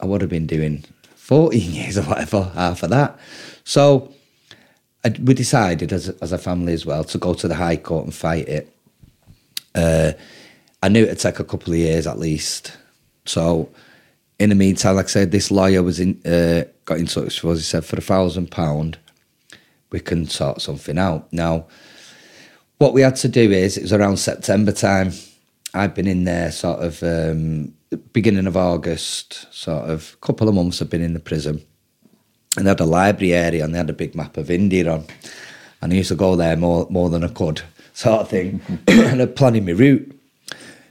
[0.00, 0.84] I would have been doing
[1.14, 3.18] fourteen years or whatever, half of that.
[3.64, 4.12] So
[5.04, 8.04] I- we decided as as a family as well to go to the High Court
[8.04, 8.70] and fight it.
[9.74, 10.12] Uh,
[10.82, 12.76] I knew it'd take a couple of years at least.
[13.26, 13.68] So
[14.38, 17.54] in the meantime, like I said, this lawyer was in uh, got in touch with
[17.56, 17.58] us.
[17.58, 18.98] He said for a thousand pound,
[19.94, 21.32] we can sort something out.
[21.32, 21.66] Now,
[22.78, 25.12] what we had to do is it was around September time.
[25.72, 27.72] I'd been in there sort of um,
[28.12, 30.82] beginning of August, sort of couple of months.
[30.82, 31.64] I've been in the prison
[32.56, 35.04] and they had a library area and they had a big map of India on.
[35.80, 37.62] And I used to go there more more than I could,
[37.92, 38.60] sort of thing.
[38.88, 40.10] and I'm planning my route.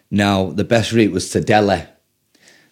[0.10, 1.84] Now, the best route was to Delhi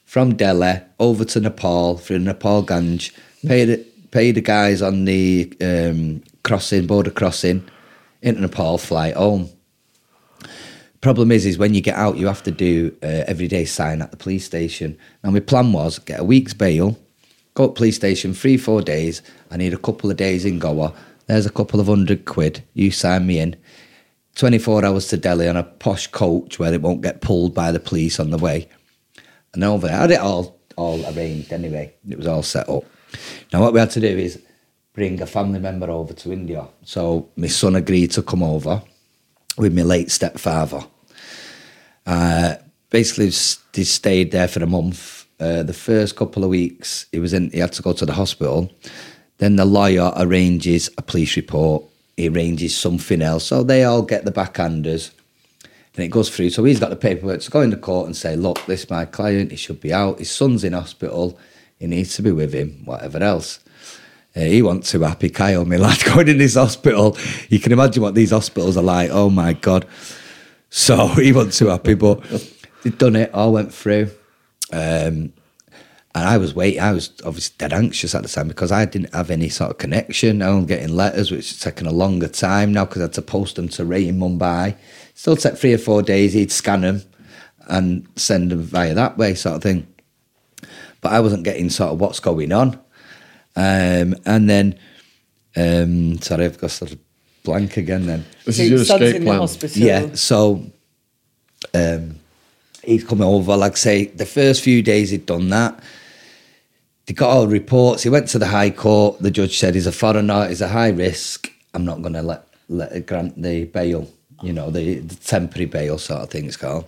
[0.06, 3.12] from Delhi over to Nepal through Nepal Ganj,
[3.45, 7.68] pay the, pay the guys on the um, crossing, border crossing
[8.22, 9.50] into Nepal, fly home.
[11.00, 14.12] Problem is, is when you get out, you have to do uh, everyday sign at
[14.12, 14.96] the police station.
[15.24, 16.98] And my plan was get a week's bail,
[17.56, 19.24] go to police station three, four days.
[19.50, 20.94] I need a couple of days in Goa.
[21.26, 22.64] There's a couple of hundred quid.
[22.74, 23.56] You sign me in.
[24.36, 27.80] 24 hours to Delhi on a posh coach where it won't get pulled by the
[27.80, 28.68] police on the way.
[29.54, 31.94] And over there, I had it all, all arranged anyway.
[32.08, 32.86] It was all set up.
[33.52, 34.42] Now, what we had to do is
[34.94, 36.68] bring a family member over to India.
[36.84, 38.82] So my son agreed to come over
[39.58, 40.84] with my late stepfather.
[42.06, 42.56] Uh,
[42.90, 43.26] basically,
[43.74, 45.26] he stayed there for a month.
[45.40, 47.50] Uh, the first couple of weeks, he was in.
[47.52, 48.72] He had to go to the hospital.
[49.38, 51.84] Then the lawyer arranges a police report.
[52.16, 53.46] He arranges something else.
[53.46, 55.12] So they all get the backhanders,
[55.96, 56.52] and it goes through.
[56.52, 59.06] So he's got the paperwork to go into court and say, "Look, this is my
[59.06, 59.50] client.
[59.52, 60.20] He should be out.
[60.20, 61.40] His son's in hospital.
[61.82, 62.84] He needs to be with him.
[62.86, 63.60] Whatever else."
[64.34, 65.30] Uh, he wasn't happy.
[65.30, 67.18] Kyle, my lad, going in this hospital.
[67.49, 69.10] You can imagine what these hospitals are like.
[69.12, 69.86] Oh my God.
[70.70, 72.22] So he wasn't too happy, but
[72.84, 74.10] they'd done it, all went through.
[74.72, 75.34] Um,
[76.14, 79.14] and I was waiting, I was obviously dead anxious at the time because I didn't
[79.14, 80.41] have any sort of connection.
[80.41, 83.22] I was getting letters, which is taking a longer time now because I had to
[83.22, 84.76] post them to Ray in Mumbai.
[85.14, 87.02] Still take three or four days, he'd scan them
[87.68, 89.88] and send them via that way, sort of thing.
[91.02, 92.76] But I wasn't getting sort of what's going on.
[93.56, 94.80] Um, and then,
[95.56, 96.99] um, sorry, I've got sort of
[97.44, 98.26] blank again then.
[98.45, 99.40] This So is your your son's escape in the plan.
[99.40, 99.82] hospital.
[99.82, 100.64] Yeah, so
[101.73, 102.15] um,
[102.84, 103.57] he's coming over.
[103.57, 105.80] Like I say, the first few days he'd done that.
[107.07, 108.03] He got all the reports.
[108.03, 109.19] He went to the High Court.
[109.19, 110.48] The judge said he's a foreigner.
[110.48, 111.52] He's a high risk.
[111.73, 114.07] I'm not going to let let grant the bail.
[114.44, 116.86] You know, the, the temporary bail sort of thing it's called.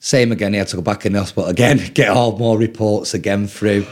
[0.00, 0.54] Same again.
[0.54, 3.86] He had to go back in the hospital again, get all more reports again through.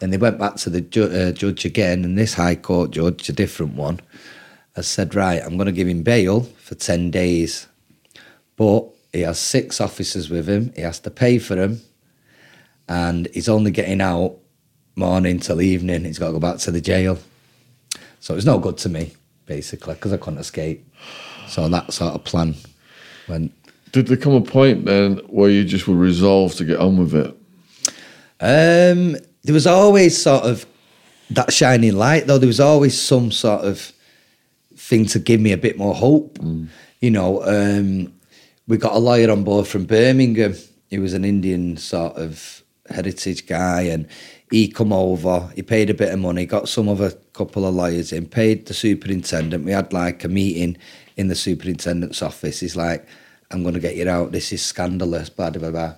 [0.00, 3.28] And they went back to the ju- uh, judge again, and this High Court judge,
[3.30, 4.00] a different one,
[4.74, 7.66] has said, right, I'm going to give him bail for 10 days.
[8.56, 8.84] But
[9.14, 11.80] he has six officers with him, he has to pay for them,
[12.86, 14.36] and he's only getting out
[14.96, 16.04] morning till evening.
[16.04, 17.18] He's got to go back to the jail.
[18.20, 19.14] So it's no good to me,
[19.46, 20.86] basically, because I couldn't escape.
[21.48, 22.54] So that sort of plan
[23.28, 23.52] went.
[23.96, 27.14] Did there come a point then where you just were resolved to get on with
[27.14, 27.34] it?
[28.40, 30.66] Um, there was always sort of
[31.30, 32.36] that shining light, though.
[32.36, 33.94] There was always some sort of
[34.76, 36.38] thing to give me a bit more hope.
[37.00, 38.12] You know, um,
[38.68, 40.54] we got a lawyer on board from Birmingham.
[40.90, 44.06] He was an Indian sort of heritage guy, and
[44.50, 45.50] he come over.
[45.54, 48.74] He paid a bit of money, got some other couple of lawyers in, paid the
[48.74, 49.64] superintendent.
[49.64, 50.76] We had like a meeting
[51.16, 52.60] in the superintendent's office.
[52.60, 53.08] He's like,
[53.50, 54.32] "I'm going to get you out.
[54.32, 55.94] This is scandalous." Blah blah blah.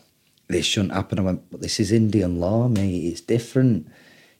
[0.49, 1.19] this shouldn't happen.
[1.19, 3.13] I went, but this is Indian law, mate.
[3.13, 3.87] It's different.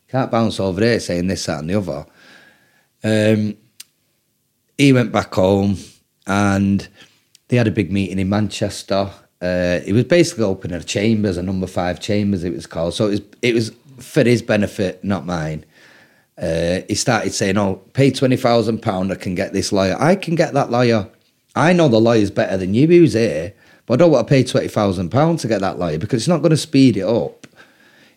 [0.09, 2.07] Can't bounce over there saying this, that, and the other.
[3.05, 3.57] Um,
[4.77, 5.77] he went back home
[6.27, 6.89] and
[7.49, 9.11] they had a big meeting in Manchester.
[9.41, 12.95] Uh, it was basically opening a chambers, a number five chambers, it was called.
[12.95, 15.65] So it was, it was for his benefit, not mine.
[16.41, 19.11] Uh, he started saying, "Oh, pay twenty thousand pound.
[19.11, 19.97] I can get this lawyer.
[19.99, 21.09] I can get that lawyer.
[21.59, 22.87] I know the lawyer's better than you.
[22.87, 23.53] Who's here?
[23.85, 26.29] But I don't want to pay twenty thousand pounds to get that lawyer because it's
[26.29, 27.49] not going to speed it up.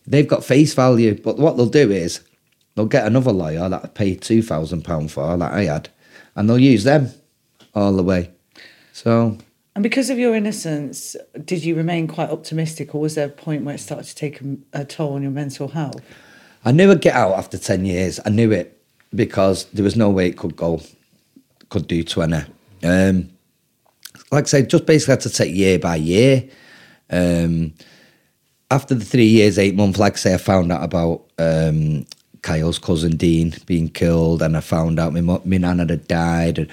[0.05, 1.19] They've got face value.
[1.19, 2.21] But what they'll do is
[2.75, 5.89] they'll get another lawyer that I paid two thousand pound for, that I had,
[6.35, 7.09] and they'll use them
[7.73, 8.29] all the way.
[8.93, 9.39] So
[9.73, 13.63] And because of your innocence, did you remain quite optimistic, or was there a point
[13.63, 16.01] where it started to take a, a toll on your mental health?
[16.63, 18.19] I knew I'd get out after 10 years.
[18.23, 18.79] I knew it
[19.15, 20.81] because there was no way it could go,
[21.69, 22.43] could do 20.
[22.83, 23.29] Um,
[24.31, 26.47] like I said, just basically had to take year by year.
[27.09, 27.73] Um,
[28.69, 32.05] after the three years, eight months, like I say, I found out about um,
[32.41, 36.59] Kyle's cousin Dean being killed, and I found out my, my nana had died.
[36.59, 36.69] And,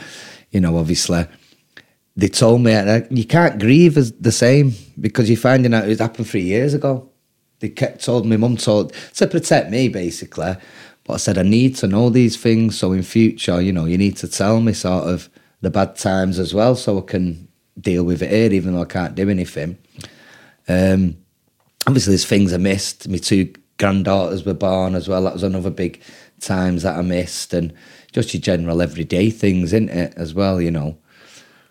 [0.50, 1.26] you know, obviously,
[2.18, 2.72] they told me
[3.10, 7.08] you can't grieve as the same because you're finding out it happened three years ago.
[7.60, 10.56] They kept told my mum told to protect me basically,
[11.04, 13.98] but I said I need to know these things so in future, you know, you
[13.98, 15.28] need to tell me sort of
[15.60, 17.48] the bad times as well so I can
[17.80, 19.78] deal with it here, even though I can't do anything.
[20.68, 21.16] Um,
[21.86, 23.08] obviously, there's things I missed.
[23.08, 25.22] My two granddaughters were born as well.
[25.24, 26.00] That was another big
[26.40, 27.72] times that I missed, and
[28.12, 30.60] just your general everyday things, isn't it, as well?
[30.60, 30.98] You know.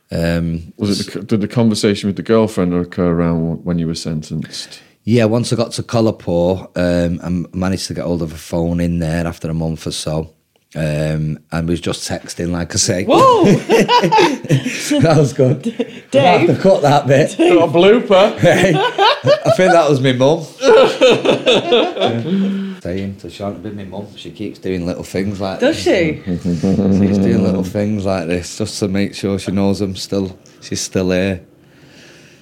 [0.10, 3.96] Um, Was it the, did the conversation with the girlfriend occur around when you were
[3.96, 4.82] sentenced?
[5.04, 8.80] Yeah, once I got to Kolhapur, um, I managed to get hold of a phone
[8.80, 10.34] in there after a month or so.
[10.76, 13.06] Um, and was just texting, like I say.
[13.06, 15.66] Whoa, that was good.
[15.68, 16.60] I have to Dave.
[16.60, 17.38] cut that bit.
[17.38, 18.12] Got a blooper.
[18.38, 20.44] I think that was my mum.
[22.82, 24.08] Saying to Shaun, be my mum.
[24.16, 26.22] She keeps doing little things like Does she?
[26.26, 30.38] She's doing little things like this just to make sure she knows I'm still.
[30.62, 31.46] She's still here.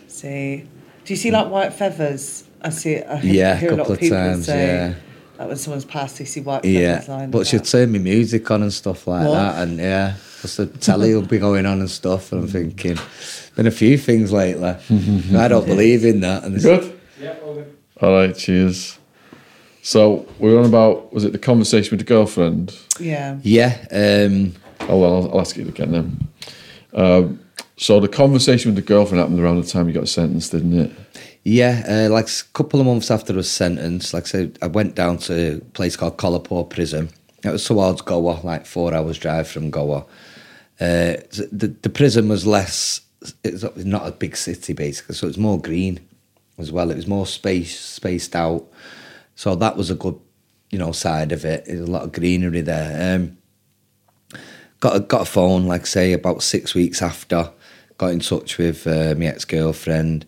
[0.08, 0.68] See,
[1.06, 2.44] do you see like white feathers?
[2.62, 3.02] I see.
[3.02, 4.94] I hear, Yeah, a hear a lot couple of of people times, say yeah.
[5.38, 7.68] That when someone's passed, they see white Yeah, lying but she'd about.
[7.68, 9.34] turn me music on and stuff like What?
[9.34, 12.32] that, and yeah, just the telly will be going on and stuff.
[12.32, 12.98] And I'm thinking,
[13.56, 14.70] been a few things lately.
[15.38, 16.44] I don't believe in that.
[16.44, 16.91] And it's- Good?
[18.02, 18.98] All right, cheers.
[19.82, 22.78] So we were on about, was it the conversation with the girlfriend?
[22.99, 23.38] Yeah.
[23.44, 24.53] Yeah, um,
[24.90, 26.28] Oh, well, I'll, I'll ask you again then.
[26.94, 27.40] Um,
[27.78, 30.92] so the conversation with the girlfriend happened around the time you got sentenced, didn't it?
[31.44, 31.84] yeah.
[31.88, 34.96] Uh, like a couple of months after I was sentenced, like I said, I went
[34.96, 37.10] down to a place called Kolhapur Prison.
[37.44, 40.06] It was towards Goa, like four hours drive from Goa.
[40.80, 41.22] Uh,
[41.52, 43.02] the the prison was less.
[43.44, 46.00] It's not a big city basically, so it was more green
[46.58, 46.92] as well.
[46.92, 48.66] It was more space spaced out.
[49.36, 50.20] So that was a good,
[50.72, 51.66] you know, side of it.
[51.66, 53.16] There's a lot of greenery there.
[53.16, 53.38] Um,
[54.80, 57.52] got a, got a phone, like say, about six weeks after.
[57.98, 60.26] Got in touch with uh, my ex girlfriend,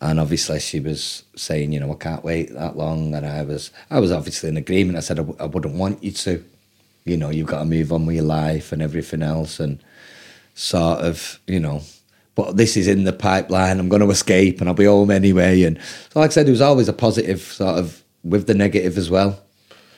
[0.00, 3.70] and obviously she was saying, you know, I can't wait that long, and I was,
[3.90, 4.98] I was obviously in agreement.
[4.98, 6.44] I said I, w- I wouldn't want you to,
[7.04, 9.82] you know, you've got to move on with your life and everything else, and
[10.54, 11.80] sort of, you know.
[12.34, 13.80] But this is in the pipeline.
[13.80, 15.62] I'm going to escape, and I'll be home anyway.
[15.62, 15.80] And
[16.12, 19.08] so, like I said, there was always a positive sort of with the negative as
[19.08, 19.40] well.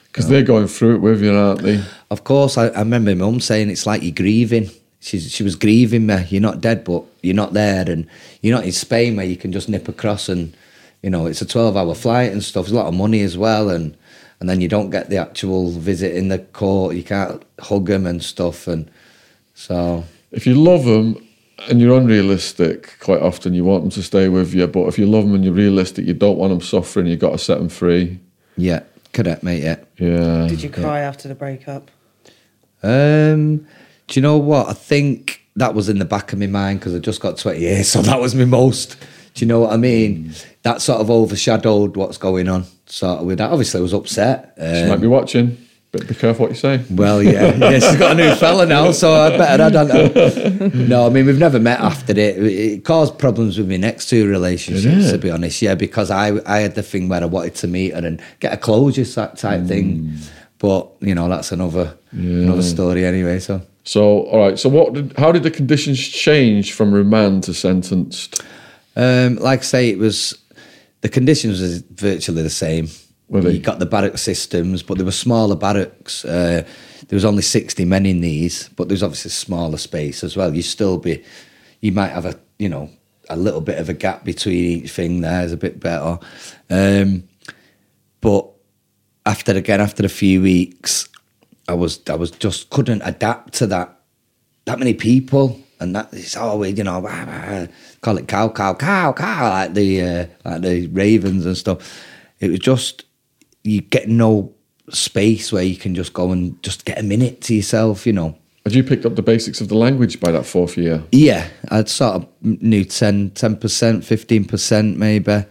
[0.06, 1.82] Because they're going through it with you, aren't they?
[2.12, 4.70] Of course, I, I remember my mum saying it's like you're grieving.
[5.00, 6.24] She's, she was grieving me.
[6.28, 8.06] You're not dead, but you're not there, and
[8.42, 10.56] you're not in Spain where you can just nip across and,
[11.02, 12.64] you know, it's a 12-hour flight and stuff.
[12.66, 13.96] There's a lot of money as well, and
[14.40, 16.94] and then you don't get the actual visit in the court.
[16.96, 18.88] You can't hug them and stuff, and
[19.54, 21.16] so If you love them
[21.68, 24.66] and you're unrealistic, quite often you want them to stay with you.
[24.68, 27.06] But if you love them and you're realistic, you don't want them suffering.
[27.06, 28.18] You've got to set them free.
[28.56, 28.80] yeah,
[29.12, 29.62] correct, mate.
[29.62, 29.76] Yeah.
[29.98, 30.46] Yeah.
[30.48, 31.90] Did you cry after the breakup?
[32.82, 33.66] Um,
[34.08, 34.68] do you know what?
[34.68, 37.60] I think that was in the back of my mind because I just got 20
[37.60, 38.96] years, so that was my most.
[39.34, 40.32] Do you know what I mean?
[40.62, 42.64] That sort of overshadowed what's going on.
[42.86, 43.50] Sort of with that.
[43.50, 44.54] Obviously, I was upset.
[44.58, 45.56] She Um, might be watching.
[45.90, 46.82] But be careful what you say.
[46.90, 49.88] well, yeah, yeah, she's got a new fella now, so I better add on.
[49.88, 50.70] her.
[50.74, 52.36] No, I mean we've never met after it.
[52.38, 55.62] It caused problems with my next two relationships, to be honest.
[55.62, 58.52] Yeah, because I I had the thing where I wanted to meet her and get
[58.52, 60.12] a closure type type thing,
[60.58, 63.38] but you know that's another another story anyway.
[63.38, 63.62] So.
[63.84, 64.58] So, all right.
[64.58, 64.92] So, what?
[64.92, 68.42] Did, how did the conditions change from remand to sentenced?
[68.96, 70.36] Um, like I say, it was
[71.00, 72.88] the conditions was virtually the same.
[73.30, 76.24] You got the barrack systems, but there were smaller barracks.
[76.24, 76.66] Uh,
[77.08, 80.54] there was only sixty men in these, but there was obviously smaller space as well.
[80.54, 81.22] You still be,
[81.80, 82.90] you might have a you know
[83.30, 85.20] a little bit of a gap between each thing.
[85.20, 86.18] There's a bit better,
[86.70, 87.28] um,
[88.20, 88.48] but
[89.26, 91.08] after again after a few weeks,
[91.68, 94.00] I was I was just couldn't adapt to that
[94.64, 97.66] that many people, and that it's always you know wah, wah,
[98.00, 102.04] call it cow cow cow cow like the uh, like the ravens and stuff.
[102.40, 103.04] It was just
[103.64, 104.54] you get no
[104.90, 108.38] space where you can just go and just get a minute to yourself, you know.
[108.64, 111.02] Had you picked up the basics of the language by that fourth year?
[111.12, 115.44] Yeah, I'd sort of knew 10 percent, fifteen percent maybe,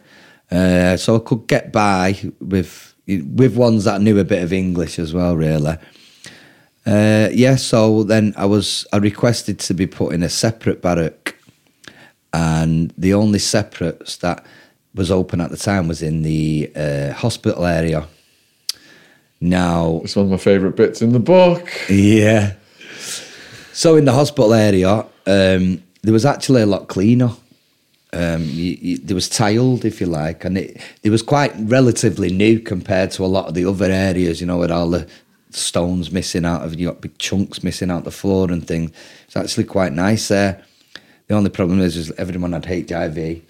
[0.52, 5.00] uh, so I could get by with with ones that knew a bit of English
[5.00, 5.78] as well, really.
[6.88, 11.36] Uh, yeah, so then I was I requested to be put in a separate barrack,
[12.34, 14.46] and the only separates that
[14.96, 18.08] was open at the time was in the uh, hospital area.
[19.40, 21.70] Now, It's one of my favourite bits in the book.
[21.90, 22.54] yeah.
[23.74, 27.30] So in the hospital area, um, there was actually a lot cleaner.
[28.14, 32.32] Um, you, you, there was tiled, if you like, and it, it was quite relatively
[32.32, 34.42] new compared to a lot of the other areas.
[34.42, 35.08] You know, with all the
[35.52, 38.92] stones missing out of you got big chunks missing out the floor and things.
[39.26, 40.64] It's actually quite nice there.
[41.28, 43.42] The only problem is, is everyone had HIV,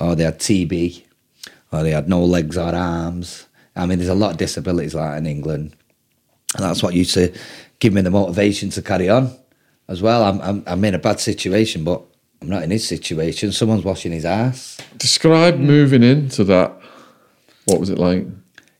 [0.00, 1.02] or they had TB,
[1.72, 3.46] or they had no legs or arms.
[3.76, 5.76] I mean, there's a lot of disabilities like in England.
[6.54, 7.32] And that's what used to
[7.78, 9.36] give me the motivation to carry on
[9.86, 10.24] as well.
[10.24, 12.02] I'm, I'm, I'm in a bad situation, but
[12.40, 13.52] I'm not in his situation.
[13.52, 16.72] Someone's washing his ass Describe moving into that.
[17.66, 18.26] What was it like?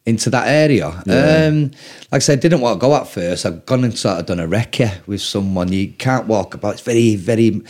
[0.08, 0.88] Into that area.
[1.06, 1.70] Um,
[2.10, 3.44] like I said, I didn't want to go at first.
[3.44, 5.70] I've gone and sort of done a recce with someone.
[5.70, 6.74] You can't walk about.
[6.74, 7.62] It's very, very.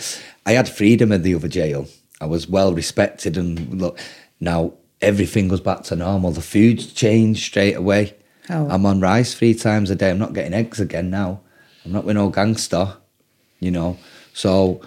[0.46, 1.88] I had freedom in the other jail.
[2.20, 3.98] I was well respected, and look,
[4.40, 6.30] now everything goes back to normal.
[6.30, 8.14] The food's changed straight away.
[8.46, 8.68] How?
[8.68, 10.10] I'm on rice three times a day.
[10.10, 11.40] I'm not getting eggs again now.
[11.84, 12.96] I'm not with no gangster,
[13.58, 13.98] you know.
[14.32, 14.80] So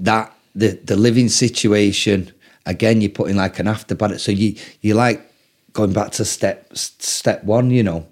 [0.00, 2.32] that the the living situation
[2.66, 5.29] again, you're putting like an after So you you like
[5.72, 8.06] going back to step step one, you know.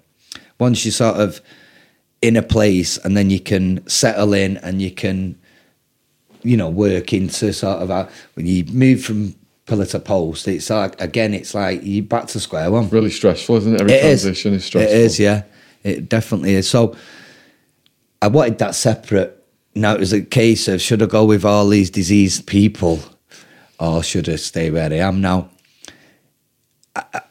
[0.59, 1.41] Once you sort of
[2.21, 5.39] in a place, and then you can settle in, and you can,
[6.43, 9.35] you know, work into sort of a, when you move from
[9.69, 10.47] pillar to post.
[10.47, 12.89] It's like again, it's like you back to square one.
[12.89, 13.81] Really stressful, isn't it?
[13.81, 14.23] Every It is.
[14.23, 14.93] transition is stressful.
[14.93, 15.43] It is, yeah.
[15.83, 16.69] It definitely is.
[16.69, 16.95] So
[18.21, 19.35] I wanted that separate.
[19.75, 22.99] Now it was a case of should I go with all these diseased people
[23.79, 25.49] or should I stay where I am now?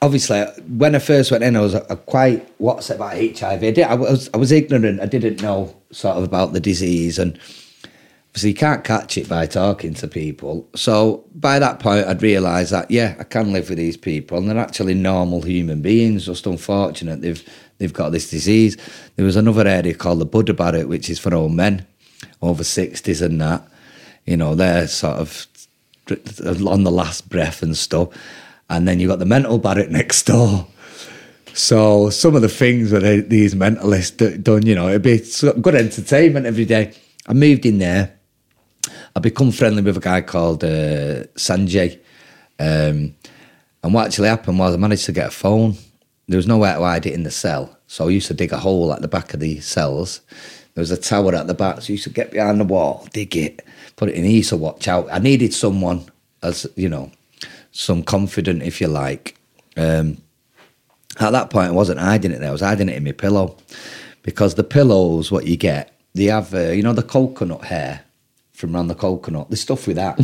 [0.02, 1.74] Obviously, when I first went in, I was
[2.06, 3.42] quite what's about HIV.
[3.64, 5.00] I, did, I was I was ignorant.
[5.00, 7.38] I didn't know sort of about the disease, and
[8.30, 10.68] obviously you can't catch it by talking to people.
[10.74, 14.48] So by that point, I'd realised that yeah, I can live with these people, and
[14.48, 16.26] they're actually normal human beings.
[16.26, 17.42] Just unfortunate they've
[17.78, 18.76] they've got this disease.
[19.16, 21.86] There was another area called the Buddha Barrack, which is for old men
[22.42, 23.66] over sixties and that.
[24.26, 25.46] You know, they're sort of
[26.10, 28.08] on the last breath and stuff.
[28.70, 30.66] And then you've got the mental barrack next door.
[31.54, 35.24] So some of the things that these mentalists do, done, you know, it'd be
[35.60, 36.94] good entertainment every day.
[37.26, 38.18] I moved in there.
[39.16, 41.98] I become friendly with a guy called uh, Sanjay.
[42.60, 43.16] Um,
[43.82, 45.74] and what actually happened was I managed to get a phone.
[46.28, 47.76] There was nowhere to hide it in the cell.
[47.86, 50.20] So I used to dig a hole at the back of the cells.
[50.74, 51.80] There was a tower at the back.
[51.80, 53.66] So I used to get behind the wall, dig it,
[53.96, 55.08] put it in here, so watch out.
[55.10, 56.04] I needed someone
[56.42, 57.10] as, you know,
[57.72, 59.36] some confident, if you like.
[59.76, 60.18] Um,
[61.20, 62.48] at that point, I wasn't hiding it there.
[62.48, 63.56] I was hiding it in my pillow
[64.22, 68.04] because the pillows, what you get, they have, uh, you know, the coconut hair
[68.52, 69.50] from around the coconut.
[69.50, 70.18] They stuff with that.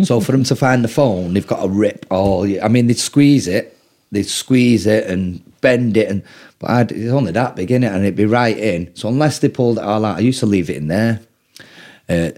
[0.04, 2.44] so for them to find the phone, they've got to rip all.
[2.62, 3.76] I mean, they'd squeeze it,
[4.12, 6.22] they'd squeeze it and bend it, and
[6.58, 8.94] but I'd, it's only that big in it, and it'd be right in.
[8.94, 11.20] So unless they pulled it all out, I used to leave it in there.
[12.08, 12.30] Uh,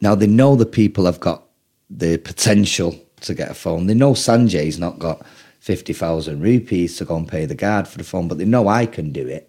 [0.00, 1.44] now they know the people have got
[1.88, 3.86] the potential to get a phone.
[3.86, 5.24] They know Sanjay's not got
[5.60, 8.68] fifty thousand rupees to go and pay the guard for the phone, but they know
[8.68, 9.48] I can do it.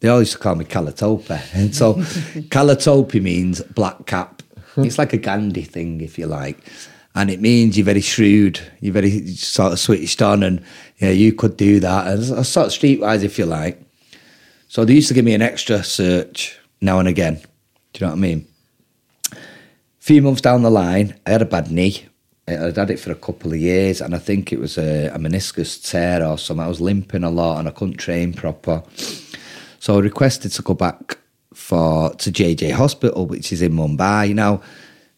[0.00, 1.40] They always used to call me Kalatopa.
[1.54, 1.94] And so
[2.50, 4.42] Kalatopi means black cap.
[4.76, 6.58] It's like a Gandhi thing, if you like.
[7.14, 10.64] And it means you're very shrewd, you're very sort of switched on, and
[10.98, 12.06] yeah, you could do that.
[12.06, 13.80] And sort of streetwise, if you like.
[14.66, 17.34] So they used to give me an extra search now and again.
[17.92, 18.46] Do you know what I mean?
[19.30, 19.36] A
[20.00, 22.06] few months down the line, I had a bad knee.
[22.48, 25.18] I'd had it for a couple of years, and I think it was a, a
[25.18, 26.64] meniscus tear or something.
[26.64, 28.82] I was limping a lot, and I couldn't train proper.
[29.78, 31.18] So I requested to go back
[31.54, 34.34] for to JJ Hospital, which is in Mumbai.
[34.34, 34.60] Now,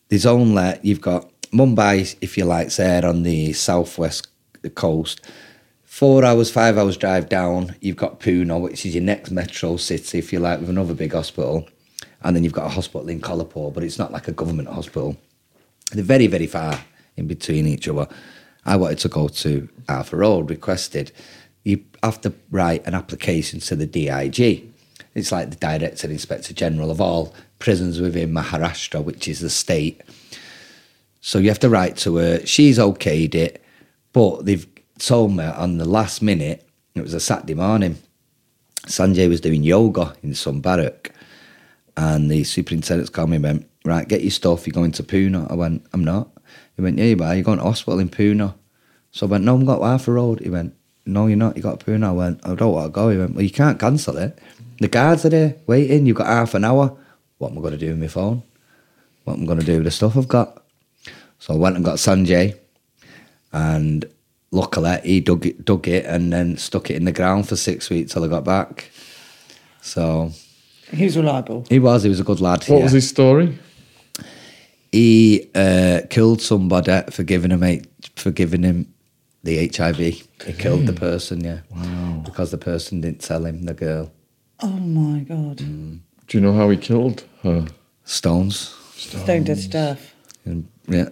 [0.09, 4.29] there's only you've got Mumbai, if you like, there on the southwest
[4.75, 5.23] coast.
[5.85, 7.75] Four hours, five hours drive down.
[7.81, 11.15] You've got Pune, which is your next metro city, if you like, with another big
[11.15, 11.67] hospital,
[12.23, 15.17] and then you've got a hospital in Kolhapur, but it's not like a government hospital.
[15.93, 16.79] They're very, very far
[17.17, 18.09] in between each other.
[18.65, 21.13] I wanted to go to Arthur Road, requested.
[21.65, 24.71] You have to write an application to the DIG.
[25.15, 30.01] It's like the Director Inspector General of all prisons within Maharashtra, which is the state.
[31.21, 32.45] So you have to write to her.
[32.45, 33.65] She's okayed it,
[34.13, 34.67] but they've
[34.99, 37.99] told me on the last minute, it was a Saturday morning,
[38.87, 41.13] Sanjay was doing yoga in some barrack.
[41.97, 45.51] And the superintendent's called me and went, Right, get your stuff, you're going to Pune.
[45.51, 46.29] I went, I'm not.
[46.77, 48.55] He went, Yeah, you are, you're going to hospital in Pune.
[49.11, 50.41] So I went, No, I'm got Arthur Road.
[50.41, 50.75] He went,
[51.07, 52.05] No, you're not, you got Pune.
[52.05, 53.09] I went, I don't want to go.
[53.11, 54.39] He went, Well, you can't cancel it.
[54.81, 56.97] The guards are there waiting, you've got half an hour.
[57.39, 58.43] What am I going to do with my phone?
[59.25, 60.63] What am I going to do with the stuff I've got?
[61.39, 62.57] So I went and got Sanjay,
[63.53, 64.05] and
[64.51, 67.89] luckily he dug it, dug it and then stuck it in the ground for six
[67.91, 68.91] weeks till I got back.
[69.81, 70.33] So
[70.93, 71.67] He was reliable.
[71.69, 72.65] he was, he was a good lad.
[72.65, 72.83] What yeah.
[72.85, 73.59] was his story?
[74.95, 77.83] He uh, killed somebody for giving him a,
[78.15, 78.95] for giving him
[79.43, 79.97] the HIV.
[79.99, 81.61] He killed the person, yeah,
[82.25, 84.13] because the person didn't tell him the girl.
[84.63, 85.59] Oh my god.
[85.59, 85.99] Mm.
[86.29, 87.67] Do you know how he killed her?
[88.05, 90.15] Stones, Stoned her to death.
[90.45, 91.09] and yeah,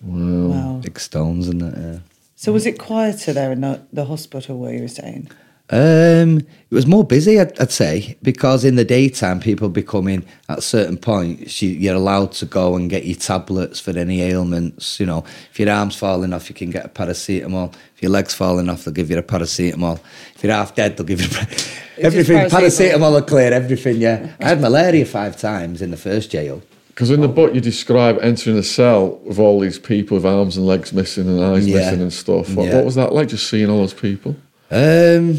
[0.00, 0.80] Wow.
[0.82, 1.74] big stones and that.
[1.76, 1.98] Yeah.
[2.36, 5.28] So was it quieter there in the, the hospital where you were staying?
[5.70, 10.24] Um, it was more busy, I'd, I'd say, because in the daytime, people be coming
[10.50, 11.62] at a certain point.
[11.62, 15.00] You, you're allowed to go and get your tablets for any ailments.
[15.00, 17.72] You know, if your arm's falling off, you can get a paracetamol.
[17.96, 19.98] If your leg's falling off, they'll give you a paracetamol.
[20.34, 21.56] If you're half dead, they'll give you a para-
[21.98, 22.36] everything.
[22.36, 22.50] paracetamol.
[22.50, 23.96] Paracetamol will clear everything.
[23.98, 26.62] Yeah, I had malaria five times in the first jail.
[26.88, 30.58] Because in the book you describe entering a cell with all these people with arms
[30.58, 31.76] and legs missing and eyes Yeah.
[31.78, 32.54] missing and stuff.
[32.54, 32.76] What, Yeah.
[32.76, 33.28] what was that like?
[33.28, 34.36] Just seeing all those people.
[34.72, 35.38] Um,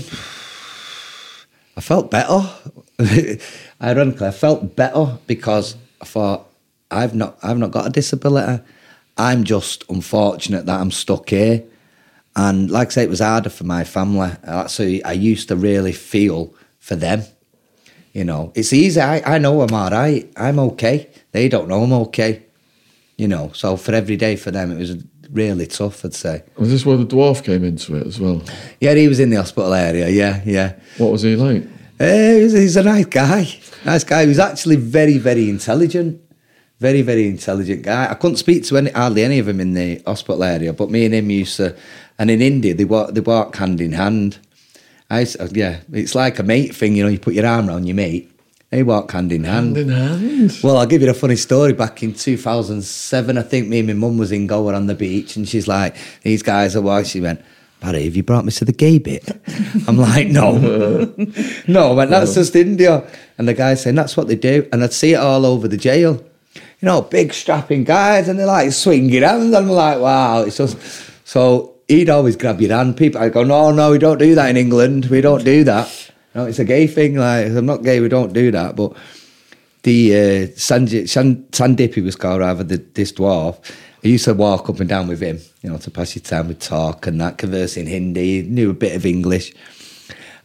[1.76, 2.48] I felt better.
[3.82, 6.48] Ironically, I felt better because I thought
[6.92, 8.64] I've not I've not got a disability.
[9.18, 11.64] I'm just unfortunate that I'm stuck here.
[12.36, 14.32] And like I say, it was harder for my family.
[14.68, 17.24] So I used to really feel for them.
[18.12, 19.02] You know, it's easy.
[19.02, 20.32] I, I know I'm all right.
[20.38, 21.10] I'm okay.
[21.32, 22.44] They don't know I'm okay.
[23.18, 25.04] You know, so for every day for them, it was
[25.34, 26.44] really tough, I'd say.
[26.56, 28.42] Was this where the dwarf came into it as well?
[28.80, 30.08] Yeah, he was in the hospital area.
[30.10, 30.74] Yeah, yeah.
[30.98, 31.64] What was he like?
[32.00, 33.48] Uh, he's, he's a nice guy.
[33.86, 34.24] Nice guy.
[34.24, 36.22] He was actually very, very intelligent.
[36.80, 38.10] Very, very intelligent guy.
[38.10, 41.06] I couldn't speak to any, hardly any of them in the hospital area, but me
[41.06, 41.76] and him used to.
[42.20, 44.40] And in India, they walk, they walk hand in hand.
[45.10, 47.10] I yeah, it's like a mate thing, you know.
[47.10, 48.33] You put your arm around your mate.
[48.74, 49.78] They walk hand in hand.
[49.78, 50.60] Hand in hand.
[50.64, 51.74] Well, I'll give you a funny story.
[51.74, 55.36] Back in 2007, I think me and my mum was in Goa on the beach,
[55.36, 57.40] and she's like, "These guys are why." She went,
[57.82, 59.30] "Barry, have you brought me to the gay bit?"
[59.88, 60.54] I'm like, "No,
[61.68, 63.04] no." I went, "That's just India."
[63.38, 65.78] And the guy saying, "That's what they do," and I'd see it all over the
[65.78, 66.24] jail.
[66.56, 70.46] You know, big strapping guys, and they're like swinging your hands, and I'm like, "Wow!"
[70.46, 70.78] It's just
[71.26, 71.76] so.
[71.88, 72.98] He'd always grab your hand.
[72.98, 75.06] People, I go, "No, no, we don't do that in England.
[75.12, 77.16] We don't do that." No, it's a gay thing.
[77.16, 78.00] Like, I'm not gay.
[78.00, 78.94] We don't do that, but
[79.84, 83.60] the uh, Sanji, San, Sandip, was called rather, the, this dwarf.
[84.04, 86.50] I used to walk up and down with him, you know, to pass your time
[86.50, 88.42] with talk and that, converse in Hindi.
[88.42, 89.54] He knew a bit of English.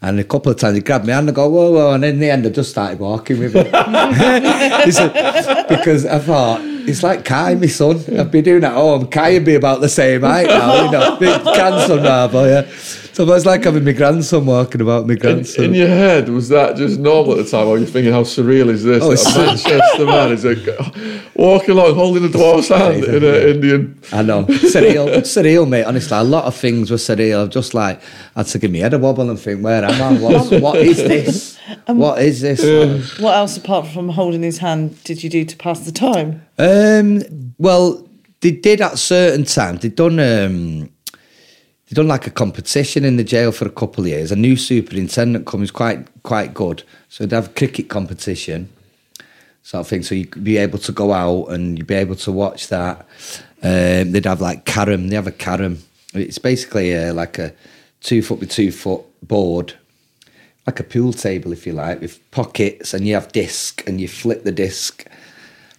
[0.01, 1.95] And a couple of times he grabbed me and I go, whoa, whoa.
[1.95, 3.67] And in the end, I just started walking with him.
[5.69, 7.97] Because I thought, it's like Kai, my son.
[8.19, 9.07] I've been doing that at home.
[9.09, 12.71] Kai would be about the same height now, you know, big grandson rather, yeah.
[13.13, 15.65] So it's was like having my grandson walking about my In, grandson.
[15.65, 17.67] in your head, was that just normal at the time?
[17.67, 19.03] Or were you thinking, how surreal is this?
[19.03, 19.37] Oh, a it's-
[19.67, 20.55] Manchester man is a,
[21.35, 24.01] walking along holding a dwarf's hand in an Indian.
[24.13, 24.45] I know.
[24.45, 25.09] Surreal.
[25.23, 25.83] surreal, mate.
[25.85, 27.51] Honestly, a lot of things were surreal.
[27.51, 28.01] Just like,
[28.37, 30.21] I had to give me head a wobble and think, where am I?
[30.21, 31.58] What's, what is this?
[31.87, 33.19] What is this?
[33.19, 36.47] What else apart from holding his hand did you do to pass the time?
[36.59, 38.07] Um, well,
[38.41, 39.81] they did at certain times.
[39.81, 40.91] They'd done um,
[41.89, 44.31] they done like a competition in the jail for a couple of years.
[44.31, 48.69] A new superintendent comes quite quite good, so they'd have a cricket competition
[49.63, 50.03] sort of thing.
[50.03, 53.07] So you could be able to go out and you'd be able to watch that.
[53.63, 55.09] Um, they'd have like carom.
[55.09, 55.79] They have a carom.
[56.15, 57.53] It's basically uh, like a
[58.01, 59.75] two foot by two foot board,
[60.69, 64.09] like a pool table if you like, with pockets, and you have disc and you
[64.09, 65.07] flip the disc.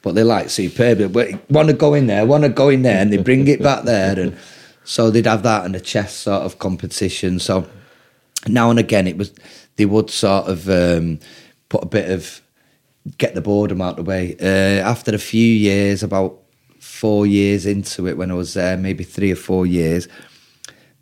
[0.01, 1.13] But they're like superb.
[1.13, 3.61] But want to go in there, want to go in there, and they bring it
[3.61, 4.35] back there, and
[4.83, 7.39] so they'd have that and a chess sort of competition.
[7.39, 7.67] So
[8.47, 9.31] now and again, it was
[9.75, 11.19] they would sort of um,
[11.69, 12.41] put a bit of
[13.17, 14.35] get the boredom out of the way.
[14.41, 16.39] Uh, after a few years, about
[16.79, 20.07] four years into it, when I was there, maybe three or four years,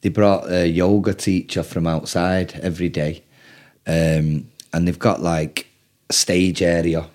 [0.02, 3.24] they brought a yoga teacher from outside every day,
[3.88, 5.68] um, and they've got like
[6.10, 7.10] a stage area.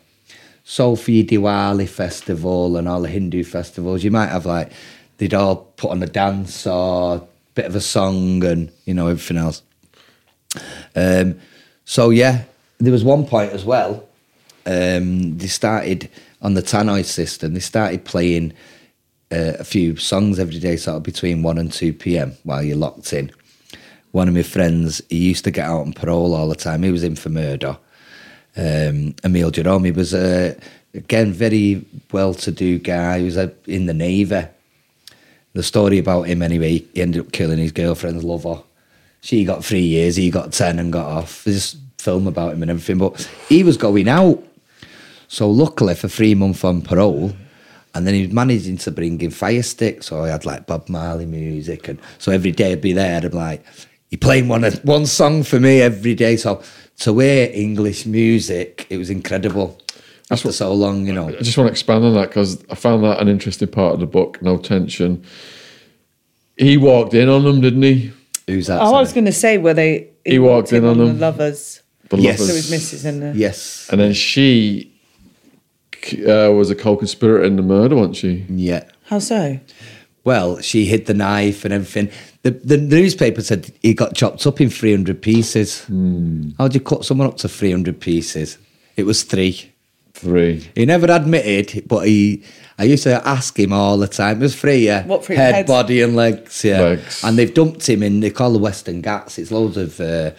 [0.65, 4.73] So for your Diwali festival and all the Hindu festivals, you might have like
[5.19, 7.23] they'd all put on a dance or a
[7.55, 9.63] bit of a song and you know everything else.
[10.97, 11.41] Um,
[11.85, 12.45] so yeah,
[12.79, 14.09] there was one point as well.
[14.65, 16.09] Um, they started
[16.41, 17.55] on the Tannoy system.
[17.55, 18.53] They started playing
[19.31, 22.37] uh, a few songs every day, sort of between one and two p.m.
[22.45, 23.31] while you're locked in.
[24.13, 26.83] One of my friends, he used to get out on parole all the time.
[26.83, 27.77] He was in for murder.
[28.57, 30.57] Um, Emile Jerome, he was a
[30.95, 33.19] again very well-to-do guy.
[33.19, 34.45] He was uh, in the navy.
[35.55, 38.63] The story about him, anyway, he ended up killing his girlfriend's lover.
[39.23, 41.45] She got three years, he got ten and got off.
[41.45, 44.43] There's film about him and everything, but he was going out.
[45.29, 47.33] So luckily for three months on parole,
[47.95, 50.07] and then he was managing to bring in fire sticks.
[50.07, 53.17] So I had like Bob Marley music, and so every day I'd be there.
[53.17, 53.65] I'd be like,
[54.13, 56.63] "You playing one one song for me every day." So
[57.01, 59.79] to hear English music, it was incredible.
[60.31, 61.29] After so long, you know.
[61.29, 64.01] I just want to expand on that because I found that an interesting part of
[64.01, 64.41] the book.
[64.41, 65.25] No tension.
[66.57, 68.13] He walked in on them, didn't he?
[68.47, 68.81] Who's that?
[68.81, 71.19] Oh, I was going to say where they He walked in on the them.
[71.19, 71.81] lovers.
[72.09, 72.39] The Yes.
[72.39, 72.57] So lovers.
[72.63, 73.35] his missus in there.
[73.35, 73.89] Yes.
[73.91, 74.91] And then she
[76.27, 78.45] uh, was a co-conspirator in the murder, wasn't she?
[78.49, 78.85] Yeah.
[79.05, 79.59] How so?
[80.25, 82.11] Well, she hid the knife and everything.
[82.43, 85.85] The, the newspaper said he got chopped up in 300 pieces.
[86.59, 88.59] How'd you cut someone up to 300 pieces?
[88.97, 89.73] It was three.
[90.15, 90.71] Three.
[90.75, 92.45] He never admitted, but he.
[92.79, 94.39] I used to ask him all the time.
[94.39, 95.05] It was three, yeah.
[95.07, 95.69] What, three Head, heads?
[95.69, 96.81] body, and legs, yeah.
[96.81, 97.23] Legs.
[97.25, 98.21] And they've dumped him in.
[98.21, 99.39] They call the Western Ghats.
[99.39, 100.01] It's loads of.
[100.01, 100.31] Uh,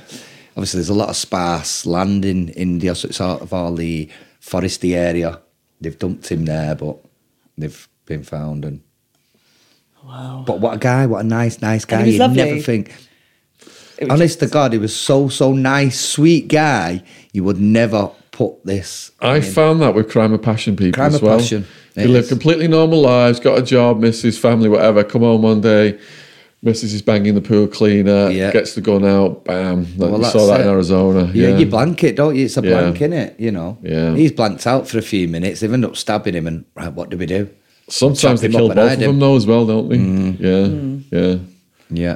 [0.51, 4.09] obviously, there's a lot of sparse land in India, so it's sort of all the
[4.41, 5.41] foresty area.
[5.81, 6.97] They've dumped him there, but
[7.57, 8.63] they've been found.
[8.65, 8.81] And
[10.05, 10.43] Wow.
[10.45, 11.05] but what a guy!
[11.05, 12.03] What a nice, nice guy.
[12.05, 12.37] You lovely.
[12.43, 12.93] never think.
[13.97, 17.03] It was Honest to God, he was so so nice, sweet guy.
[17.31, 19.11] You would never put this.
[19.21, 21.37] I found that with crime of passion people Crime as of well.
[21.37, 21.65] passion.
[21.93, 25.03] They It live completely normal lives, got a job, misses, family, whatever.
[25.03, 25.99] Come home one day,
[26.63, 28.51] misses is banging the pool cleaner, Yeah.
[28.51, 29.85] gets the gun out, bam.
[29.97, 30.67] Like Well, you saw that in.
[30.67, 31.29] Arizona.
[31.33, 32.45] Yeah, Yeah, you blank it, don't you?
[32.45, 32.69] It's a Yeah.
[32.81, 33.35] blank, in it?
[33.37, 33.77] You know.
[33.83, 34.15] Yeah.
[34.15, 35.59] He's blanked out for a few minutes.
[35.59, 37.47] They've ended up stabbing him, and right, what do we do?
[37.89, 39.97] Sometimes they kill both of them though as well, don't they?
[39.97, 41.09] Mm.
[41.11, 41.37] Yeah, yeah.
[41.89, 42.15] Yeah.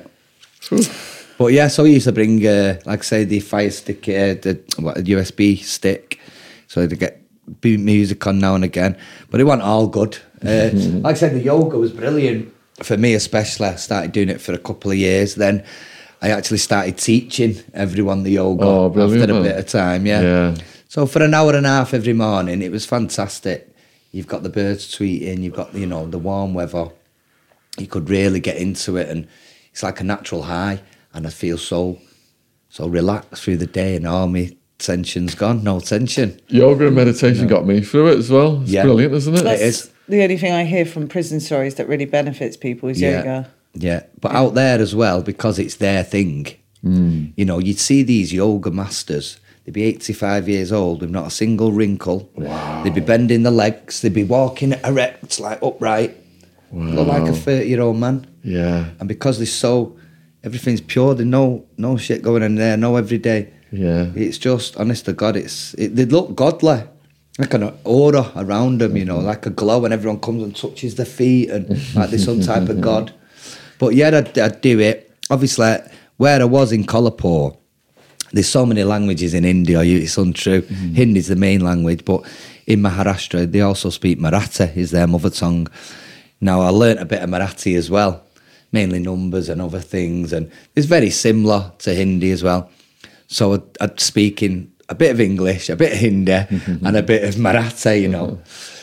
[1.37, 4.35] but yeah, so he used to bring, uh, like I say, the fire stick, uh,
[4.41, 6.19] the what, a USB stick,
[6.67, 7.21] so they get
[7.61, 8.97] beat music on now and again.
[9.29, 10.17] But it wasn't all good.
[10.45, 12.53] Uh, like I said, the yoga was brilliant
[12.83, 13.67] for me, especially.
[13.67, 15.35] I started doing it for a couple of years.
[15.35, 15.63] Then
[16.21, 20.05] I actually started teaching everyone the yoga Oh, after a bit of time.
[20.05, 20.21] Yeah.
[20.21, 20.55] Yeah.
[20.89, 23.73] So for an hour and a half every morning, it was fantastic.
[24.17, 26.89] You've got the birds tweeting, you've got you know the warm weather.
[27.77, 29.27] You could really get into it, and
[29.71, 30.81] it's like a natural high.
[31.13, 31.99] And I feel so
[32.69, 35.63] so relaxed through the day, and all my tension's gone.
[35.63, 36.39] No tension.
[36.47, 38.63] Yoga and meditation got me through it as well.
[38.63, 38.83] It's Yeah.
[38.85, 39.45] brilliant, isn't it?
[39.45, 39.91] It is.
[40.09, 43.17] The only thing I hear from prison stories that really benefits people is Yeah.
[43.19, 43.47] yoga.
[43.75, 46.47] Yeah, but out there as well because it's their thing.
[46.81, 47.25] Hmm.
[47.35, 49.37] You know, you'd see these yoga masters.
[49.67, 52.29] They'd be 85 years old with not a single wrinkle.
[52.35, 52.83] Wow.
[52.83, 53.99] They'd be bending the legs.
[54.01, 56.15] They'd be walking erect, like upright.
[56.71, 58.25] Look like a 30 year old man.
[58.43, 59.97] Yeah, And because they're so,
[60.41, 61.13] everything's pure.
[61.15, 62.77] There's no no shit going in there.
[62.77, 63.51] No everyday.
[63.73, 64.09] yeah.
[64.15, 66.83] It's just, honest to God, it's it, they look godly.
[67.37, 70.95] Like an aura around them, you know, like a glow, and everyone comes and touches
[70.95, 73.13] their feet, and like there's some type of God.
[73.79, 75.11] But yeah, I'd, I'd do it.
[75.29, 75.75] Obviously,
[76.15, 77.55] where I was in Kolhapur,
[78.37, 80.61] there's so many languages in India, it's untrue.
[80.61, 80.93] Mm.
[80.93, 82.23] Hindi is the main language, but
[82.67, 85.67] in Maharashtra, they also speak Marathi, is their mother tongue.
[86.39, 88.23] Now, I learnt a bit of Marathi as well,
[88.71, 92.69] mainly numbers and other things, and it's very similar to Hindi as well.
[93.25, 96.31] So I'd, I'd speak in a bit of English, a bit of Hindi,
[96.85, 98.39] and a bit of Marathi, you know.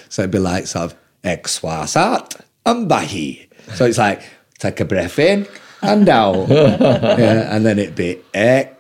[0.09, 3.49] So it'd be like sort of Exwasat and Bahi.
[3.75, 4.23] So it's like
[4.59, 5.47] take a breath in
[5.81, 6.49] and out.
[6.49, 8.74] yeah, and then it'd be ek,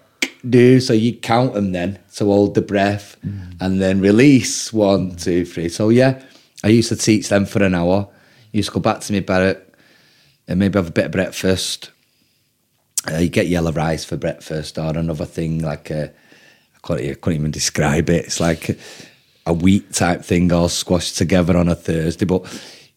[0.51, 0.81] do.
[0.81, 3.17] So you count them then So hold the breath
[3.61, 5.69] and then release one, two, three.
[5.69, 6.23] So yeah,
[6.63, 8.09] I used to teach them for an hour.
[8.53, 9.59] used to go back to my barrack
[10.47, 11.91] and maybe have a bit of breakfast.
[13.11, 16.05] Uh, you get yellow rice for breakfast or another thing like a,
[16.75, 18.27] I couldn't, I couldn't even describe it.
[18.27, 18.77] It's like a,
[19.47, 22.25] a wheat type thing all squashed together on a Thursday.
[22.25, 22.47] But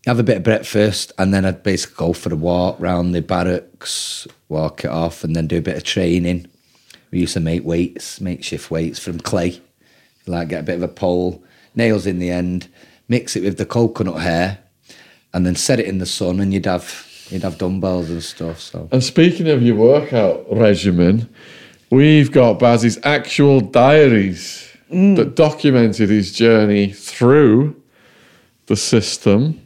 [0.05, 3.21] have a bit of breakfast and then I'd basically go for a walk round the
[3.21, 6.47] barracks, walk it off, and then do a bit of training.
[7.11, 9.61] We used to make weights, makeshift weights from clay.
[10.25, 11.43] Like get a bit of a pole,
[11.73, 12.67] nails in the end,
[13.07, 14.59] mix it with the coconut hair,
[15.33, 18.59] and then set it in the sun, and you'd have you'd have dumbbells and stuff.
[18.59, 21.29] So And speaking of your workout regimen,
[21.89, 25.15] we've got Baz's actual diaries mm.
[25.15, 27.81] that documented his journey through
[28.67, 29.61] the system.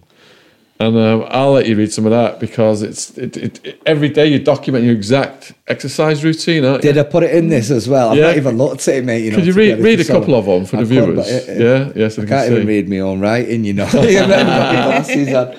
[0.82, 4.10] And um, I'll let you read some of that because it's it, it, it- every
[4.10, 6.92] day you document your exact exercise routine, aren't you?
[6.92, 8.10] Did I put it in this as well?
[8.10, 8.24] I've Yeah.
[8.28, 9.24] not even looked at it, mate.
[9.26, 11.30] You know, Could you read, read a couple of them for I the could, viewers?
[11.30, 13.86] it- it- yeah, yes, I I can't can even read my own writing, you know.
[13.94, 15.58] I've got my glasses.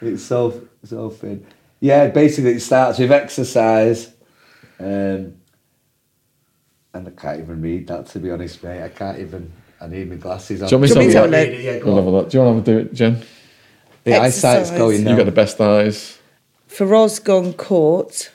[0.00, 1.44] It's so so thin.
[1.80, 4.10] Yeah, basically it starts with exercise.
[4.80, 5.34] Um,
[6.94, 8.82] and I can't even read that to be honest, mate.
[8.82, 9.52] I can't even
[9.82, 10.68] I need my glasses on.
[10.70, 11.30] Do you want me to Do you have a look?
[11.30, 12.10] to have a Yeah, go a on.
[12.10, 12.30] look.
[12.30, 13.22] Do you want to have a do it, Jen?
[14.06, 14.78] The eyesight's Exercise.
[14.78, 15.16] going You now.
[15.16, 16.18] got the best eyes.
[16.68, 18.30] Feroz gone court.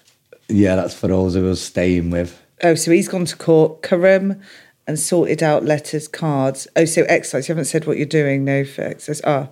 [0.49, 2.41] Yeah, that's for those who was staying with.
[2.61, 3.81] Oh, so he's gone to court.
[3.81, 4.41] Karim
[4.85, 6.67] and sorted out letters, cards.
[6.75, 7.47] Oh, so exercise.
[7.47, 9.21] You haven't said what you're doing, no, for exercise.
[9.25, 9.47] Ah.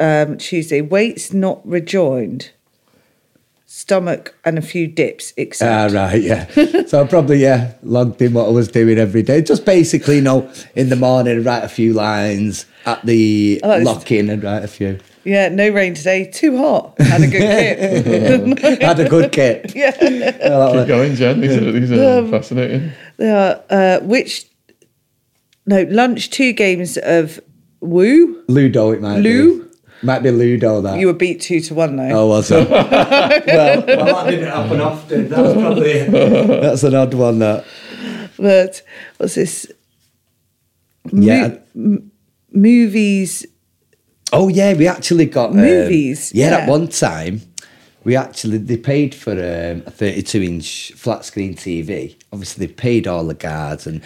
[0.00, 0.80] Um, Tuesday.
[0.80, 2.50] Weights not rejoined.
[3.74, 5.94] Stomach and a few dips, except.
[5.94, 6.46] Ah, right, yeah.
[6.86, 9.40] so I probably, yeah, logged in what I was doing every day.
[9.40, 12.66] Just basically, you know, in the morning, write a few lines.
[12.84, 14.98] At the Oh, lock in, and write a few.
[15.24, 16.30] Yeah, no rain today.
[16.30, 17.00] Too hot.
[17.00, 18.58] Had a good kit.
[18.82, 19.72] Had a good kit.
[19.74, 19.92] yeah.
[19.92, 21.40] Keep going, Jen.
[21.40, 22.92] These are, these are Um, fascinating.
[23.18, 24.44] Uh, uh, which.
[25.64, 27.40] No, lunch, two games of
[27.80, 28.42] Woo.
[28.48, 29.62] Ludo, it might Lu?
[29.64, 29.68] be.
[30.02, 30.98] Might be Ludo, that.
[30.98, 32.10] You were beat two to one, though.
[32.10, 32.68] Oh, was it?
[32.70, 35.28] well, well, that didn't happen often.
[35.28, 37.38] That's probably that's an odd one.
[37.38, 37.64] That
[38.36, 38.82] But
[39.18, 39.70] what's this?
[41.12, 41.56] yeah.
[42.52, 43.46] Movies.
[44.32, 46.56] Oh yeah, we actually got um, Movies, yeah, yeah.
[46.58, 47.42] at one time,
[48.02, 52.16] we actually they paid for um, a thirty-two inch flat screen TV.
[52.32, 54.02] Obviously, they paid all the guards and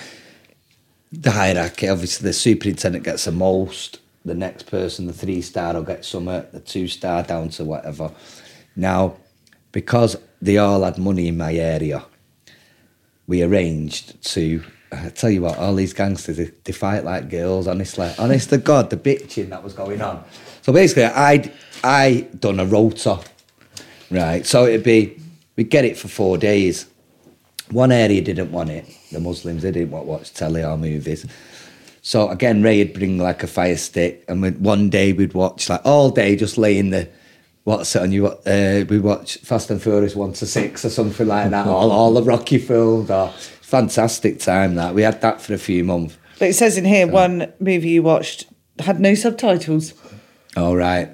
[1.13, 1.89] the hierarchy.
[1.89, 4.01] Obviously, the superintendent gets the most.
[4.27, 6.25] The next person, the three star, will get some.
[6.25, 8.11] The two star down to whatever.
[8.75, 9.17] Now,
[9.71, 12.05] because they all had money in my area,
[13.29, 14.65] we arranged to.
[14.91, 17.69] I tell you what, all these gangsters they, they fight like girls.
[17.69, 20.25] Honestly, honest to God, the bitching that was going on.
[20.63, 21.53] So basically, I
[21.85, 23.21] I done a rota,
[24.11, 24.45] right?
[24.45, 25.21] So it'd be
[25.55, 26.87] we'd get it for four days.
[27.71, 28.87] One area didn't want it.
[29.13, 31.27] The Muslims they didn't want to watch telly or movies.
[32.07, 35.69] So again, Ray would bring like a fire stick, and we'd, one day we'd watch
[35.69, 37.09] like all day, just lay in the
[37.65, 38.29] what's it on you?
[38.29, 41.67] Uh, we watch Fast and Furious one to six or something like that.
[41.67, 43.11] all all the Rocky films.
[43.11, 43.31] Or,
[43.61, 46.17] fantastic time that we had that for a few months.
[46.39, 48.47] But it says in here one movie you watched
[48.79, 49.93] had no subtitles.
[50.57, 51.09] All right.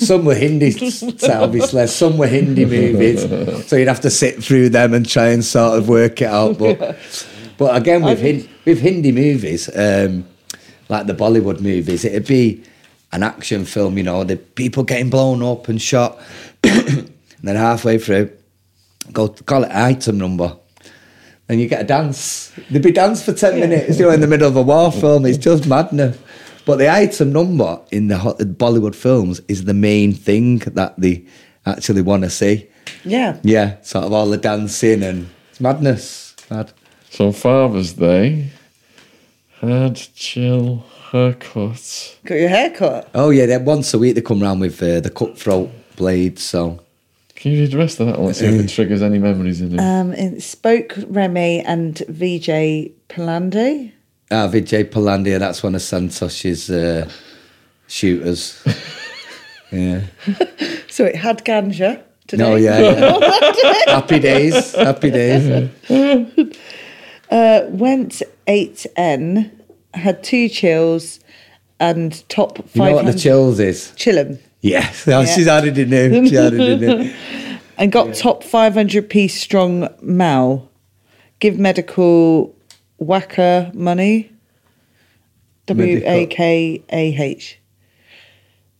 [0.00, 0.68] Some were Hindi,
[1.28, 1.86] obviously.
[1.88, 5.76] Some were Hindi movies, so you'd have to sit through them and try and sort
[5.76, 6.56] of work it out.
[6.56, 6.96] But,
[7.58, 10.26] but again, with Hin- with Hindi movies, um,
[10.88, 12.62] like the Bollywood movies, it'd be
[13.12, 13.98] an action film.
[13.98, 16.18] You know, the people getting blown up and shot,
[16.62, 17.12] and
[17.42, 18.30] then halfway through,
[19.12, 20.56] go call it item number.
[21.50, 22.52] And you get a dance.
[22.68, 25.24] There'd be dance for 10 minutes, you know, in the middle of a war film.
[25.24, 26.18] It's just madness.
[26.66, 31.24] But the item number in the Bollywood films is the main thing that they
[31.64, 32.68] actually want to see.
[33.02, 33.38] Yeah.
[33.42, 36.36] Yeah, sort of all the dancing and it's madness.
[36.50, 36.72] Mad.
[37.08, 38.50] So Father's Day
[39.60, 42.14] had chill haircuts.
[42.24, 43.08] Got your hair cut.
[43.14, 46.38] Oh, yeah, then once a week they come round with uh, the cutthroat blade.
[46.38, 46.80] So,
[47.34, 48.16] Can you read the rest of that?
[48.16, 49.80] I want to see if it triggers any memories in him.
[49.80, 53.92] Um, it spoke Remy and VJ Palande.
[54.30, 57.08] ah, Vijay Palandia, that's one of Santosh's uh,
[57.86, 58.62] shooters.
[59.72, 60.02] yeah.
[60.90, 62.42] So it had ganja today.
[62.42, 62.80] No, yeah.
[62.80, 63.84] yeah.
[63.86, 64.74] happy days.
[64.74, 65.70] Happy days.
[67.30, 69.50] Uh, went 8N,
[69.94, 71.20] had two chills
[71.80, 73.92] and top You know what the chills is?
[73.96, 74.38] Chillum.
[74.60, 76.26] Yes, oh, she's already knew.
[76.28, 77.12] She already knew.
[77.76, 80.68] And got top 500 piece strong Mal.
[81.38, 82.56] Give medical
[82.96, 84.32] whacker money.
[85.66, 87.60] W A K A H.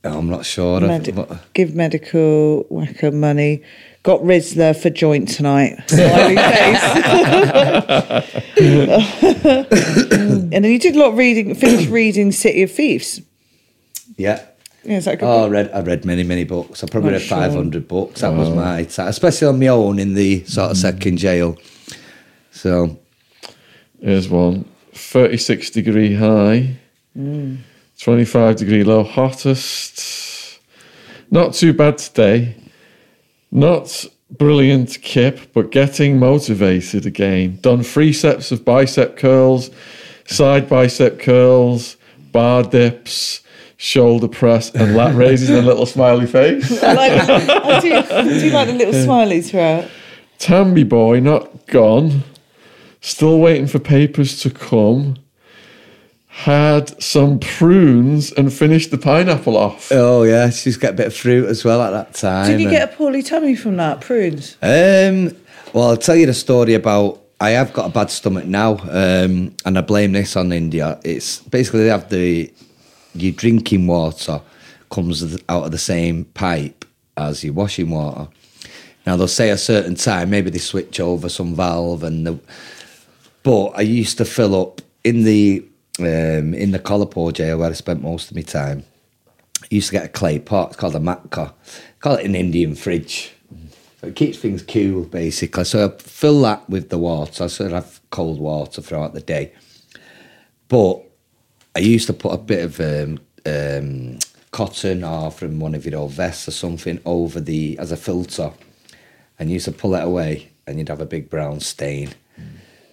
[0.04, 0.80] Oh, I'm not sure.
[0.80, 1.12] Medi-
[1.54, 3.62] give medical whacker money.
[4.04, 5.76] Got Rizla for joint tonight.
[5.88, 6.82] Smiley face.
[10.52, 13.20] and then you did a lot of reading, finished reading City of Thieves.
[14.16, 14.44] Yeah.
[14.84, 16.82] Yeah, is that a good Oh, I read, I read many, many books.
[16.82, 17.36] I probably Oh, read sure.
[17.38, 18.20] 500 books.
[18.22, 20.80] That was my especially on my own in the sort of Mm.
[20.80, 21.56] second jail.
[22.52, 22.98] So,
[24.00, 24.64] Here's one
[24.94, 26.76] 36 degree high,
[27.98, 30.60] 25 degree low, hottest.
[31.32, 32.54] Not too bad today.
[33.50, 37.58] Not brilliant kip, but getting motivated again.
[37.60, 39.70] Done three sets of bicep curls,
[40.26, 41.96] side bicep curls,
[42.32, 43.40] bar dips,
[43.76, 46.82] shoulder press, and lat raises, and a little smiley face.
[46.82, 49.88] I, like, I, do, I do like the little smileys throughout.
[50.38, 52.22] Tamby boy, not gone.
[53.00, 55.16] Still waiting for papers to come.
[56.44, 59.90] Had some prunes and finished the pineapple off.
[59.90, 62.48] oh yeah, she's got a bit of fruit as well at that time.
[62.48, 64.00] Did you get a poorly tummy from that?
[64.00, 64.56] Prunes?
[64.62, 65.36] Um,
[65.72, 67.20] well, I'll tell you the story about.
[67.40, 71.00] I have got a bad stomach now, um, and I blame this on India.
[71.04, 72.52] It's basically they have the
[73.14, 74.40] your drinking water
[74.90, 76.84] comes out of the same pipe
[77.16, 78.28] as your washing water.
[79.04, 82.38] Now they'll say a certain time, maybe they switch over some valve, and the.
[83.42, 85.64] But I used to fill up in the
[85.98, 88.84] um, in the Kolhapur jail where I spent most of my time.
[89.62, 90.68] I used to get a clay pot.
[90.68, 91.52] It's called a matka.
[92.00, 93.32] Call it an Indian fridge.
[94.00, 95.64] So it keeps things cool, basically.
[95.64, 97.48] So I fill that with the water.
[97.48, 99.52] So I have cold water throughout the day.
[100.68, 101.02] But
[101.74, 104.18] I used to put a bit of um, um,
[104.50, 108.52] cotton or from one of your old vests or something over the as a filter,
[109.38, 112.10] and used to pull it away, and you'd have a big brown stain.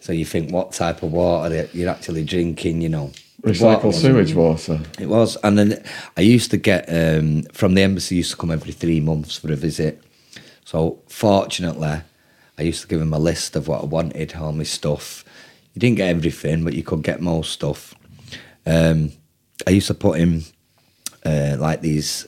[0.06, 3.12] So you think what type of water you're actually drinking, you know?
[3.42, 4.80] Recycled sewage water.
[5.00, 5.84] it was, and then
[6.16, 8.18] I used to get um, from the embassy.
[8.18, 10.04] Used to come every three months for a visit.
[10.64, 12.02] So fortunately,
[12.56, 15.26] I used to give him a list of what I wanted, all my stuff.
[15.74, 17.96] You didn't get everything, but you could get most stuff.
[18.64, 19.12] Um,
[19.66, 20.44] I used to put him
[21.26, 22.28] uh, like these.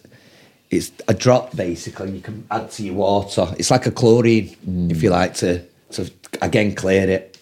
[0.72, 2.10] It's a drop basically.
[2.10, 3.54] You can add to your water.
[3.60, 4.56] It's like a chlorine,
[4.90, 7.36] if you like to to again clear it.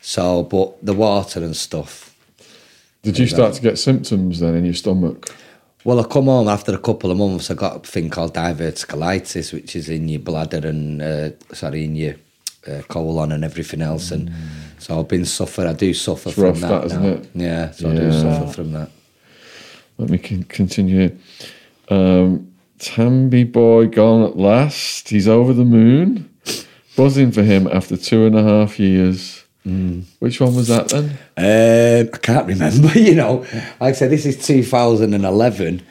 [0.00, 2.14] So, but the water and stuff.
[3.02, 5.34] Did you start to get symptoms then in your stomach?
[5.84, 7.50] Well, I come home after a couple of months.
[7.50, 11.94] I got a thing called diverticulitis, which is in your bladder and uh, sorry, in
[11.94, 12.14] your
[12.66, 14.10] uh, colon and everything else.
[14.10, 14.32] And
[14.78, 15.66] so I've been suffer.
[15.66, 17.06] I do suffer from rough, that, now.
[17.06, 17.30] it?
[17.34, 18.90] Yeah, so I do suffer from that.
[19.98, 21.16] Let me con- continue.
[21.88, 25.08] Um, Tamby boy gone at last.
[25.08, 26.28] He's over the moon.
[26.96, 29.37] buzzing for him after two and a half years.
[29.64, 31.04] Which one was that then?
[31.36, 33.40] Um, I can't remember, you know.
[33.80, 35.82] Like I said, this is 2011.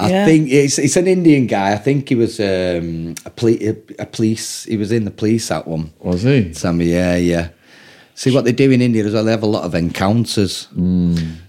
[0.00, 0.24] I Yeah.
[0.26, 1.72] think it's it's an Indian guy.
[1.72, 3.58] I think he was um, a, ple-
[3.98, 4.64] a police.
[4.64, 5.92] He was in the police at one.
[6.00, 6.52] Was he?
[6.52, 7.48] Sammy, yeah, yeah.
[8.16, 9.24] See what they do in India as well.
[9.24, 10.68] They have a lot of encounters.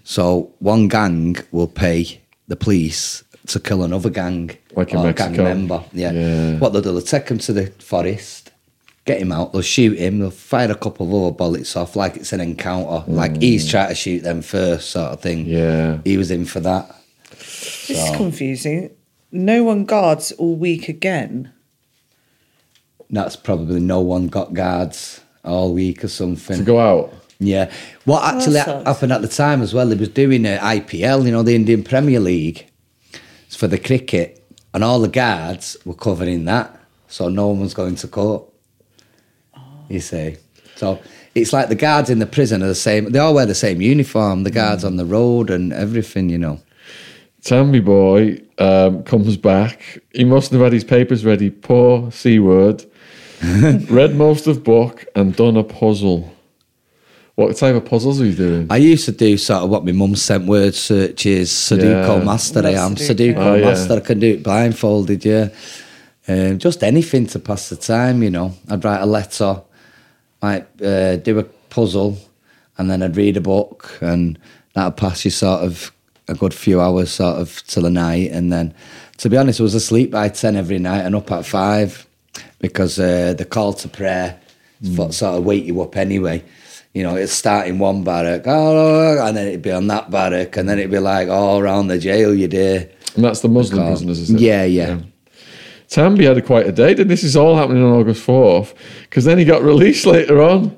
[0.03, 5.83] So one gang will pay the police to kill another gang, Like a gang member.
[5.93, 6.11] Yeah.
[6.11, 6.57] Yeah.
[6.57, 8.44] What they'll do, they'll take them to the forest,
[9.05, 9.53] get him out.
[9.53, 10.19] They'll shoot him.
[10.19, 13.09] They'll fire a couple of other bullets off, like it's an encounter.
[13.09, 13.71] Like he's mm.
[13.71, 15.45] trying to shoot them first, sort of thing.
[15.45, 15.99] Yeah.
[16.03, 16.95] He was in for that.
[17.29, 18.91] This is confusing.
[19.31, 21.51] No one guards all week again.
[23.09, 26.57] That's probably no one got guards all week or something.
[26.57, 27.13] To go out.
[27.39, 27.71] Yeah.
[28.05, 28.87] What actually that sucks.
[28.87, 31.83] happened at the time as well, they was doing a IPL, you know, the Indian
[31.83, 32.67] Premier League
[33.55, 36.77] it's for the cricket, and all the guards were covering that,
[37.07, 38.43] so no one was going to court.
[39.89, 40.37] You see.
[40.75, 40.99] So
[41.35, 43.81] it's like the guards in the prison are the same, they all wear the same
[43.81, 46.59] uniform, the guards on the road and everything, you know.
[47.43, 49.99] Tammy boy um, comes back.
[50.13, 51.49] He mustn't have had his papers ready.
[51.51, 52.83] Poor C word.
[53.89, 56.31] Read most of book and done a puzzle.
[57.35, 58.67] What type of puzzles are you doing?
[58.69, 62.23] I used to do sort of what my mum sent word searches, Sudoku Yeah.
[62.23, 62.95] master I am.
[62.95, 63.35] Sudoku.
[63.35, 63.65] Sudoku Oh, yeah.
[63.65, 65.49] master, I can do it blindfolded, yeah.
[66.27, 68.53] Um, just anything to pass the time, you know.
[68.69, 69.61] I'd write a letter,
[70.45, 71.43] might uh, do a
[71.75, 72.17] puzzle,
[72.77, 74.37] and then I'd read a book, and
[74.73, 75.91] that'd pass you sort of
[76.27, 78.31] a good few hours sort of till the night.
[78.31, 78.73] And then,
[79.17, 82.07] to be honest, I was asleep by 10 every night and up at 5
[82.59, 84.39] because uh, the call to prayer
[84.83, 85.13] mm.
[85.13, 86.43] sort of wake you up anyway.
[86.93, 90.55] You know, it's start in one barrack, oh, and then it'd be on that barrack,
[90.55, 92.87] and then it'd be like all around the jail you do.
[93.15, 94.39] And that's the Muslim prisoners, is it?
[94.39, 94.99] Yeah, yeah.
[95.89, 99.25] Tambi had a quite a day, and this is all happening on August 4th, because
[99.25, 100.77] then he got released later on.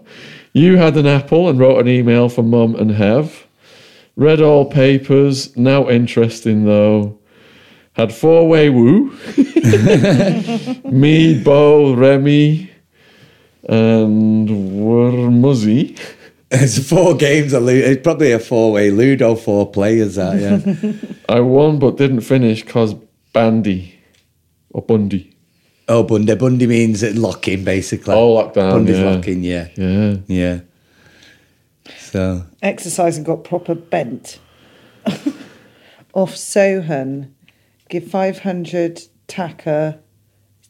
[0.54, 3.48] You had an apple and wrote an email for Mum and Hev.
[4.16, 7.20] Read all papers, now interesting though.
[7.94, 9.16] Had four way woo.
[10.86, 12.72] Me, Bo, Remy,
[13.64, 16.00] and Wormuzzy.
[16.50, 17.86] It's four games of Ludo.
[17.86, 20.16] It's probably a four-way Ludo, four players.
[20.16, 20.94] That yeah.
[21.28, 22.94] I won but didn't finish because
[23.34, 23.97] Bandy
[24.78, 25.36] or Bundy.
[25.88, 26.36] oh, Bundy.
[26.36, 28.14] Bundy means it locking, basically.
[28.14, 29.10] Oh, lockdown, Bundy's yeah.
[29.10, 29.44] locking.
[29.44, 30.16] Yeah, Yeah.
[30.28, 30.60] yeah.
[32.00, 34.40] So Exercise and got proper bent.
[36.14, 37.32] Off Sohan,
[37.90, 40.00] give 500 Taka,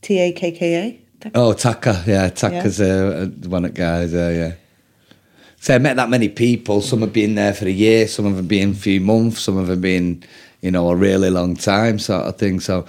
[0.01, 1.29] T A K K A?
[1.35, 4.53] Oh, Taka, yeah, Taka's uh, one of the guys there, yeah.
[5.59, 6.81] So I met that many people.
[6.81, 9.81] Some have been there for a year, some have been a few months, some have
[9.81, 10.23] been,
[10.61, 12.59] you know, a really long time, sort of thing.
[12.59, 12.85] So,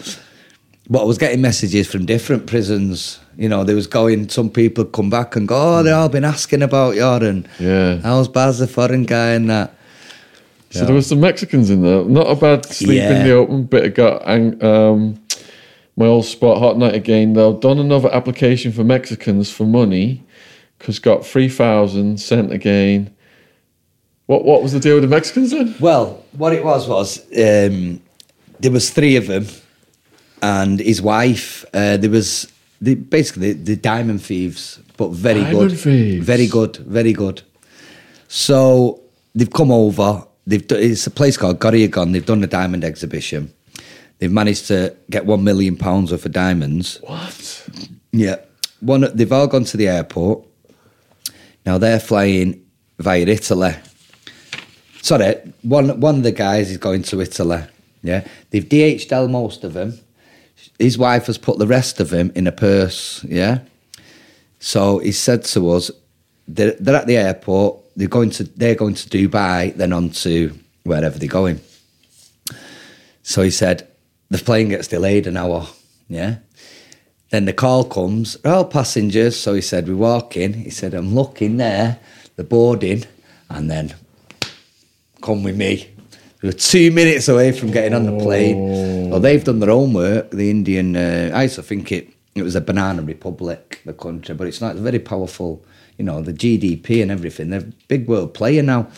[0.90, 3.19] but I was getting messages from different prisons.
[3.36, 4.28] You know, there was going.
[4.28, 7.98] Some people come back and go, "Oh, they've all been asking about you and Yeah.
[7.98, 9.74] how's Baz the foreign guy and that."
[10.70, 12.05] So there was some Mexicans in there.
[12.05, 15.19] Not a bad sleep in the open, bit of got ang- um,
[15.97, 17.55] my old spot hot night again though.
[17.55, 20.23] Done another application for Mexicans for money
[20.78, 23.10] because got three thousand sent again.
[24.27, 25.74] What what was the deal with the Mexicans then?
[25.81, 28.01] Well, what it was was um,
[28.60, 29.47] there was three of them,
[30.43, 31.65] and his wife.
[31.74, 32.51] Uh, there was
[32.81, 36.24] the, basically the, diamond thieves, but very Diamond good, thieves.
[36.27, 37.43] very good, very good.
[38.28, 39.01] So
[39.35, 40.24] they've come over.
[40.47, 42.12] They've do, it's a place called Gurgaon.
[42.12, 43.52] They've done a diamond exhibition.
[44.19, 46.98] They've managed to get one million pounds worth of diamonds.
[47.02, 47.69] What?
[48.12, 48.36] Yeah.
[48.81, 50.44] One, they've all gone to the airport.
[51.66, 52.65] Now they're flying
[52.98, 53.74] via Italy.
[55.02, 57.62] Sorry, one one of the guys is going to Italy.
[58.02, 59.98] Yeah, they've DHL most of them.
[60.79, 63.25] His wife has put the rest of him in a purse.
[63.25, 63.61] Yeah,
[64.59, 65.91] so he said to us,
[66.47, 67.81] they're, they're at the airport.
[67.97, 71.61] They're going to they're going to Dubai, then on to wherever they're going.
[73.23, 73.89] So he said
[74.31, 75.67] the plane gets delayed an hour.
[76.09, 76.37] Yeah.
[77.31, 79.39] Then the call comes, all passengers.
[79.39, 80.55] So he said, we walk in.
[80.55, 81.99] He said, I'm looking there,
[82.37, 83.05] the boarding,
[83.51, 83.95] and then
[85.21, 85.91] come with me.
[86.43, 89.10] We were two minutes away from getting on the plane.
[89.10, 90.31] Well, they've done their own work.
[90.31, 94.35] The Indian, uh, I used to think it, it was a banana republic, the country,
[94.36, 94.73] but it's not.
[94.73, 95.65] It's very powerful,
[95.97, 97.51] you know, the GDP and everything.
[97.51, 98.89] They're a big world player now.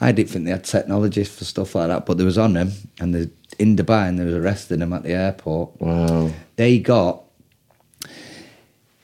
[0.00, 2.72] I didn't think they had technology for stuff like that, but they was on them,
[2.98, 6.30] and they in Dubai, and they was arresting them at the airport Wow.
[6.56, 7.24] they got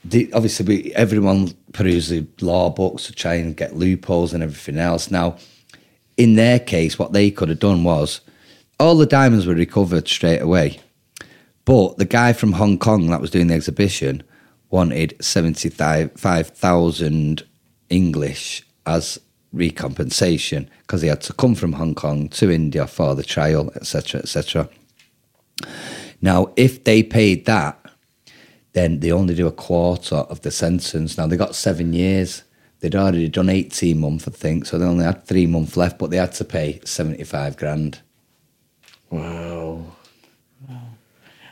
[0.05, 4.79] the, obviously we, everyone perused the law books to try and get loopholes and everything
[4.79, 5.11] else.
[5.11, 5.37] Now,
[6.17, 8.21] in their case, what they could have done was
[8.79, 10.81] all the diamonds were recovered straight away,
[11.65, 14.23] but the guy from Hong Kong that was doing the exhibition
[14.71, 17.43] wanted 75,000
[17.91, 19.19] English as
[19.55, 24.21] recompensation because he had to come from Hong Kong to India for the trial, etc.,
[24.21, 24.69] etc.
[26.21, 27.79] Now, if they paid that,
[28.73, 31.17] then they only do a quarter of the sentence.
[31.17, 32.43] Now, they got seven years.
[32.85, 36.11] They'd already done 18 months, I think, so they only had three months left, but
[36.11, 38.03] they had to pay 75 grand.
[39.09, 39.87] Wow.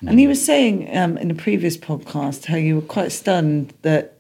[0.07, 4.19] And you were saying um, in a previous podcast how you were quite stunned that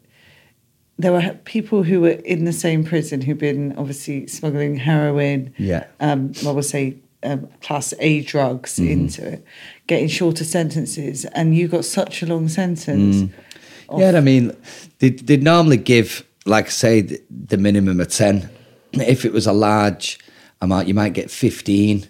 [0.97, 5.85] there were people who were in the same prison who'd been obviously smuggling heroin, Yeah.
[6.01, 8.91] um, well, we'll say um, class A drugs Mm-hmm.
[8.91, 9.45] into it,
[9.87, 13.17] getting shorter sentences, and you got such a long sentence.
[13.17, 13.99] Mm.
[13.99, 14.57] Yeah, I mean,
[15.01, 18.51] they they normally give, like I say, the, the minimum of ten.
[18.93, 20.19] If it was a large
[20.61, 22.07] amount, you might get fifteen.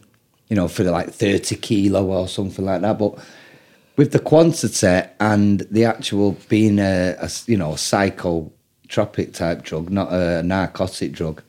[0.49, 2.99] You know, for like thirty kilo or something like that.
[2.99, 3.19] But
[3.97, 9.91] with the quantity and the actual being a, a you know a psychotropic type drug,
[9.91, 11.43] not a narcotic drug,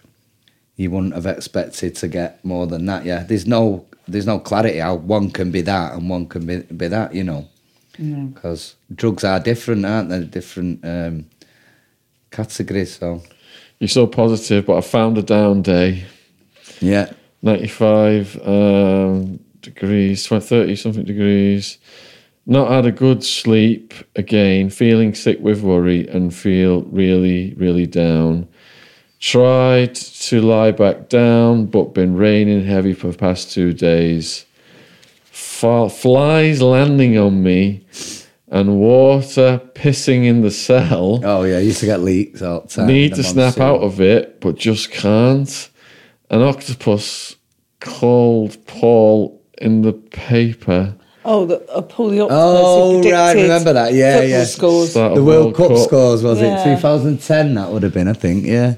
[0.76, 3.06] you wouldn't have expected to get more than that.
[3.06, 6.60] Yeah, there's no there's no clarity how one can be that and one can be,
[6.62, 7.14] be that.
[7.14, 7.50] You know
[7.98, 10.24] because drugs are different, aren't they?
[10.24, 11.26] Different um,
[12.34, 12.98] categories.
[12.98, 13.22] So
[13.80, 16.06] You're so positive, but I found a down day.
[16.82, 21.78] yeah, 95 um, degrees, 30 something degrees.
[22.46, 28.50] Not had a good sleep again, feeling sick with worry and feel really, really down.
[29.22, 34.46] Tried to lie back down, but been raining heavy for the past two days.
[35.24, 37.86] Flies landing on me
[38.54, 41.20] and water pissing in the cell.
[41.26, 42.88] oh yeah, used to get leaks all the time.
[42.88, 45.70] Need to snap out of it, but just can't.
[46.30, 47.36] An octopus
[47.82, 50.96] called Paul in the paper.
[51.26, 52.38] Oh, the, uh, Paul the Octopus.
[52.42, 54.44] Oh, who right, remember that, yeah, football yeah.
[54.44, 54.92] Scores.
[54.92, 56.60] Start The of World Cup, scores was Yeah.
[56.60, 57.54] it 2010?
[57.56, 58.46] That would have been, I think.
[58.46, 58.76] Yeah.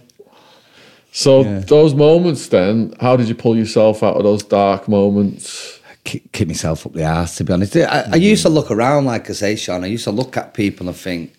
[1.12, 1.60] So Yeah.
[1.60, 5.75] those moments, then, how did you pull yourself out of those dark moments?
[6.06, 7.76] Kick, kick myself up the ass, to be honest.
[7.76, 8.22] I, I mm-hmm.
[8.22, 9.84] used to look around, like I say, Shaun.
[9.84, 11.34] I used to look at people and think,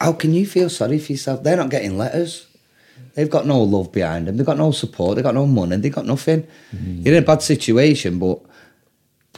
[0.00, 1.42] how can you feel sorry for yourself?
[1.42, 2.46] They're not getting letters.
[3.14, 4.36] They've got no love behind them.
[4.36, 5.16] They've got no support.
[5.16, 5.76] They've got no money.
[5.76, 6.46] They've got nothing.
[6.74, 7.02] Mm-hmm.
[7.02, 8.40] You're in a bad situation, but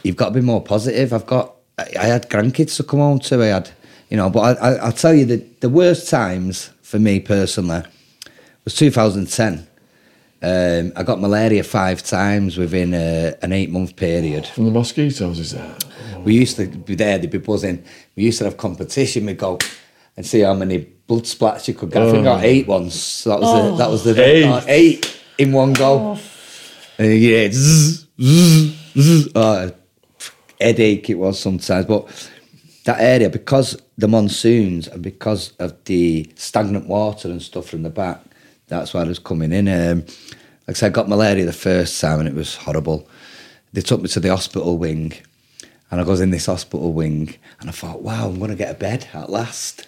[0.03, 1.13] you've got to be more positive.
[1.13, 3.43] I've got, I, I had grandkids to come home to.
[3.43, 3.69] I had,
[4.09, 7.83] you know, but I, I, I'll tell you the, the worst times for me personally
[8.63, 9.67] was 2010.
[10.41, 14.45] Um, I got malaria five times within a, an eight month period.
[14.45, 15.83] From the mosquitoes, is that?
[16.23, 17.83] We used to be there, they'd be buzzing.
[18.15, 19.25] We used to have competition.
[19.25, 19.57] We'd go
[20.15, 22.03] and see how many blood splats you could get.
[22.03, 22.95] I think I got eight once.
[22.95, 24.43] So that was the that was the Eight.
[24.45, 26.17] uh, eight in one go.
[26.99, 29.29] And you hear zzz, zzz, zzz.
[29.35, 29.71] Oh,
[30.59, 31.85] headache it was sometimes.
[31.85, 32.29] But
[32.85, 37.89] that area, because the monsoons and because of the stagnant water and stuff from the
[37.89, 38.21] back,
[38.67, 39.67] that's why I was coming in.
[39.67, 40.05] Um,
[40.67, 43.07] like I said, I got malaria the first time and it was horrible.
[43.73, 45.13] They took me to the hospital wing
[45.89, 48.75] and I was in this hospital wing and I thought, wow, I'm going to get
[48.75, 49.87] a bed at last.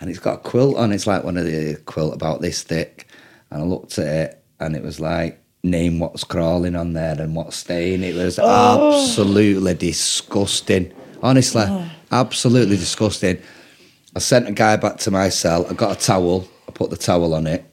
[0.00, 0.92] And it's got a quilt on.
[0.92, 3.06] It, it's like one of the quilt about this thick.
[3.50, 7.34] And I looked at it and it was like, name what's crawling on there and
[7.34, 8.02] what's staying.
[8.02, 10.92] It was absolutely disgusting.
[11.22, 11.62] Honestly,
[12.10, 13.42] absolutely disgusting.
[14.16, 15.66] I sent a guy back to my cell.
[15.68, 16.48] I got a towel.
[16.66, 17.69] I put the towel on it.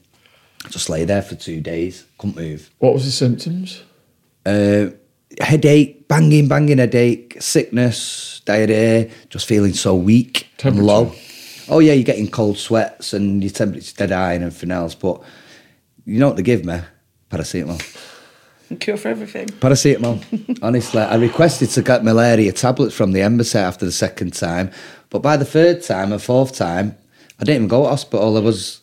[0.64, 2.04] I just lay there for two days.
[2.18, 2.70] Couldn't move.
[2.78, 3.82] What was the symptoms?
[4.44, 4.90] Uh,
[5.40, 11.12] headache, banging, banging headache, sickness, diarrhea, just feeling so weak and low.
[11.68, 14.94] Oh yeah, you're getting cold sweats and your temperature's dead high and everything else.
[14.94, 15.22] But
[16.04, 16.80] you know what they give me?
[17.30, 17.80] Paracetamol.
[18.80, 19.48] Cure for everything.
[19.48, 20.58] Paracetamol.
[20.62, 24.70] Honestly, I requested to get malaria tablets from the embassy after the second time,
[25.10, 26.96] but by the third time and fourth time,
[27.40, 28.36] I didn't even go to hospital.
[28.36, 28.80] I was,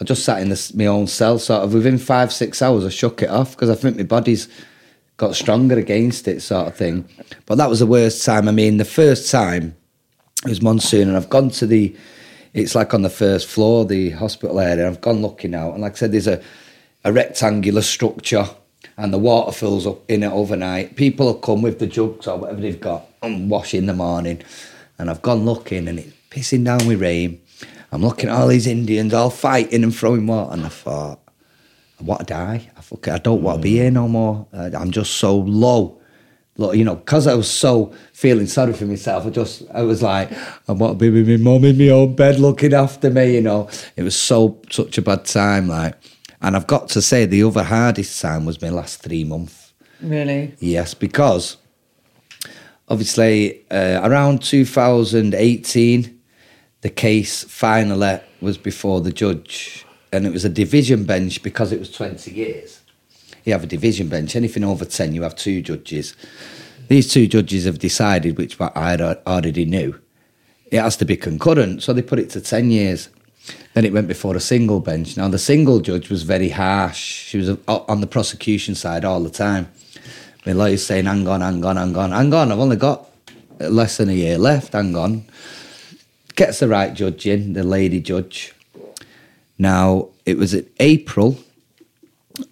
[0.00, 1.38] I just sat in this, my own cell.
[1.38, 4.48] Sort of within five six hours, I shook it off because I think my body's
[5.16, 7.08] got stronger against it, sort of thing.
[7.46, 8.48] But that was the worst time.
[8.48, 9.76] I mean, the first time
[10.44, 11.94] it was monsoon, and I've gone to the.
[12.54, 14.86] It's like on the first floor, the hospital area.
[14.86, 16.42] I've gone looking out, and like I said, there's a,
[17.04, 18.48] a rectangular structure,
[18.96, 20.96] and the water fills up in it overnight.
[20.96, 24.42] People will come with the jugs or whatever they've got and wash in the morning.
[24.98, 27.40] And I've gone looking, and it's pissing down with rain.
[27.90, 31.20] I'm looking at all these Indians all fighting and throwing water, and I thought,
[32.00, 32.70] I want to die.
[32.76, 34.46] I fuck I don't want to be here no more.
[34.52, 36.00] Uh, I'm just so low.
[36.56, 40.02] Look, you know, because I was so feeling sorry for myself, I just, I was
[40.02, 40.30] like,
[40.68, 43.40] I want to be with my mum in my own bed looking after me, you
[43.40, 43.68] know.
[43.96, 45.94] It was so, such a bad time, like.
[46.40, 49.72] And I've got to say, the other hardest time was my last three months.
[50.00, 50.54] Really?
[50.60, 51.56] Yes, because
[52.88, 56.17] obviously uh, around 2018,
[56.80, 61.78] the case finally was before the judge, and it was a division bench because it
[61.78, 62.80] was 20 years.
[63.44, 66.14] You have a division bench, anything over 10, you have two judges.
[66.88, 68.96] These two judges have decided, which I
[69.26, 70.00] already knew,
[70.70, 73.08] it has to be concurrent, so they put it to 10 years.
[73.74, 75.16] Then it went before a single bench.
[75.16, 76.98] Now, the single judge was very harsh.
[76.98, 79.70] She was on the prosecution side all the time.
[80.44, 82.52] My lawyer's saying, hang on, hang on, hang on, hang on.
[82.52, 83.08] I've only got
[83.58, 85.24] less than a year left, hang on.
[86.38, 88.54] Gets the right judge in, the lady judge.
[89.58, 91.36] Now, it was in April,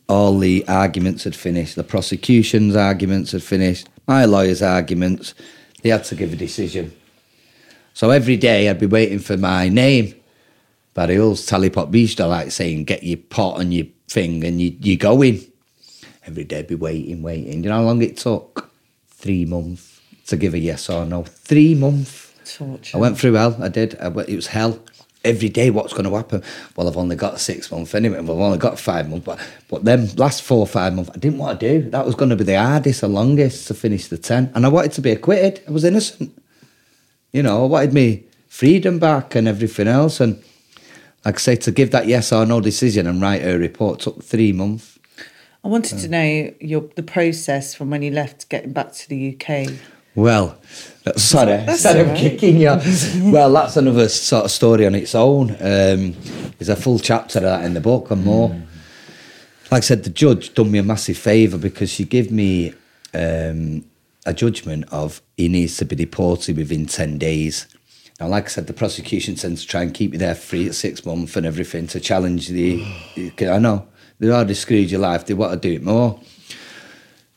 [0.09, 1.77] all the arguments had finished.
[1.77, 3.89] The prosecution's arguments had finished.
[4.09, 5.35] My lawyer's arguments.
[5.83, 6.97] They had to give a decision.
[7.95, 10.17] So every day I'd be waiting for my name.
[10.93, 14.97] Barry Hulse Tallypot Bistro, like saying, get your pot on your thing and you, you
[14.97, 15.41] go in.
[16.25, 17.63] Every day I'd be waiting, waiting.
[17.63, 18.69] You know how long it took?
[19.11, 21.23] Three months to give a yes or no.
[21.23, 22.26] Three months.
[22.47, 22.97] Torture.
[22.97, 23.57] I went through hell.
[23.61, 23.99] I did.
[24.01, 24.79] I, it was hell.
[25.25, 26.43] Every day, what's going to happen?
[26.77, 28.19] Well, I've only got six months anyway.
[28.19, 29.25] I've only got five months.
[29.25, 31.91] But, but then, last four or five months, I didn't want to do.
[31.91, 34.53] That was going to be the hardest, the longest to finish the 10.
[34.55, 35.63] And I wanted to be acquitted.
[35.67, 36.41] I was innocent.
[37.33, 40.21] You know, I wanted me freedom back and everything else.
[40.21, 40.43] And
[41.25, 44.23] like I say, to give that yes or no decision and write a report took
[44.23, 44.97] three months.
[45.65, 49.35] I wanted to know your the process from when you left getting back to the
[49.35, 49.73] UK.
[50.17, 50.59] Well,
[51.17, 52.75] sorry, That's sorry, I'm kicking you.
[53.31, 55.51] well, that's another sort of story on its own.
[55.51, 56.17] Um,
[56.59, 58.49] there's a full chapter of that in the book and more.
[59.71, 62.73] Like I said, the judge done me a massive favour because she gave me
[63.13, 63.85] um,
[64.25, 67.67] a judgment of he needs to be deported within 10 days.
[68.19, 70.75] Now, like I said, the prosecution tends to try and keep you there free at
[70.75, 72.83] six months and everything to challenge the.
[73.41, 73.87] I know
[74.19, 75.27] they already screwed your life.
[75.27, 76.19] They want to do it more.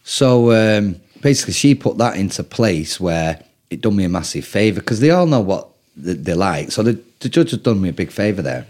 [0.04, 4.80] So um, basically, she put that into place where it done me a massive favour
[4.80, 6.72] because they all know what they, like.
[6.72, 8.66] So the, the judge has done me a big favour there.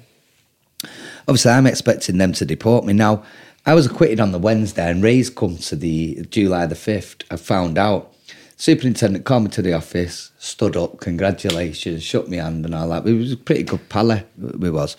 [1.27, 3.23] Obviously, I'm expecting them to deport me now.
[3.65, 7.23] I was acquitted on the Wednesday, and Ray's come to the July the fifth.
[7.29, 8.13] I found out.
[8.57, 13.05] Superintendent called me to the office, stood up, congratulations, shook me hand and all that.
[13.05, 14.97] We was a pretty good pally, we was.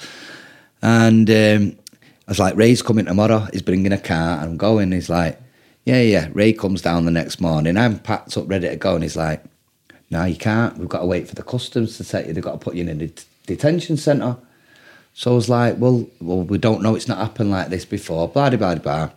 [0.80, 1.76] And um,
[2.26, 3.48] I was like, Ray's coming tomorrow.
[3.52, 4.38] He's bringing a car.
[4.38, 4.92] I'm going.
[4.92, 5.38] He's like,
[5.90, 6.28] yeah, yeah.
[6.32, 7.76] Ray comes down the next morning.
[7.76, 8.94] I'm packed up, ready to go.
[8.94, 9.42] And he's like,
[10.08, 10.78] no, you can't.
[10.78, 12.32] We've got to wait for the customs to take you.
[12.32, 14.36] They've got to put you in a det- detention centre.
[15.14, 16.94] So I was like, well, well, we don't know.
[16.94, 18.28] It's not happened like this before.
[18.28, 19.10] Blah, blah, blah.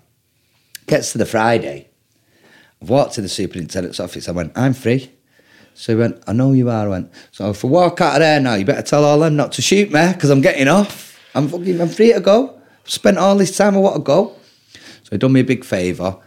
[0.88, 1.90] Gets to the Friday.
[2.82, 4.28] I've walked to the superintendent's office.
[4.28, 5.12] I went, I'm free.
[5.76, 6.86] So he went, I know you are.
[6.86, 9.36] I went, so if I walk out of there now, you better tell all them
[9.36, 11.20] not to shoot me because I'm getting off.
[11.36, 12.60] I'm fucking, I'm free to go.
[12.84, 14.36] I've spent all this time, I want to go.
[15.04, 16.18] So he done me a big favour.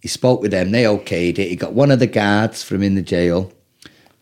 [0.00, 1.48] He spoke with them, they okayed it.
[1.48, 3.52] He got one of the guards from in the jail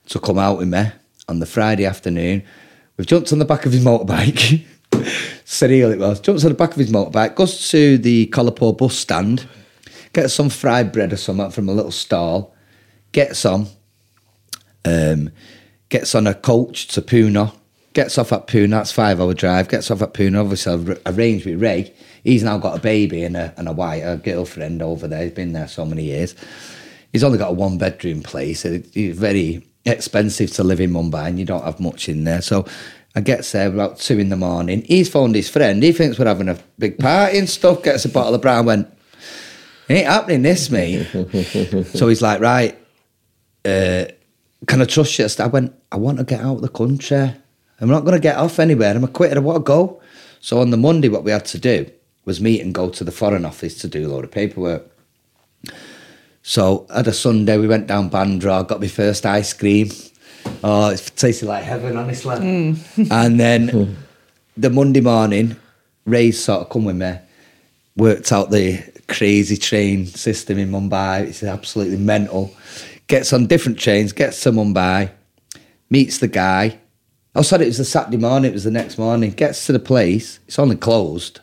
[0.07, 0.85] to come out with me
[1.28, 2.43] on the Friday afternoon.
[2.97, 4.65] We've jumped on the back of his motorbike.
[5.44, 6.20] Surreal it was.
[6.20, 9.47] Jumps on the back of his motorbike, goes to the Kolhapur bus stand,
[10.12, 12.55] gets some fried bread or something from a little stall,
[13.12, 13.66] gets on,
[14.85, 15.31] um,
[15.89, 17.53] gets on a coach to Pune,
[17.93, 21.47] gets off at Pune, that's five hour drive, gets off at Pune, obviously I've arranged
[21.47, 21.93] with Ray.
[22.27, 25.23] He's now got a baby and a, and a wife, a girlfriend over there.
[25.23, 26.35] He's been there so many years.
[27.12, 28.65] He's only got a one bedroom place.
[28.65, 32.43] It's very expensive to live in Mumbai and you don't have much in there.
[32.43, 32.66] So
[33.15, 34.82] I get there about two in the morning.
[34.82, 35.81] He's phoned his friend.
[35.81, 38.93] He thinks we're having a big party and stuff, gets a bottle of brown, went,
[39.89, 41.05] ain't happening this, mate.
[41.93, 42.77] so he's like, right,
[43.65, 44.07] uh,
[44.66, 45.28] can I trust you?
[45.39, 47.32] I went, I want to get out of the country.
[47.81, 48.97] I'm not going to get off anywhere.
[48.97, 49.36] I'm a quitter.
[49.36, 50.03] I want to go.
[50.40, 51.89] So on the Monday, what we had to do
[52.27, 54.90] was meet and go to the Foreign Office to do a load of paperwork.
[56.43, 59.89] So at a Sunday, we went down Bandra, got my first ice cream.
[60.62, 62.36] Oh, it tasted like heaven, honestly.
[62.36, 63.11] Mm.
[63.11, 63.94] and then hmm.
[64.57, 65.57] the Monday morning,
[66.05, 67.15] Ray's sort of come with me,
[67.97, 71.23] worked out the crazy train system in Mumbai.
[71.23, 72.55] It's absolutely mental.
[73.07, 75.11] Gets on different trains, gets to Mumbai,
[75.90, 76.78] meets the guy.
[77.36, 79.31] Oh, sorry, it was the Saturday morning, it was the next morning.
[79.31, 81.40] Gets to the place, it's only closed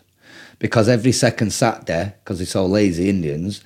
[0.63, 3.61] because every second sat there, because they're so lazy, Indians,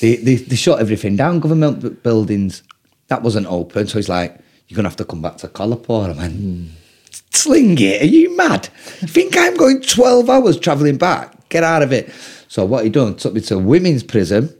[0.00, 2.62] they, they, they shut everything down, government buildings.
[3.08, 3.88] That wasn't open.
[3.88, 6.14] So he's like, you're going to have to come back to Kolhapur.
[6.14, 6.70] I went,
[7.32, 8.66] sling it, are you mad?
[8.66, 11.48] Think I'm going 12 hours travelling back?
[11.48, 12.12] Get out of it.
[12.46, 14.56] So what he done, took me to a women's prison.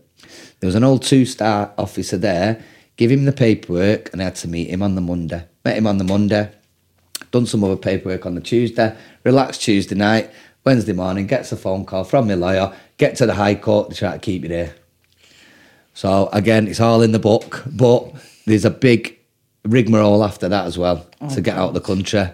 [0.59, 2.65] There was an old two-star officer there,
[2.97, 5.45] give him the paperwork, and I had to meet him on the Monday.
[5.65, 6.51] Met him on the Monday,
[7.31, 10.33] done some other paperwork on the Tuesday, relaxed Tuesday night,
[10.67, 13.97] Wednesday morning, gets a phone call from my lawyer, get to the High Court, to
[13.97, 14.75] try to keep me there.
[15.95, 18.13] So again, it's all in the book, but
[18.47, 19.17] there's a big
[19.65, 22.29] rigmarole after that as well to get out of the country.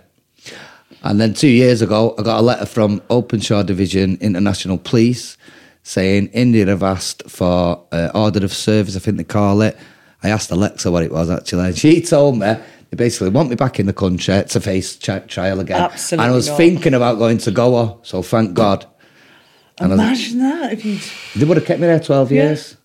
[1.03, 5.37] And then two years ago, I got a letter from Openshaw Division International Police
[5.83, 9.77] saying India have asked for uh, order of service, I think they call it.
[10.23, 12.57] I asked Alexa what it was actually, and she told me
[12.93, 15.81] they basically want me back in the country to face ch- trial again.
[15.81, 16.57] Absolutely And I was not.
[16.59, 18.85] thinking about going to Goa, so thank God.
[19.81, 19.99] And I was-
[20.35, 20.99] Imagine that if you.
[21.41, 22.77] they would have kept me there 12 years.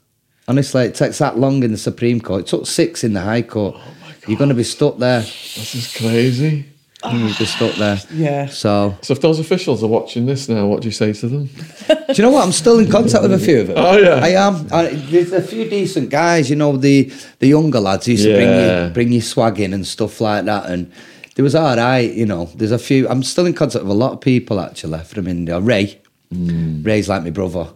[0.48, 2.44] Honestly, it takes that long in the Supreme Court.
[2.44, 3.76] It took six in the High Court.
[3.78, 5.20] Oh You're going to be stuck there.
[5.20, 6.68] This is crazy.
[7.04, 8.00] You're going to be stuck there.
[8.12, 8.48] Yeah.
[8.48, 11.46] So, So if those officials are watching this now, what do you say to them?
[11.88, 12.44] do you know what?
[12.44, 13.78] I'm still in contact with a few of them.
[13.78, 14.16] Oh, yeah.
[14.24, 14.68] I am.
[14.72, 18.34] I, there's a few decent guys, you know, the the younger lads who used to
[18.34, 18.88] bring Yeah.
[18.88, 20.66] you, bring you swag in and stuff like that.
[20.72, 20.92] And
[21.36, 22.46] there was all right, you know.
[22.56, 23.08] There's a few.
[23.08, 25.60] I'm still in contact with a lot of people actually from India.
[25.60, 26.02] Ray.
[26.32, 27.68] Ray's like my brother.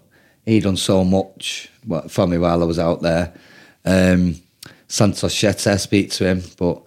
[0.47, 3.33] He done so much wa- for me while I was out there.
[3.85, 4.35] Um,
[4.89, 6.81] Santosh Shetty, I speak to him, but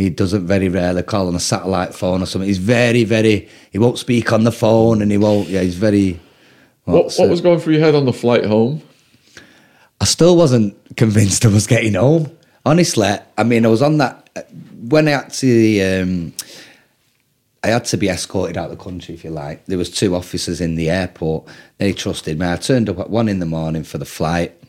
[0.00, 2.48] he doesn't very rarely call on a satellite phone or something.
[2.48, 3.48] He's very, very.
[3.70, 5.48] He won't speak on the phone, and he won't.
[5.48, 6.18] Yeah, he's very.
[6.84, 8.82] What, what was going through your head on the flight home?
[10.00, 12.36] I still wasn't convinced I was getting home.
[12.64, 14.28] Honestly, I mean, I was on that
[14.80, 16.32] when I actually, um,
[17.62, 19.66] I had to be escorted out of the country, if you like.
[19.66, 21.46] There was two officers in the airport.
[21.78, 22.50] They trusted me.
[22.50, 24.59] I turned up at one in the morning for the flight.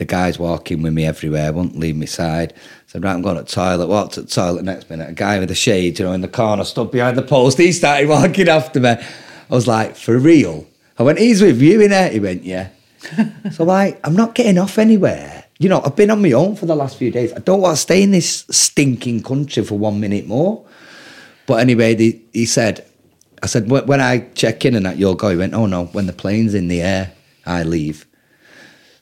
[0.00, 2.54] The guys walking with me everywhere, wouldn't leave me side.
[2.86, 3.86] Said, right, I'm going to the toilet.
[3.86, 5.10] Walked to the toilet next minute.
[5.10, 7.58] A guy with a shade, you know, in the corner, stood behind the post.
[7.58, 8.88] He started walking after me.
[8.92, 9.04] I
[9.50, 10.66] was like, for real?
[10.98, 12.08] I went, he's with you in there?
[12.08, 12.70] He went, yeah.
[13.52, 15.44] so like, I'm not getting off anywhere.
[15.58, 17.34] You know, I've been on my own for the last few days.
[17.34, 20.64] I don't want to stay in this stinking country for one minute more.
[21.44, 22.86] But anyway, the, he said,
[23.42, 26.06] I said, when I check in and that you'll go, he went, oh no, when
[26.06, 27.12] the plane's in the air,
[27.44, 28.06] I leave.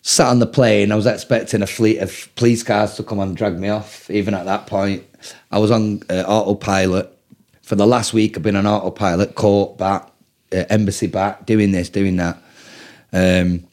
[0.08, 3.36] Sat on the plane, I was expecting a fleet of police cars to come and
[3.36, 4.08] drag me off.
[4.08, 5.04] Even at that point,
[5.50, 7.14] I was on uh, autopilot.
[7.60, 10.10] For the last week, I've been on autopilot, court back,
[10.50, 12.42] uh, embassy back, doing this, doing that.
[13.12, 13.68] Um,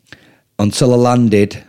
[0.60, 1.64] until I landed,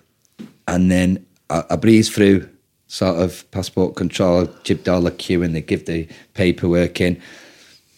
[0.66, 2.48] and then I, I breezed through
[2.88, 7.22] sort of passport control, jibbed all the queue, and they give the paperwork in.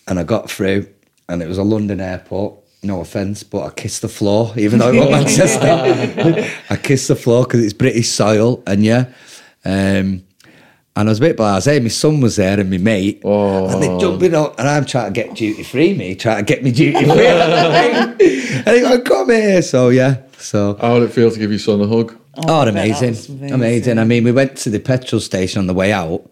[0.07, 0.87] And I got through,
[1.31, 2.58] and it was a London airport.
[2.83, 6.49] No offence, but I kissed the floor, even though it was Manchester.
[6.71, 9.07] I kissed the floor because it's British soil, and yeah.
[9.65, 10.25] Um,
[10.95, 11.81] and I was a bit blasé.
[11.81, 15.21] My son was there and my mate, and they're jumping up, and I'm trying to
[15.21, 15.95] get duty free.
[15.95, 20.77] Me trying to get me duty free, and he go, "Come here." So yeah, so
[20.81, 22.17] How would it feel to give your son a hug?
[22.37, 23.09] Oh, I bet that amazing.
[23.09, 23.53] amazing.
[23.53, 23.99] amazing.
[23.99, 26.29] I mean, we went to the petrol station on the way out,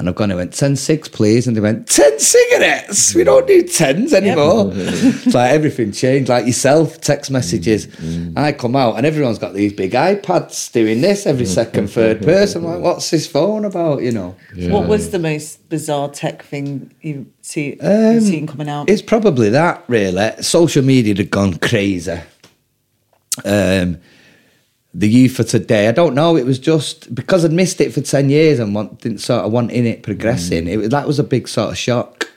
[0.00, 1.46] and I've gone and went, 10 six, please.
[1.46, 3.14] And they went, 10 cigarettes?
[3.14, 4.70] We don't do tens anymore.
[4.74, 7.86] it's like everything changed, like yourself, text messages.
[8.34, 12.64] I come out, and everyone's got these big iPads doing this every second, third person.
[12.64, 14.36] I'm like, what's this phone about, you know?
[14.56, 18.88] What was the most bizarre tech thing you see Um, you've seen coming out?
[18.88, 20.30] It's probably that, really.
[20.40, 22.18] Social media had gone crazy.
[23.44, 23.98] Um,
[24.92, 26.36] the youth for today, I don't know.
[26.36, 29.52] It was just because I'd missed it for ten years and want, didn't sort of
[29.52, 30.66] want in it progressing.
[30.66, 32.28] It was that was a big sort of shock.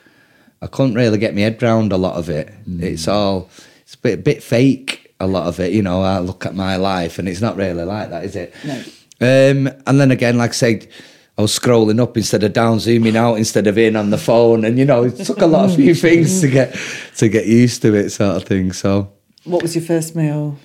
[0.62, 2.52] I couldn't really get my head round a lot of it.
[2.66, 3.50] It's all
[3.82, 5.12] it's a bit, bit fake.
[5.20, 6.02] A lot of it, you know.
[6.02, 8.54] I look at my life and it's not really like that, is it?
[8.64, 8.74] No.
[9.20, 10.88] Um, and then again, like I said,
[11.36, 14.64] I was scrolling up instead of down, zooming out instead of in on the phone,
[14.64, 16.76] and you know, it took a lot of few things to get
[17.16, 18.72] to get used to it, sort of thing.
[18.72, 19.12] So,
[19.44, 20.56] What was your first meal?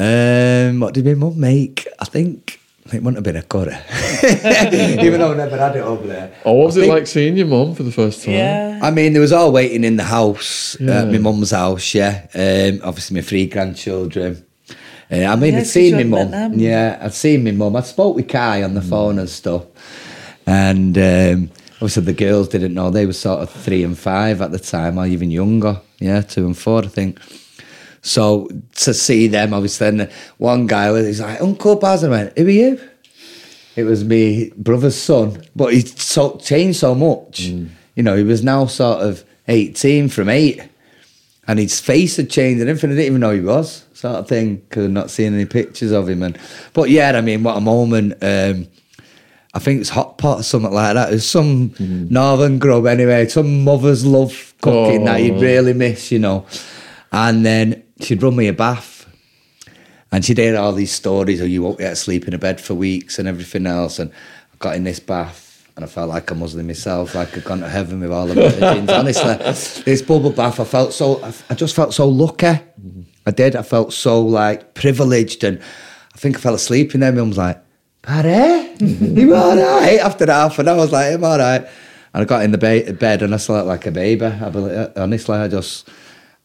[0.00, 1.86] Um, what did my mum make?
[1.98, 2.58] I think
[2.92, 3.76] it wouldn't have been a curry,
[5.04, 6.32] even though I never had it over there.
[6.44, 8.34] Or what was I it think- like seeing your mum for the first time?
[8.34, 8.80] Yeah.
[8.82, 11.02] I mean, there was all waiting in the house, Yeah.
[11.02, 12.26] at my mum's house, yeah.
[12.34, 14.44] Um, obviously, my three grandchildren.
[15.12, 16.52] Uh, I mean, Yeah, I'd 'cause seen my mum.
[16.58, 17.76] Yeah, I'd seen my mum.
[17.76, 19.64] I spoke with Kai on the phone and stuff.
[20.46, 22.90] And um, obviously, the girls didn't know.
[22.90, 25.80] They were sort of three and five at the time, or even younger.
[26.00, 27.18] Yeah, two and four, I think.
[28.02, 32.24] So to see them, obviously, then one guy was he's like, Uncle Baz, and I
[32.24, 32.80] went, Who are you?
[33.76, 37.40] It was me brother's son, but he so changed so much.
[37.40, 40.60] You know, he was now sort of 18 from eight,
[41.46, 42.90] and his face had changed and everything.
[42.90, 45.92] I didn't even know he was, sort of thing, because I'm not seeing any pictures
[45.92, 46.22] of him.
[46.22, 46.38] And
[46.72, 48.14] But yeah, I mean, what a moment.
[48.22, 48.66] Um,
[49.52, 51.10] I think it's hot pot or something like that.
[51.10, 55.40] It was some northern grub anyway, some mother's love cooking that you'd Oh.
[55.40, 56.46] really miss, you know.
[57.12, 59.06] And then she'd run me a bath.
[60.12, 62.60] And she did all these stories of you won't get to sleep in a bed
[62.60, 63.98] for weeks and everything else.
[64.00, 67.44] And I got in this bath and I felt like a Muslim myself, like I'd
[67.44, 68.90] gone to heaven with all the virgins.
[68.90, 69.34] Honestly,
[69.84, 72.58] this bubble bath, I felt so, I- just felt so lucky.
[73.26, 73.54] I did.
[73.54, 75.44] I felt so like privileged.
[75.44, 75.60] And
[76.12, 77.12] I think I fell asleep in there.
[77.12, 77.62] My mum was like,
[78.02, 80.00] Paddy, you all right?
[80.00, 81.60] After half and I was like, I'm all right.
[82.12, 84.24] And I got in the ba- bed and I slept like a baby.
[84.26, 85.88] I believe, honestly, I just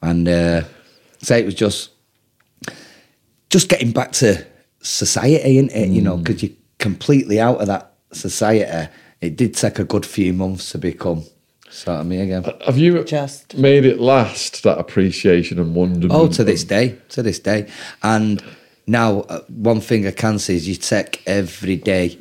[0.03, 0.61] and uh,
[1.25, 1.91] say it was just
[3.49, 4.45] just getting back to
[4.81, 5.89] society, isn't it?
[5.89, 8.89] You know, because you're completely out of that society.
[9.21, 11.23] It did take a good few months to become
[11.69, 12.43] sort of me again.
[12.65, 13.57] Have you Just.
[13.57, 16.11] made it last that appreciation and wonderment?
[16.11, 17.69] Oh, to this day, to this day.
[18.03, 18.43] And
[18.87, 22.19] now, uh, one thing I can say is you take every day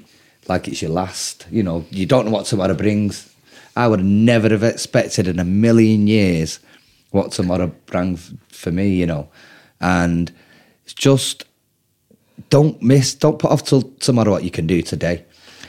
[0.49, 1.47] like it's your last.
[1.51, 3.31] You know, you don't know what tomorrow brings.
[3.77, 6.61] I would never have expected in a million years
[7.15, 9.29] what tomorrow bring f- for me, you know.
[9.81, 10.33] And
[10.85, 11.45] it's just
[12.51, 15.25] don't miss, don't put off till tomorrow what you can do today.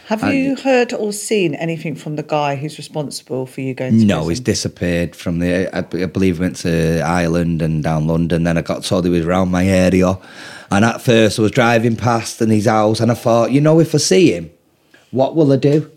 [0.07, 3.99] Have And- you heard or seen anything from the guy who's responsible for you going
[3.99, 4.29] to No, prison?
[4.31, 5.67] he's disappeared from the.
[5.75, 8.43] I, I believe he went to Ireland and down London.
[8.43, 10.17] Then I got told he was around my area,
[10.71, 13.79] and at first I was driving past in his house, and I thought, you know,
[13.79, 14.49] if I see him,
[15.11, 15.91] what will I do?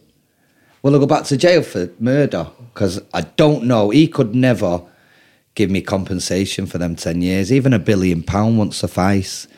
[0.82, 2.46] Will I go back to jail for murder?
[2.72, 3.90] Because I don't know.
[3.90, 4.80] He could never
[5.58, 7.52] give me compensation for them ten years.
[7.52, 9.48] Even a billion pound won't suffice.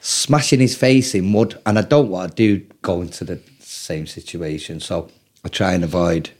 [0.00, 4.06] Smashing his face in mud, and I don't want to do go into the same
[4.06, 4.80] situation.
[4.80, 5.08] So
[5.44, 6.30] I try and avoid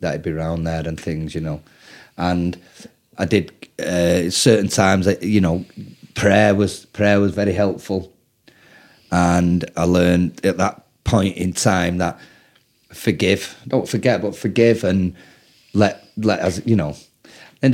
[0.00, 1.60] that he'd be around there and things, you know.
[2.16, 2.58] And
[3.18, 5.66] I did uh, certain times, you know,
[6.14, 8.10] prayer was prayer was very helpful,
[9.12, 12.18] and I learned at that point in time that
[12.88, 15.14] forgive, don't forget, but forgive and
[15.74, 16.96] let let us, you know.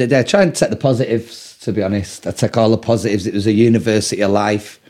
[0.01, 1.59] And I I try and take the positives.
[1.61, 3.27] To be honest, I take all the positives.
[3.27, 4.81] It was a university of life.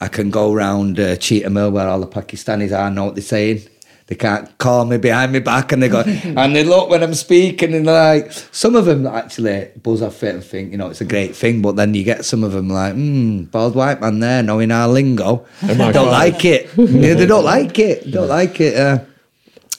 [0.00, 3.22] I can go round uh, Cheetham Hill where all the Pakistanis are, know what they're
[3.22, 3.62] saying.
[4.06, 7.14] They can't call me behind my back and they go, and they look when I'm
[7.14, 10.88] speaking and they're like, some of them actually buzz off it and think, you know,
[10.88, 11.62] it's a great thing.
[11.62, 14.88] But then you get some of them like, hmm, bald white man there knowing our
[14.88, 15.46] lingo.
[15.62, 16.10] my don't God.
[16.10, 16.68] like it.
[16.76, 18.10] yeah, they don't like it.
[18.10, 18.76] Don't like it.
[18.76, 18.98] Uh,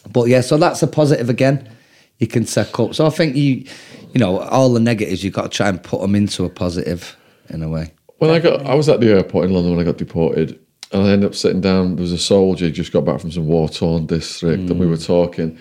[0.10, 1.70] but yeah, so that's a positive again.
[2.20, 2.96] You can set up.
[2.96, 3.66] So I think you,
[4.14, 7.18] you know, all the negatives you've got to try and put them into a positive
[7.50, 7.94] in a way.
[8.18, 10.60] When I got, I was at the airport in London when I got deported,
[10.92, 11.96] and I ended up sitting down.
[11.96, 14.88] There was a soldier who just got back from some war torn district, and we
[14.88, 15.04] were hmm.
[15.04, 15.60] talking,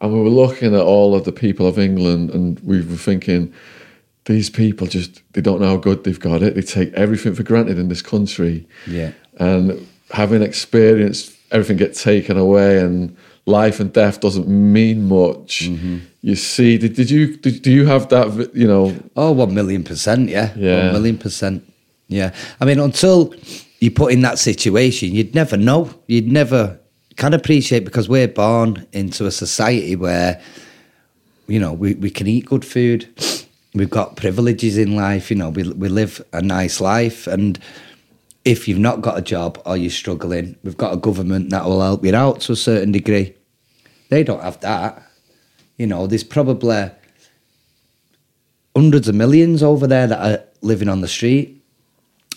[0.00, 3.52] and we were looking at all of the people of England, and we were thinking,
[4.24, 6.54] these people just they don't know how good they've got it.
[6.54, 9.12] They take everything for granted in this country, Yeah.
[9.38, 15.68] and having experienced everything get taken away, and life and death doesn't mean much.
[15.68, 15.98] Mm-hmm.
[16.22, 18.50] You see, did, did you did, do you have that?
[18.54, 20.52] You know, Oh, one million percent, yeah.
[20.56, 20.84] Yeah.
[20.84, 21.64] One million percent.
[22.08, 22.32] Yeah.
[22.60, 23.34] I mean, until
[23.80, 25.92] you put in that situation, you'd never know.
[26.06, 26.78] You'd never
[27.16, 30.40] can appreciate because we're born into a society where,
[31.46, 33.08] you know, we, we can eat good food.
[33.74, 37.26] We've got privileges in life, you know, we, we live a nice life.
[37.26, 37.58] And
[38.44, 41.80] if you've not got a job or you're struggling, we've got a government that will
[41.80, 43.34] help you out to a certain degree.
[44.10, 45.02] They don't have that.
[45.78, 46.90] You know, there's probably
[48.74, 51.64] hundreds of millions over there that are living on the street.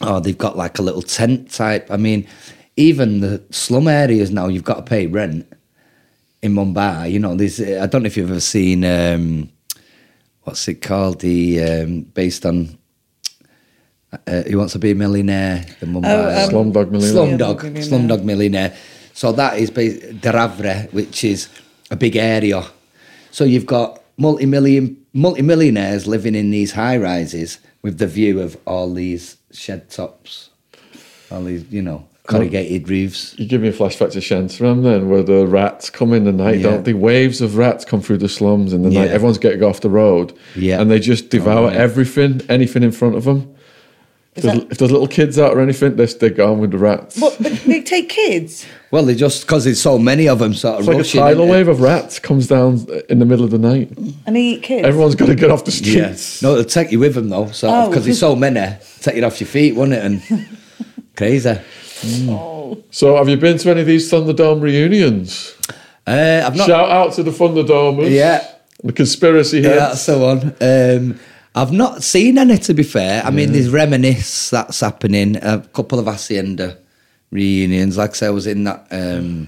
[0.01, 1.89] Or they've got like a little tent type.
[1.89, 2.27] I mean,
[2.75, 5.51] even the slum areas now, you've got to pay rent
[6.41, 7.11] in Mumbai.
[7.11, 9.49] You know, there's, I don't know if you've ever seen, um,
[10.43, 11.21] what's it called?
[11.21, 12.77] The, um, based on,
[14.27, 15.65] uh, Who Wants to Be a Millionaire?
[15.79, 16.03] The Mumbai.
[16.05, 17.37] Oh, um, Slumdog Millionaire.
[17.37, 17.83] Slumdog, Millionaire.
[17.83, 18.73] Slumdog Millionaire.
[19.13, 21.47] So that is bas- Dharavi, which is
[21.91, 22.63] a big area.
[23.31, 28.93] So you've got multi-million, multi-millionaires living in these high rises with the view of all
[28.93, 30.49] these shed tops,
[31.31, 33.35] all these, you know, corrugated roofs.
[33.37, 36.57] You give me a flashback to Shantaram then, where the rats come in the night,
[36.57, 36.71] Yeah.
[36.71, 36.93] don't they?
[36.93, 39.09] Waves of rats come through the slums in the night.
[39.11, 40.33] Everyone's getting off the road.
[40.55, 40.81] Yeah.
[40.81, 41.77] And they just devour Oh, yeah.
[41.77, 43.53] everything, anything in front of them.
[44.35, 46.77] If there's, that- if there's little kids out or anything, they're, they're gone with the
[46.77, 47.17] rats.
[47.19, 47.37] What?
[47.41, 48.65] But they take kids.
[48.91, 51.47] Well, they just because there's so many of them, sort of It's like a tidal
[51.47, 51.51] innit?
[51.51, 53.91] wave of rats comes down in the middle of the night.
[54.25, 54.87] And they eat kids.
[54.87, 56.13] Everyone's got to get off the Yeah.
[56.13, 56.41] streets.
[56.41, 57.89] No, they'll take you with them though, so Oh.
[57.89, 58.61] because there's so many,
[59.01, 60.01] take you off your feet, won't it?
[60.05, 60.21] And
[61.17, 61.57] crazy.
[62.91, 65.55] So, have you been to any of these Thunderdome reunions?
[66.07, 66.67] Uh, I've not.
[66.67, 68.09] Shout out to the Thunderdomers.
[68.11, 68.47] Yeah.
[68.83, 69.79] The conspiracy Yeah, heads.
[69.79, 70.55] that's the one.
[70.61, 71.19] Um,
[71.55, 73.23] I've not seen any, to be fair.
[73.23, 76.77] I mean, there's Reminisce that's happening, a couple of Hacienda
[77.31, 77.97] reunions.
[77.97, 79.47] Like I say, I was in that um,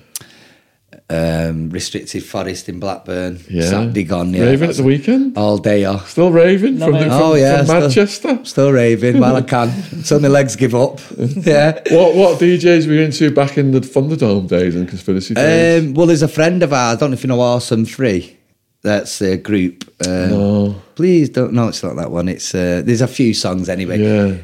[1.10, 3.40] um, restricted forest in Blackburn.
[3.50, 3.64] yeah.
[3.70, 4.44] Saturday gone, yeah.
[4.46, 5.38] Raving at the weekend.
[5.38, 6.10] All day off.
[6.10, 8.40] Still raving from, the, from, Oh, yeah, from still- Manchester.
[8.46, 11.00] Still raving while I can until my legs give up.
[11.18, 11.82] yeah.
[11.92, 15.84] What what DJs were you into back in the Thunderdome days and conspiracy days?
[15.84, 16.98] Um, well, there's a friend of ours.
[16.98, 18.37] I don't know if you know Awesome 3.
[18.84, 19.84] That's a group.
[20.06, 20.76] Um, no.
[20.96, 21.54] Please don't.
[21.54, 22.30] No, it's not that one.
[22.30, 24.00] It's uh, there's a few songs anyway.
[24.00, 24.38] Yeah.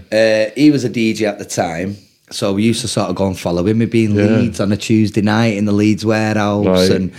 [0.47, 1.95] Uh, he was a DJ at the time,
[2.31, 3.79] so we used to sort of go and follow him.
[3.79, 4.23] We'd be in Yeah.
[4.25, 6.89] Leeds on a Tuesday night in the Leeds warehouse, Right.
[6.91, 7.11] and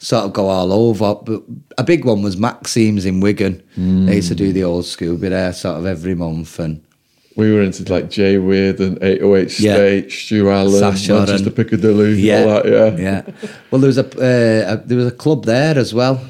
[0.00, 1.14] sort of go all over.
[1.14, 1.42] But
[1.78, 3.62] a big one was Maxime's in Wigan.
[3.76, 6.80] They used to do the old school, be there sort of every month and
[7.36, 9.74] We were into like Jay Weird and 808 Yeah.
[9.76, 12.96] State, Stu Allen, Sasha Manchester Piccadilly, yeah, all that, yeah.
[12.98, 13.50] yeah.
[13.70, 16.20] Well, there was a, uh, a there was a club there as well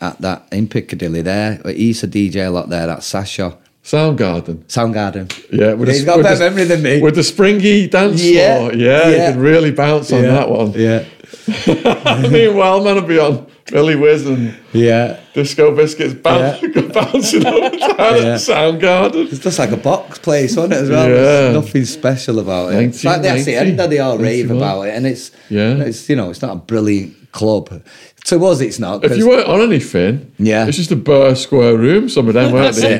[0.00, 1.22] at that in Piccadilly.
[1.22, 2.86] There, he used to DJ a lot there.
[2.86, 4.64] That's Sasha Soundgarden.
[4.64, 5.32] Soundgarden.
[5.52, 7.00] Yeah, with he's the- got a better memory than me.
[7.00, 8.74] With the springy dance Yeah, floor.
[8.74, 9.26] Yeah, yeah.
[9.28, 10.30] you can really bounce on yeah.
[10.32, 10.72] that one.
[10.72, 11.04] Yeah,
[12.30, 15.20] Meanwhile, man I'll be on Billy Wiz and yeah.
[15.32, 16.60] Disco Biscuits bounce,
[16.92, 18.34] bouncing up and down Yeah.
[18.34, 19.30] at Soundgarden.
[19.30, 20.82] It's just like a box place, wasn't it?
[20.82, 21.14] As well, Yeah.
[21.14, 22.82] There's nothing special about it.
[22.82, 25.76] It's like that's the end of the all rave about it, and it's Yeah.
[25.76, 27.82] it's you know, it's not a brilliant club.
[28.26, 29.04] To us, it's not.
[29.04, 30.66] If you weren't on anything, Yeah.
[30.66, 32.98] it's just a bare square room, some of them, weren't they?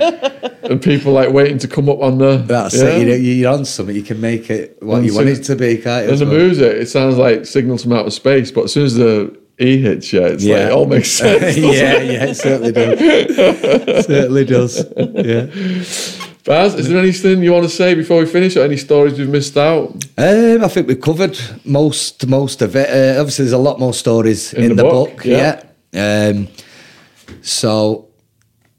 [0.62, 2.38] and people like waiting to come up on the.
[2.38, 2.88] that's yeah.
[2.90, 3.00] it.
[3.00, 3.94] You know, you're on something.
[3.94, 6.12] You can make it what And you want it to be, can't you?
[6.12, 9.36] And the music, it sounds like signals from outer space, but as soon as the
[9.58, 10.68] E hits you, it's like Yeah.
[10.68, 11.56] it all makes sense.
[11.58, 14.06] yeah, yeah, it certainly does.
[14.06, 14.84] certainly does.
[14.96, 16.16] Yeah.
[16.44, 19.28] Baz, is there anything you want to say before we finish, or any stories we've
[19.28, 19.90] missed out?
[20.16, 22.88] Um, I think we've covered most most of it.
[22.88, 25.24] Uh, obviously, there's a lot more stories in, the the, book, book.
[25.24, 25.62] yeah.
[25.92, 26.32] yeah.
[26.32, 26.48] Um,
[27.42, 28.08] so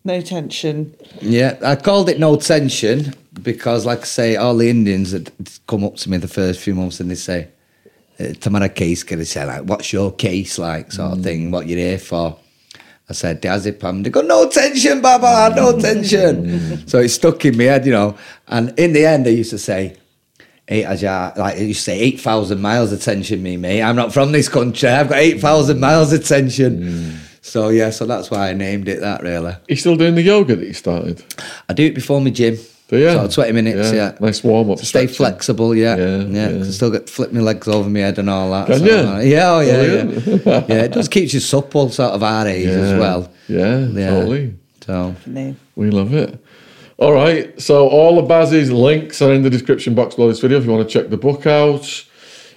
[0.03, 0.95] No tension.
[1.21, 5.31] Yeah, I called it no tension because, like I say, all the Indians that
[5.67, 7.49] come up to me the first few months and they say,
[8.19, 11.51] uh, "Tamara case," can they say like, "What's your case like?" sort of thing.
[11.51, 12.37] What you're here for?
[13.11, 15.81] I said, "Diazepam." They go, "No tension, Baba, no mm.
[15.81, 18.17] tension." so it stuck in my head, you know.
[18.47, 19.97] And in the end, they used to say.
[20.67, 23.81] Eight Ajar, like you say, eight thousand miles attention, me mate.
[23.81, 24.87] I'm not from this country.
[24.87, 26.71] I've got eight thousand miles of attention.
[26.79, 27.17] Mm.
[27.41, 29.21] So yeah, so that's why I named it that.
[29.21, 31.25] Really, You still doing the yoga that you started?
[31.67, 32.57] I do it before my gym.
[32.91, 33.09] Do you?
[33.09, 34.17] Sort of 20 minutes, yeah.
[34.19, 34.77] Nice warm up.
[34.79, 35.95] To stay flexible, yeah.
[35.95, 36.47] Yeah, Yeah, yeah.
[36.49, 38.67] Can still get flip my legs over my head and all that.
[38.67, 38.91] Can so, you?
[38.93, 40.65] uh, Yeah, oh yeah, yeah.
[40.67, 43.31] Yeah, it just keeps you supple, sort of our age as well.
[43.47, 44.09] Yeah, Yeah.
[44.09, 44.55] totally.
[44.85, 45.15] So,
[45.77, 46.37] We love it.
[46.97, 47.59] All right.
[47.61, 50.71] So all of Baz's links are in the description box below this video if you
[50.71, 52.05] want to check the book out.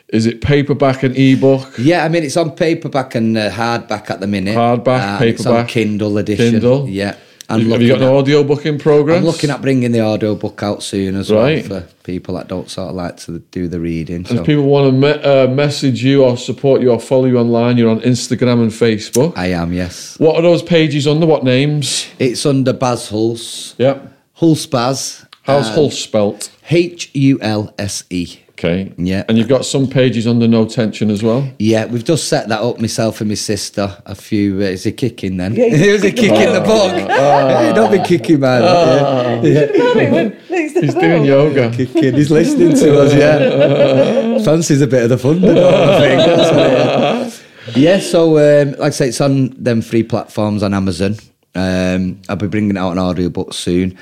[0.09, 1.75] Is it paperback and ebook?
[1.79, 4.57] yeah, I mean, it's on paperback and uh, hardback at the minute.
[4.57, 6.51] Hardback, and It's on paperback, Kindle edition.
[6.53, 6.89] Kindle.
[6.89, 7.17] Yeah.
[7.49, 9.19] Have you got an at- audio book in progress?
[9.19, 11.69] I'm looking at bringing the audio book out soon as Right.
[11.69, 14.17] well for people that don't sort of like to do the reading.
[14.17, 14.35] And So.
[14.37, 17.77] if people want to me- uh, message you or support you or follow you online,
[17.77, 19.35] you're on Instagram and Facebook.
[19.37, 20.15] I am, yes.
[20.19, 21.27] What are those pages under?
[21.27, 22.07] What names?
[22.19, 23.75] It's under Baz Hulse.
[23.79, 24.11] Yep.
[24.41, 25.27] Hulse Baz.
[25.43, 26.49] How's Um, Hulse spelt?
[26.71, 28.39] H U L S E.
[28.57, 28.93] Okay.
[28.97, 29.25] Yeah.
[29.29, 31.49] And you've got some pages under No Tension as well.
[31.59, 33.97] Yeah, we've just set that up myself and my sister.
[34.07, 34.59] A few.
[34.59, 35.55] Uh, is he kicking then?
[35.55, 36.93] Yeah, he's he was a kick in the book.
[36.93, 39.43] Hey, don't be kicking, man.
[39.43, 41.71] He's doing yoga.
[41.71, 42.15] Kicking.
[42.15, 43.13] He's listening to us.
[43.13, 44.39] Yeah.
[44.45, 45.39] Fancies a bit of the fun.
[45.39, 46.21] I think.
[46.27, 47.77] That's what it is.
[47.77, 47.99] Yeah.
[47.99, 51.17] So, um, like I say, it's on them three platforms on Amazon.
[51.57, 53.99] Um, I'll be bringing out an audiobook soon.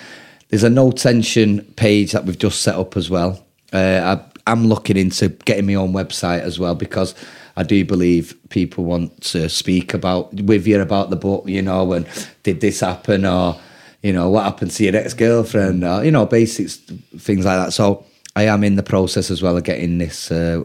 [0.51, 3.43] There's a no tension page that we've just set up as well.
[3.73, 7.15] Uh, I, I'm looking into getting my own website as well because
[7.57, 11.93] I do believe people want to speak about with you about the book, you know,
[11.93, 12.07] and
[12.43, 13.61] did this happen or
[14.03, 17.73] you know what happened to your ex girlfriend or you know basics things like that.
[17.73, 18.05] So
[18.35, 20.65] I am in the process as well of getting this uh,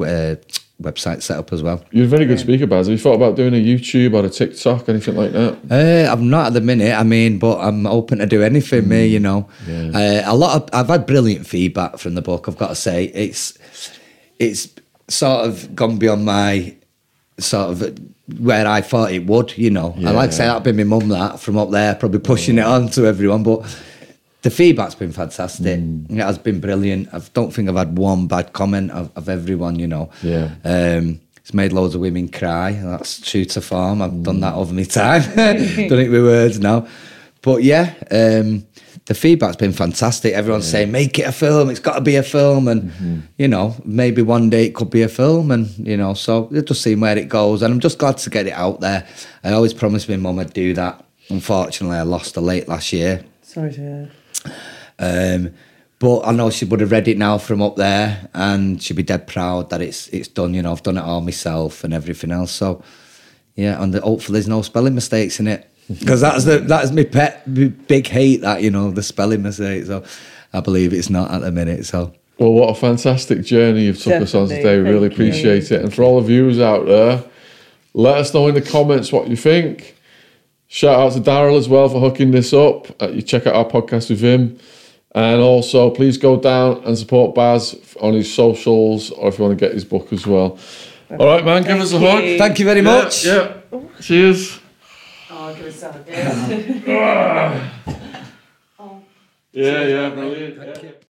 [0.00, 0.34] uh,
[0.80, 1.84] website set up as well.
[1.90, 2.86] You're a very good speaker, Baz.
[2.86, 5.58] Have you thought about doing a YouTube or a TikTok, anything like that?
[5.70, 6.92] Uh, I'm not at the minute.
[6.92, 8.88] I mean, but I'm open to do anything.
[8.88, 12.48] Me, you know, uh, a lot of I've had brilliant feedback from the book.
[12.48, 13.58] I've got to say, it's
[14.38, 14.68] it's
[15.08, 16.76] sort of gone beyond my
[17.38, 17.98] sort of
[18.38, 19.56] where I thought it would.
[19.58, 22.20] You know, I like to say that'd been my mum that from up there, probably
[22.20, 23.64] pushing it on to everyone, but.
[24.42, 25.66] The feedback's been fantastic.
[25.66, 27.12] It has been brilliant.
[27.12, 30.10] I don't think I've had one bad comment of, of everyone, you know.
[30.22, 30.54] Yeah.
[30.64, 32.72] Um, it's made loads of women cry.
[32.72, 34.00] That's true to form.
[34.00, 35.22] I've done that over my time.
[35.36, 35.58] done
[35.98, 36.86] it with words now.
[37.42, 38.66] But yeah, um,
[39.06, 40.32] the feedback's been fantastic.
[40.34, 41.68] Everyone's saying, make it a film.
[41.68, 42.68] It's got to be a film.
[42.68, 45.50] And, you know, maybe one day it could be a film.
[45.50, 47.62] And, you know, so we'll just see where it goes.
[47.62, 49.06] And I'm just glad to get it out there.
[49.42, 51.04] I always promised my mum I'd do that.
[51.28, 53.24] Unfortunately, I lost her late last year.
[53.42, 54.10] Sorry to hear.
[54.98, 55.54] Um,
[56.00, 59.02] but I know she would have read it now from up there, and she'd be
[59.02, 60.54] dead proud that it's it's done.
[60.54, 62.52] You know, I've done it all myself and everything else.
[62.52, 62.82] So,
[63.54, 67.04] yeah, and the, hopefully there's no spelling mistakes in it because that's the that's my
[67.04, 69.88] pet my big hate that you know the spelling mistakes.
[69.88, 70.02] So,
[70.54, 71.84] I believe it's not at the minute.
[71.84, 74.78] So, Well, what a fantastic journey you've took us on today.
[74.78, 75.26] We really thank you.
[75.26, 75.82] appreciate it.
[75.82, 77.22] And for all the viewers out there,
[77.92, 79.96] let us know in the comments what you think.
[80.72, 82.86] Shout out to Daryl as well for hooking this up.
[83.02, 84.56] Uh, you check out our podcast with him.
[85.12, 89.58] And also, please go down and support Baz on his socials or if you want
[89.58, 90.56] to get his book as well.
[91.10, 91.64] All right, man.
[91.64, 92.22] Give us a hug.
[92.22, 92.38] you.
[92.38, 93.26] Thank you very Yeah, much.
[93.26, 93.54] Yeah.
[94.00, 94.60] Cheers.
[95.28, 95.88] Oh, give us a
[99.52, 100.56] Yeah, yeah, brilliant.
[100.84, 100.90] Yeah.